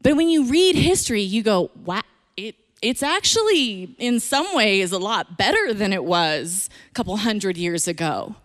But 0.03 0.15
when 0.15 0.29
you 0.29 0.45
read 0.45 0.75
history, 0.75 1.23
you 1.23 1.41
go, 1.41 1.71
wow, 1.85 2.03
it, 2.35 2.55
it's 2.83 3.01
actually, 3.01 3.95
in 3.97 4.19
some 4.19 4.53
ways, 4.53 4.91
a 4.91 4.99
lot 4.99 5.39
better 5.39 5.73
than 5.73 5.91
it 5.91 6.05
was 6.05 6.69
a 6.91 6.93
couple 6.93 7.17
hundred 7.17 7.57
years 7.57 7.87
ago. 7.87 8.35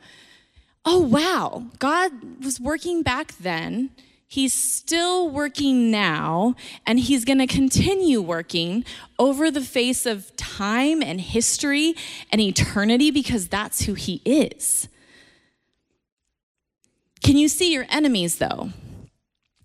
Oh, 0.85 1.01
wow, 1.01 1.67
God 1.79 2.45
was 2.45 2.59
working 2.59 3.03
back 3.03 3.37
then. 3.39 3.91
He's 4.27 4.55
still 4.55 5.29
working 5.29 5.91
now, 5.91 6.57
and 6.87 6.99
He's 6.99 7.25
going 7.25 7.39
to 7.39 7.47
continue 7.47 8.21
working 8.21 8.85
over 9.19 9.51
the 9.51 9.61
face 9.61 10.07
of 10.07 10.35
time 10.37 11.03
and 11.03 11.21
history 11.21 11.95
and 12.31 12.41
eternity 12.41 13.11
because 13.11 13.49
that's 13.49 13.83
who 13.83 13.95
He 13.95 14.23
is. 14.25 14.89
Can 17.23 17.37
you 17.37 17.47
see 17.47 17.73
your 17.73 17.87
enemies, 17.91 18.39
though, 18.39 18.71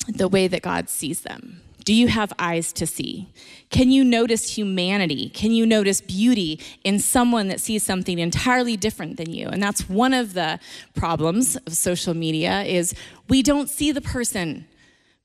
the 0.07 0.27
way 0.27 0.47
that 0.47 0.61
God 0.61 0.89
sees 0.89 1.21
them? 1.21 1.61
Do 1.87 1.93
you 1.93 2.09
have 2.09 2.33
eyes 2.37 2.73
to 2.73 2.85
see? 2.85 3.29
Can 3.69 3.91
you 3.91 4.03
notice 4.03 4.57
humanity? 4.57 5.29
Can 5.29 5.53
you 5.53 5.65
notice 5.65 6.01
beauty 6.01 6.59
in 6.83 6.99
someone 6.99 7.47
that 7.47 7.61
sees 7.61 7.81
something 7.81 8.19
entirely 8.19 8.75
different 8.75 9.15
than 9.15 9.31
you? 9.31 9.47
And 9.47 9.63
that's 9.63 9.87
one 9.87 10.13
of 10.13 10.33
the 10.33 10.59
problems 10.95 11.55
of 11.55 11.71
social 11.77 12.13
media 12.13 12.63
is 12.63 12.93
we 13.29 13.41
don't 13.41 13.69
see 13.69 13.93
the 13.93 14.01
person 14.01 14.67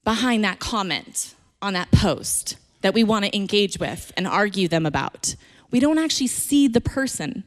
behind 0.04 0.44
that 0.44 0.60
comment 0.60 1.34
on 1.60 1.72
that 1.72 1.90
post 1.90 2.56
that 2.82 2.94
we 2.94 3.02
want 3.02 3.24
to 3.24 3.36
engage 3.36 3.80
with 3.80 4.12
and 4.16 4.28
argue 4.28 4.68
them 4.68 4.86
about. 4.86 5.34
We 5.72 5.80
don't 5.80 5.98
actually 5.98 6.28
see 6.28 6.68
the 6.68 6.80
person. 6.80 7.42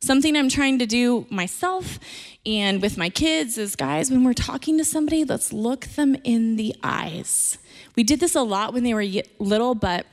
Something 0.00 0.34
I'm 0.34 0.48
trying 0.48 0.80
to 0.80 0.86
do 0.86 1.26
myself 1.30 2.00
and 2.44 2.82
with 2.82 2.98
my 2.98 3.08
kids 3.08 3.56
is 3.56 3.76
guys, 3.76 4.10
when 4.10 4.24
we're 4.24 4.32
talking 4.32 4.78
to 4.78 4.84
somebody, 4.84 5.24
let's 5.24 5.52
look 5.52 5.82
them 5.82 6.16
in 6.24 6.56
the 6.56 6.74
eyes. 6.82 7.58
We 7.96 8.02
did 8.02 8.20
this 8.20 8.34
a 8.34 8.42
lot 8.42 8.72
when 8.72 8.84
they 8.84 8.94
were 8.94 9.04
little, 9.38 9.74
but 9.74 10.06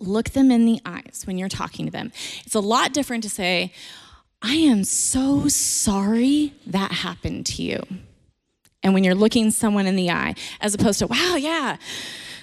look 0.00 0.30
them 0.30 0.50
in 0.50 0.66
the 0.66 0.80
eyes 0.84 1.22
when 1.24 1.38
you're 1.38 1.48
talking 1.48 1.86
to 1.86 1.92
them. 1.92 2.12
It's 2.44 2.54
a 2.54 2.60
lot 2.60 2.92
different 2.92 3.22
to 3.24 3.30
say, 3.30 3.72
I 4.42 4.54
am 4.54 4.84
so 4.84 5.48
sorry 5.48 6.54
that 6.66 6.92
happened 6.92 7.46
to 7.46 7.62
you. 7.62 7.82
And 8.82 8.94
when 8.94 9.02
you're 9.02 9.14
looking 9.14 9.50
someone 9.50 9.86
in 9.86 9.96
the 9.96 10.10
eye, 10.10 10.34
as 10.60 10.74
opposed 10.74 11.00
to, 11.00 11.06
wow, 11.08 11.36
yeah, 11.36 11.76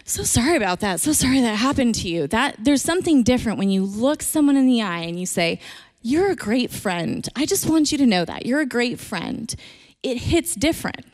so 0.03 0.23
sorry 0.23 0.57
about 0.57 0.81
that. 0.81 0.99
So 0.99 1.13
sorry 1.13 1.39
that 1.41 1.55
happened 1.55 1.95
to 1.95 2.09
you. 2.09 2.27
That 2.27 2.57
there's 2.59 2.81
something 2.81 3.23
different 3.23 3.57
when 3.57 3.69
you 3.69 3.85
look 3.85 4.21
someone 4.21 4.57
in 4.57 4.65
the 4.65 4.81
eye 4.81 5.01
and 5.01 5.17
you 5.17 5.25
say, 5.25 5.59
you're 6.01 6.31
a 6.31 6.35
great 6.35 6.71
friend. 6.71 7.27
I 7.35 7.45
just 7.45 7.69
want 7.69 7.93
you 7.93 7.97
to 7.99 8.05
know 8.05 8.25
that. 8.25 8.45
You're 8.45 8.59
a 8.59 8.65
great 8.65 8.99
friend. 8.99 9.55
It 10.01 10.17
hits 10.17 10.55
different. 10.55 11.05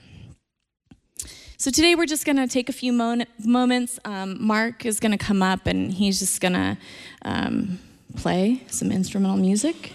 So 1.62 1.70
today 1.70 1.94
we're 1.94 2.06
just 2.06 2.26
going 2.26 2.38
to 2.38 2.48
take 2.48 2.70
a 2.70 2.72
few 2.72 2.94
mo- 2.94 3.26
moments. 3.44 4.00
Um, 4.06 4.42
Mark 4.42 4.86
is 4.86 5.02
going 5.02 5.12
to 5.12 5.18
come 5.18 5.44
up 5.44 5.68
and 5.68 5.92
he's 5.92 6.18
just 6.18 6.40
going 6.40 6.54
to 6.54 6.78
um, 7.24 7.80
play 8.16 8.64
some 8.68 8.94
instrumental 8.94 9.36
music. 9.36 9.92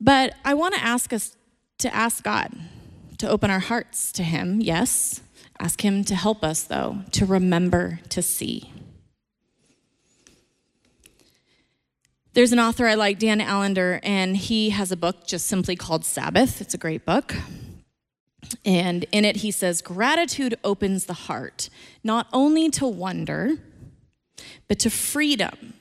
But 0.00 0.34
I 0.44 0.54
want 0.54 0.74
to 0.74 0.82
ask 0.82 1.12
us 1.12 1.36
to 1.78 1.94
ask 1.94 2.24
God 2.24 2.52
to 3.18 3.28
open 3.28 3.48
our 3.48 3.60
hearts 3.60 4.10
to 4.12 4.24
Him, 4.24 4.60
yes. 4.60 5.20
Ask 5.60 5.84
Him 5.84 6.02
to 6.06 6.16
help 6.16 6.42
us, 6.42 6.64
though, 6.64 6.98
to 7.12 7.24
remember 7.24 8.00
to 8.08 8.22
see. 8.22 8.72
There's 12.32 12.50
an 12.50 12.58
author 12.58 12.88
I 12.88 12.94
like, 12.94 13.20
Dan 13.20 13.40
Allender, 13.40 14.00
and 14.02 14.36
he 14.36 14.70
has 14.70 14.90
a 14.90 14.96
book 14.96 15.28
just 15.28 15.46
simply 15.46 15.76
called 15.76 16.04
Sabbath. 16.04 16.60
It's 16.60 16.74
a 16.74 16.78
great 16.78 17.06
book. 17.06 17.36
And 18.64 19.04
in 19.12 19.24
it, 19.24 19.36
he 19.36 19.50
says, 19.50 19.82
Gratitude 19.82 20.58
opens 20.64 21.06
the 21.06 21.14
heart, 21.14 21.68
not 22.02 22.26
only 22.32 22.70
to 22.70 22.86
wonder, 22.86 23.56
but 24.68 24.78
to 24.80 24.90
freedom. 24.90 25.74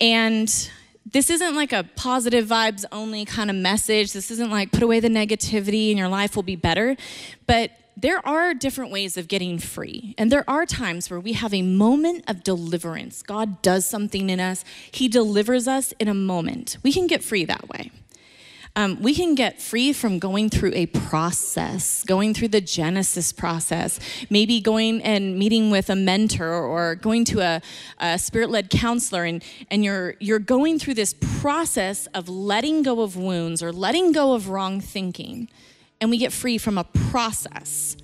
And 0.00 0.70
this 1.10 1.30
isn't 1.30 1.54
like 1.54 1.72
a 1.72 1.84
positive 1.96 2.46
vibes 2.46 2.84
only 2.92 3.24
kind 3.24 3.50
of 3.50 3.56
message. 3.56 4.12
This 4.12 4.30
isn't 4.30 4.50
like 4.50 4.72
put 4.72 4.82
away 4.82 5.00
the 5.00 5.08
negativity 5.08 5.90
and 5.90 5.98
your 5.98 6.08
life 6.08 6.36
will 6.36 6.42
be 6.42 6.56
better. 6.56 6.96
But 7.46 7.72
there 7.96 8.24
are 8.26 8.54
different 8.54 8.92
ways 8.92 9.16
of 9.16 9.26
getting 9.26 9.58
free. 9.58 10.14
And 10.18 10.30
there 10.30 10.48
are 10.48 10.64
times 10.64 11.10
where 11.10 11.18
we 11.18 11.32
have 11.32 11.52
a 11.52 11.62
moment 11.62 12.24
of 12.28 12.44
deliverance. 12.44 13.22
God 13.22 13.60
does 13.60 13.88
something 13.88 14.30
in 14.30 14.38
us, 14.38 14.64
He 14.92 15.08
delivers 15.08 15.66
us 15.66 15.92
in 15.98 16.08
a 16.08 16.14
moment. 16.14 16.78
We 16.82 16.92
can 16.92 17.06
get 17.06 17.24
free 17.24 17.44
that 17.46 17.68
way. 17.68 17.90
Um, 18.78 19.02
we 19.02 19.12
can 19.12 19.34
get 19.34 19.60
free 19.60 19.92
from 19.92 20.20
going 20.20 20.50
through 20.50 20.70
a 20.72 20.86
process, 20.86 22.04
going 22.04 22.32
through 22.32 22.48
the 22.48 22.60
Genesis 22.60 23.32
process, 23.32 23.98
maybe 24.30 24.60
going 24.60 25.02
and 25.02 25.36
meeting 25.36 25.72
with 25.72 25.90
a 25.90 25.96
mentor 25.96 26.48
or 26.48 26.94
going 26.94 27.24
to 27.24 27.40
a, 27.40 27.60
a 27.98 28.20
spirit 28.20 28.50
led 28.50 28.70
counselor, 28.70 29.24
and, 29.24 29.42
and 29.68 29.84
you're, 29.84 30.14
you're 30.20 30.38
going 30.38 30.78
through 30.78 30.94
this 30.94 31.12
process 31.40 32.06
of 32.14 32.28
letting 32.28 32.84
go 32.84 33.00
of 33.00 33.16
wounds 33.16 33.64
or 33.64 33.72
letting 33.72 34.12
go 34.12 34.34
of 34.34 34.48
wrong 34.48 34.80
thinking 34.80 35.48
and 36.00 36.08
we 36.08 36.16
get 36.16 36.32
free 36.32 36.56
from 36.56 36.78
a 36.78 36.84
process. 37.10 37.96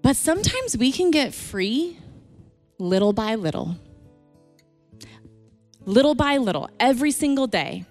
But 0.00 0.16
sometimes 0.16 0.78
we 0.78 0.90
can 0.90 1.10
get 1.10 1.34
free 1.34 1.98
little 2.78 3.12
by 3.12 3.34
little. 3.34 3.76
Little 5.84 6.14
by 6.14 6.38
little, 6.38 6.70
every 6.80 7.10
single 7.10 7.46
day. 7.46 7.84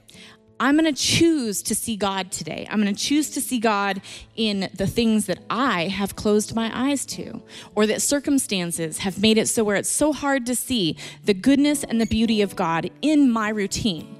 I'm 0.62 0.76
going 0.78 0.94
to 0.94 1.02
choose 1.02 1.62
to 1.64 1.76
see 1.76 1.96
God 1.96 2.32
today. 2.32 2.68
I'm 2.70 2.82
going 2.82 2.94
to 2.94 3.02
choose 3.02 3.30
to 3.32 3.42
see 3.42 3.60
God 3.60 4.02
in 4.36 4.70
the 4.74 4.88
things 4.88 5.26
that 5.28 5.40
I 5.50 5.88
have 5.88 6.18
closed 6.18 6.54
my 6.54 6.70
eyes 6.74 7.06
to, 7.08 7.42
or 7.76 7.88
that 7.88 8.02
circumstances 8.02 9.00
have 9.00 9.22
made 9.22 9.38
it 9.38 9.48
so 9.48 9.64
where 9.64 9.78
it's 9.78 9.90
so 9.90 10.12
hard 10.12 10.46
to 10.48 10.56
see 10.56 10.98
the 11.24 11.34
goodness 11.34 11.86
and 11.86 12.02
the 12.02 12.06
beauty 12.06 12.42
of 12.42 12.58
God 12.58 12.92
in 13.02 13.32
my 13.32 13.50
routine. 13.50 14.18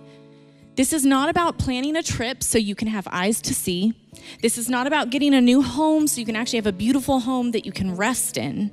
This 0.78 0.94
is 0.94 1.06
not 1.06 1.28
about 1.28 1.58
planning 1.58 1.98
a 1.98 2.04
trip 2.04 2.42
so 2.42 2.58
you 2.58 2.74
can 2.74 2.88
have 2.88 3.06
eyes 3.12 3.42
to 3.42 3.54
see. 3.54 3.94
This 4.42 4.58
is 4.58 4.70
not 4.70 4.88
about 4.88 5.10
getting 5.10 5.34
a 5.34 5.42
new 5.42 5.62
home 5.62 6.08
so 6.08 6.22
you 6.22 6.26
can 6.26 6.38
actually 6.38 6.60
have 6.60 6.68
a 6.68 6.72
beautiful 6.72 7.20
home 7.20 7.52
that 7.52 7.66
you 7.66 7.74
can 7.74 7.98
rest 7.98 8.38
in. 8.38 8.72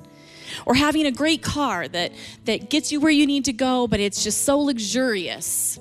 Or 0.66 0.74
having 0.76 1.04
a 1.04 1.10
great 1.10 1.42
car 1.42 1.88
that, 1.88 2.12
that 2.44 2.70
gets 2.70 2.92
you 2.92 3.00
where 3.00 3.10
you 3.10 3.26
need 3.26 3.44
to 3.46 3.52
go, 3.52 3.88
but 3.88 3.98
it's 3.98 4.22
just 4.22 4.44
so 4.44 4.56
luxurious 4.60 5.80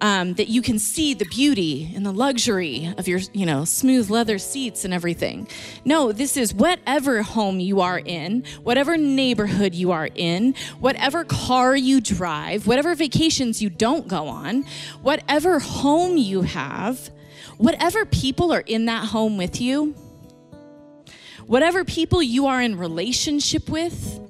um, 0.00 0.34
that 0.34 0.48
you 0.48 0.62
can 0.62 0.78
see 0.78 1.14
the 1.14 1.24
beauty 1.24 1.90
and 1.94 2.04
the 2.04 2.12
luxury 2.12 2.92
of 2.98 3.08
your, 3.08 3.20
you 3.32 3.46
know, 3.46 3.64
smooth 3.64 4.10
leather 4.10 4.38
seats 4.38 4.84
and 4.84 4.92
everything. 4.92 5.48
No, 5.84 6.12
this 6.12 6.36
is 6.36 6.52
whatever 6.52 7.22
home 7.22 7.60
you 7.60 7.80
are 7.80 7.98
in, 7.98 8.44
whatever 8.62 8.96
neighborhood 8.96 9.74
you 9.74 9.92
are 9.92 10.08
in, 10.14 10.54
whatever 10.78 11.24
car 11.24 11.74
you 11.74 12.00
drive, 12.00 12.66
whatever 12.66 12.94
vacations 12.94 13.62
you 13.62 13.70
don't 13.70 14.06
go 14.08 14.28
on, 14.28 14.64
whatever 15.02 15.58
home 15.58 16.16
you 16.16 16.42
have, 16.42 17.10
whatever 17.56 18.04
people 18.04 18.52
are 18.52 18.60
in 18.60 18.86
that 18.86 19.06
home 19.06 19.36
with 19.36 19.60
you, 19.60 19.94
whatever 21.46 21.84
people 21.84 22.22
you 22.22 22.46
are 22.46 22.60
in 22.60 22.76
relationship 22.76 23.68
with, 23.68 24.20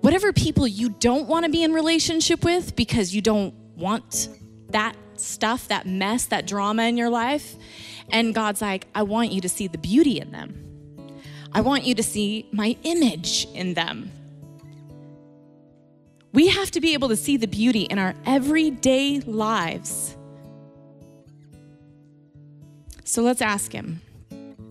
whatever 0.00 0.32
people 0.32 0.66
you 0.66 0.88
don't 0.88 1.28
want 1.28 1.44
to 1.44 1.50
be 1.50 1.62
in 1.62 1.72
relationship 1.72 2.44
with 2.44 2.74
because 2.74 3.14
you 3.14 3.20
don't 3.20 3.54
want 3.76 4.28
that 4.76 4.94
stuff, 5.14 5.68
that 5.68 5.86
mess, 5.86 6.26
that 6.26 6.46
drama 6.46 6.82
in 6.82 6.98
your 6.98 7.08
life. 7.08 7.56
And 8.12 8.34
God's 8.34 8.60
like, 8.60 8.86
I 8.94 9.04
want 9.04 9.32
you 9.32 9.40
to 9.40 9.48
see 9.48 9.68
the 9.68 9.78
beauty 9.78 10.20
in 10.20 10.32
them. 10.32 10.62
I 11.50 11.62
want 11.62 11.84
you 11.84 11.94
to 11.94 12.02
see 12.02 12.46
my 12.52 12.76
image 12.82 13.48
in 13.54 13.72
them. 13.72 14.12
We 16.34 16.48
have 16.48 16.70
to 16.72 16.82
be 16.82 16.92
able 16.92 17.08
to 17.08 17.16
see 17.16 17.38
the 17.38 17.46
beauty 17.46 17.84
in 17.84 17.98
our 17.98 18.14
everyday 18.26 19.20
lives. 19.20 20.14
So 23.04 23.22
let's 23.22 23.40
ask 23.40 23.72
Him 23.72 24.02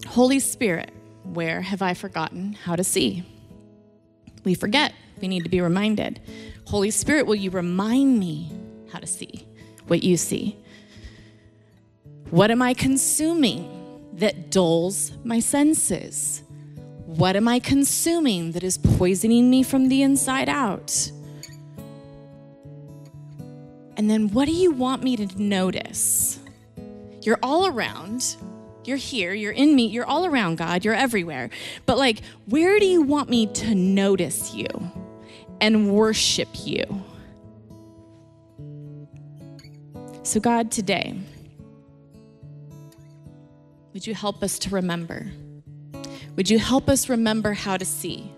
Holy 0.08 0.38
Spirit, 0.38 0.92
where 1.24 1.62
have 1.62 1.82
I 1.82 1.96
forgotten 1.96 2.54
how 2.54 2.76
to 2.76 2.84
see? 2.84 3.24
We 4.44 4.54
forget. 4.54 4.94
We 5.20 5.28
need 5.28 5.46
to 5.46 5.50
be 5.50 5.62
reminded. 5.62 6.22
Holy 6.66 6.92
Spirit, 6.92 7.26
will 7.26 7.34
you 7.34 7.50
remind 7.50 8.20
me 8.20 8.52
how 8.92 9.00
to 9.00 9.08
see? 9.08 9.48
What 9.88 10.04
you 10.04 10.18
see? 10.18 10.58
What 12.30 12.52
am 12.52 12.62
I 12.62 12.74
consuming 12.74 13.72
that 14.14 14.50
dulls 14.50 15.12
my 15.24 15.40
senses? 15.40 16.44
What 17.06 17.36
am 17.36 17.48
I 17.48 17.60
consuming 17.60 18.52
that 18.54 18.64
is 18.64 18.78
poisoning 18.78 19.50
me 19.50 19.64
from 19.64 19.90
the 19.90 20.02
inside 20.02 20.50
out? 20.50 21.12
And 23.98 24.10
then 24.10 24.30
what 24.30 24.46
do 24.46 24.52
you 24.52 24.72
want 24.72 25.04
me 25.04 25.16
to 25.18 25.42
notice? 25.42 26.40
You're 27.22 27.40
all 27.42 27.68
around. 27.68 28.36
You're 28.84 28.98
here, 28.98 29.34
you're 29.34 29.52
in 29.52 29.76
me, 29.76 29.88
you're 29.88 30.06
all 30.06 30.28
around 30.28 30.58
God, 30.58 30.86
you're 30.86 30.94
everywhere. 30.94 31.50
But 31.88 31.98
like, 31.98 32.22
where 32.46 32.80
do 32.80 32.86
you 32.86 33.02
want 33.02 33.30
me 33.30 33.48
to 33.48 33.74
notice 33.74 34.54
you 34.54 34.68
and 35.60 35.92
worship 35.92 36.50
you? 36.54 36.84
So, 40.26 40.40
God, 40.40 40.72
today, 40.72 41.14
would 43.94 44.08
you 44.08 44.16
help 44.16 44.42
us 44.42 44.58
to 44.58 44.72
remember? 44.72 45.28
Would 46.36 46.50
you 46.50 46.58
help 46.58 46.90
us 46.90 47.10
remember 47.10 47.54
how 47.54 47.78
to 47.78 47.86
see? 47.86 48.34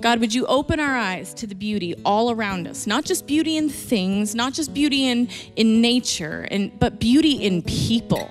God, 0.00 0.20
would 0.20 0.32
you 0.32 0.46
open 0.46 0.80
our 0.80 0.96
eyes 0.96 1.34
to 1.34 1.46
the 1.46 1.54
beauty 1.54 1.94
all 2.06 2.30
around 2.30 2.66
us? 2.66 2.86
Not 2.86 3.04
just 3.04 3.26
beauty 3.26 3.58
in 3.58 3.68
things, 3.68 4.34
not 4.34 4.54
just 4.54 4.72
beauty 4.72 5.08
in, 5.08 5.28
in 5.56 5.82
nature, 5.82 6.48
and, 6.50 6.76
but 6.80 6.98
beauty 6.98 7.32
in 7.44 7.60
people, 7.60 8.30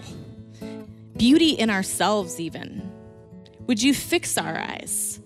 beauty 1.15 1.51
in 1.51 1.69
ourselves, 1.69 2.39
even. 2.39 2.91
Would 3.67 3.83
you 3.83 3.93
fix 3.93 4.35
our 4.39 4.57
eyes? 4.57 5.19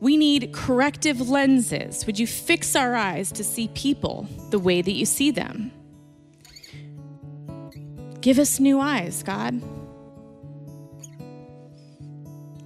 We 0.00 0.16
need 0.16 0.52
corrective 0.52 1.28
lenses. 1.28 2.06
Would 2.06 2.18
you 2.18 2.26
fix 2.26 2.74
our 2.74 2.96
eyes 2.96 3.30
to 3.30 3.44
see 3.44 3.68
people 3.68 4.26
the 4.50 4.58
way 4.58 4.82
that 4.82 4.92
you 4.92 5.06
see 5.06 5.30
them? 5.30 5.70
Give 8.22 8.38
us 8.38 8.60
new 8.60 8.78
eyes, 8.78 9.24
God. 9.24 9.60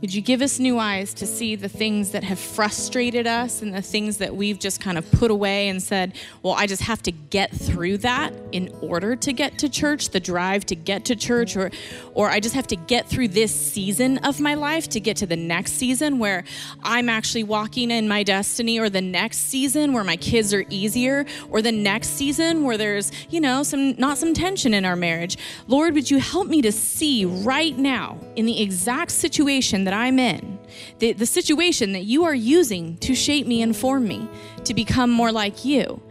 Would 0.07 0.14
you 0.14 0.22
give 0.22 0.40
us 0.40 0.61
new 0.61 0.78
eyes 0.78 1.12
to 1.14 1.26
see 1.26 1.57
the 1.57 1.68
things 1.68 2.12
that 2.12 2.22
have 2.22 2.38
frustrated 2.38 3.26
us 3.26 3.61
and 3.61 3.74
the 3.74 3.82
things 3.82 4.18
that 4.18 4.36
we've 4.36 4.57
just 4.57 4.80
kind 4.80 4.96
of 4.96 5.11
put 5.11 5.32
away 5.32 5.68
and 5.68 5.82
said, 5.82 6.14
well, 6.44 6.52
I 6.52 6.68
just 6.68 6.82
have 6.82 7.02
to 7.02 7.11
get 7.11 7.50
through 7.50 7.98
that 7.98 8.32
in 8.52 8.72
order 8.80 9.16
to 9.16 9.32
get 9.32 9.59
to 9.59 9.68
church, 9.68 10.11
the 10.11 10.20
drive 10.20 10.64
to 10.66 10.76
get 10.76 11.04
to 11.07 11.16
church, 11.16 11.57
or, 11.57 11.72
or 12.14 12.30
I 12.30 12.38
just 12.38 12.54
have 12.54 12.68
to 12.68 12.76
get 12.76 13.09
through 13.09 13.26
this 13.26 13.52
season 13.52 14.18
of 14.18 14.38
my 14.38 14.54
life 14.54 14.88
to 14.90 15.00
get 15.00 15.16
to 15.16 15.26
the 15.26 15.34
next 15.34 15.72
season 15.72 16.20
where 16.20 16.44
I'm 16.84 17.09
actually 17.09 17.42
walking 17.42 17.90
in 17.90 18.07
my 18.07 18.22
destiny, 18.22 18.78
or 18.78 18.88
the 18.88 19.00
next 19.00 19.38
season 19.38 19.92
where 19.92 20.04
my 20.04 20.16
kids 20.16 20.54
are 20.54 20.64
easier, 20.70 21.26
or 21.50 21.62
the 21.62 21.72
next 21.72 22.11
season 22.11 22.62
where 22.62 22.78
there's, 22.78 23.11
you 23.28 23.40
know, 23.40 23.64
some 23.64 23.96
not 23.96 24.18
some 24.18 24.34
tension 24.34 24.72
in 24.72 24.84
our 24.84 24.94
marriage. 24.94 25.36
Lord, 25.66 25.94
would 25.94 26.12
you 26.12 26.20
help 26.20 26.46
me 26.46 26.62
to 26.62 26.70
see 26.70 27.24
right 27.24 27.76
now 27.76 28.20
in 28.36 28.46
the 28.46 28.62
exact 28.62 29.11
situation 29.11 29.82
that 29.82 29.95
I'm 29.97 30.18
in, 30.18 30.59
the, 30.99 31.12
the 31.12 31.26
situation 31.26 31.92
that 31.92 32.05
you 32.05 32.24
are 32.24 32.34
using 32.34 32.99
to 32.99 33.14
shape 33.14 33.47
me 33.47 33.62
and 33.62 33.76
form 33.76 34.07
me 34.07 34.28
to 34.64 34.74
become 34.74 35.11
more 35.11 35.32
like 35.32 35.64
you. 35.64 36.03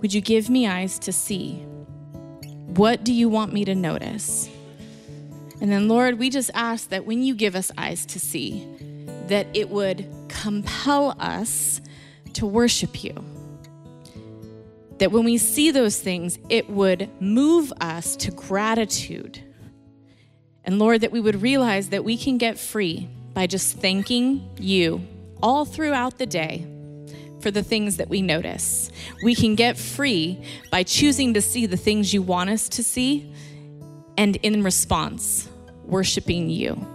Would 0.00 0.14
you 0.14 0.20
give 0.20 0.48
me 0.48 0.66
eyes 0.66 0.98
to 1.00 1.12
see? 1.12 1.64
What 2.66 3.04
do 3.04 3.12
you 3.12 3.28
want 3.28 3.52
me 3.52 3.64
to 3.64 3.74
notice? 3.74 4.48
And 5.60 5.70
then, 5.70 5.88
Lord, 5.88 6.18
we 6.18 6.30
just 6.30 6.50
ask 6.54 6.88
that 6.88 7.04
when 7.04 7.22
you 7.22 7.34
give 7.34 7.54
us 7.54 7.70
eyes 7.76 8.06
to 8.06 8.18
see, 8.18 8.66
that 9.26 9.46
it 9.54 9.68
would 9.70 10.06
compel 10.28 11.14
us 11.20 11.80
to 12.32 12.46
worship 12.46 13.04
you. 13.04 13.14
That 14.98 15.12
when 15.12 15.24
we 15.24 15.38
see 15.38 15.70
those 15.70 16.00
things, 16.00 16.38
it 16.48 16.68
would 16.70 17.08
move 17.20 17.72
us 17.80 18.16
to 18.16 18.30
gratitude 18.30 19.40
and 20.64 20.78
Lord, 20.78 21.00
that 21.00 21.12
we 21.12 21.20
would 21.20 21.42
realize 21.42 21.88
that 21.88 22.04
we 22.04 22.16
can 22.16 22.38
get 22.38 22.58
free 22.58 23.08
by 23.34 23.46
just 23.46 23.78
thanking 23.78 24.48
you 24.58 25.00
all 25.42 25.64
throughout 25.64 26.18
the 26.18 26.26
day 26.26 26.66
for 27.40 27.50
the 27.50 27.62
things 27.62 27.96
that 27.96 28.08
we 28.08 28.22
notice. 28.22 28.90
We 29.22 29.34
can 29.34 29.56
get 29.56 29.76
free 29.76 30.44
by 30.70 30.84
choosing 30.84 31.34
to 31.34 31.42
see 31.42 31.66
the 31.66 31.76
things 31.76 32.14
you 32.14 32.22
want 32.22 32.50
us 32.50 32.68
to 32.70 32.84
see 32.84 33.32
and 34.16 34.36
in 34.36 34.62
response, 34.62 35.48
worshiping 35.84 36.48
you. 36.48 36.86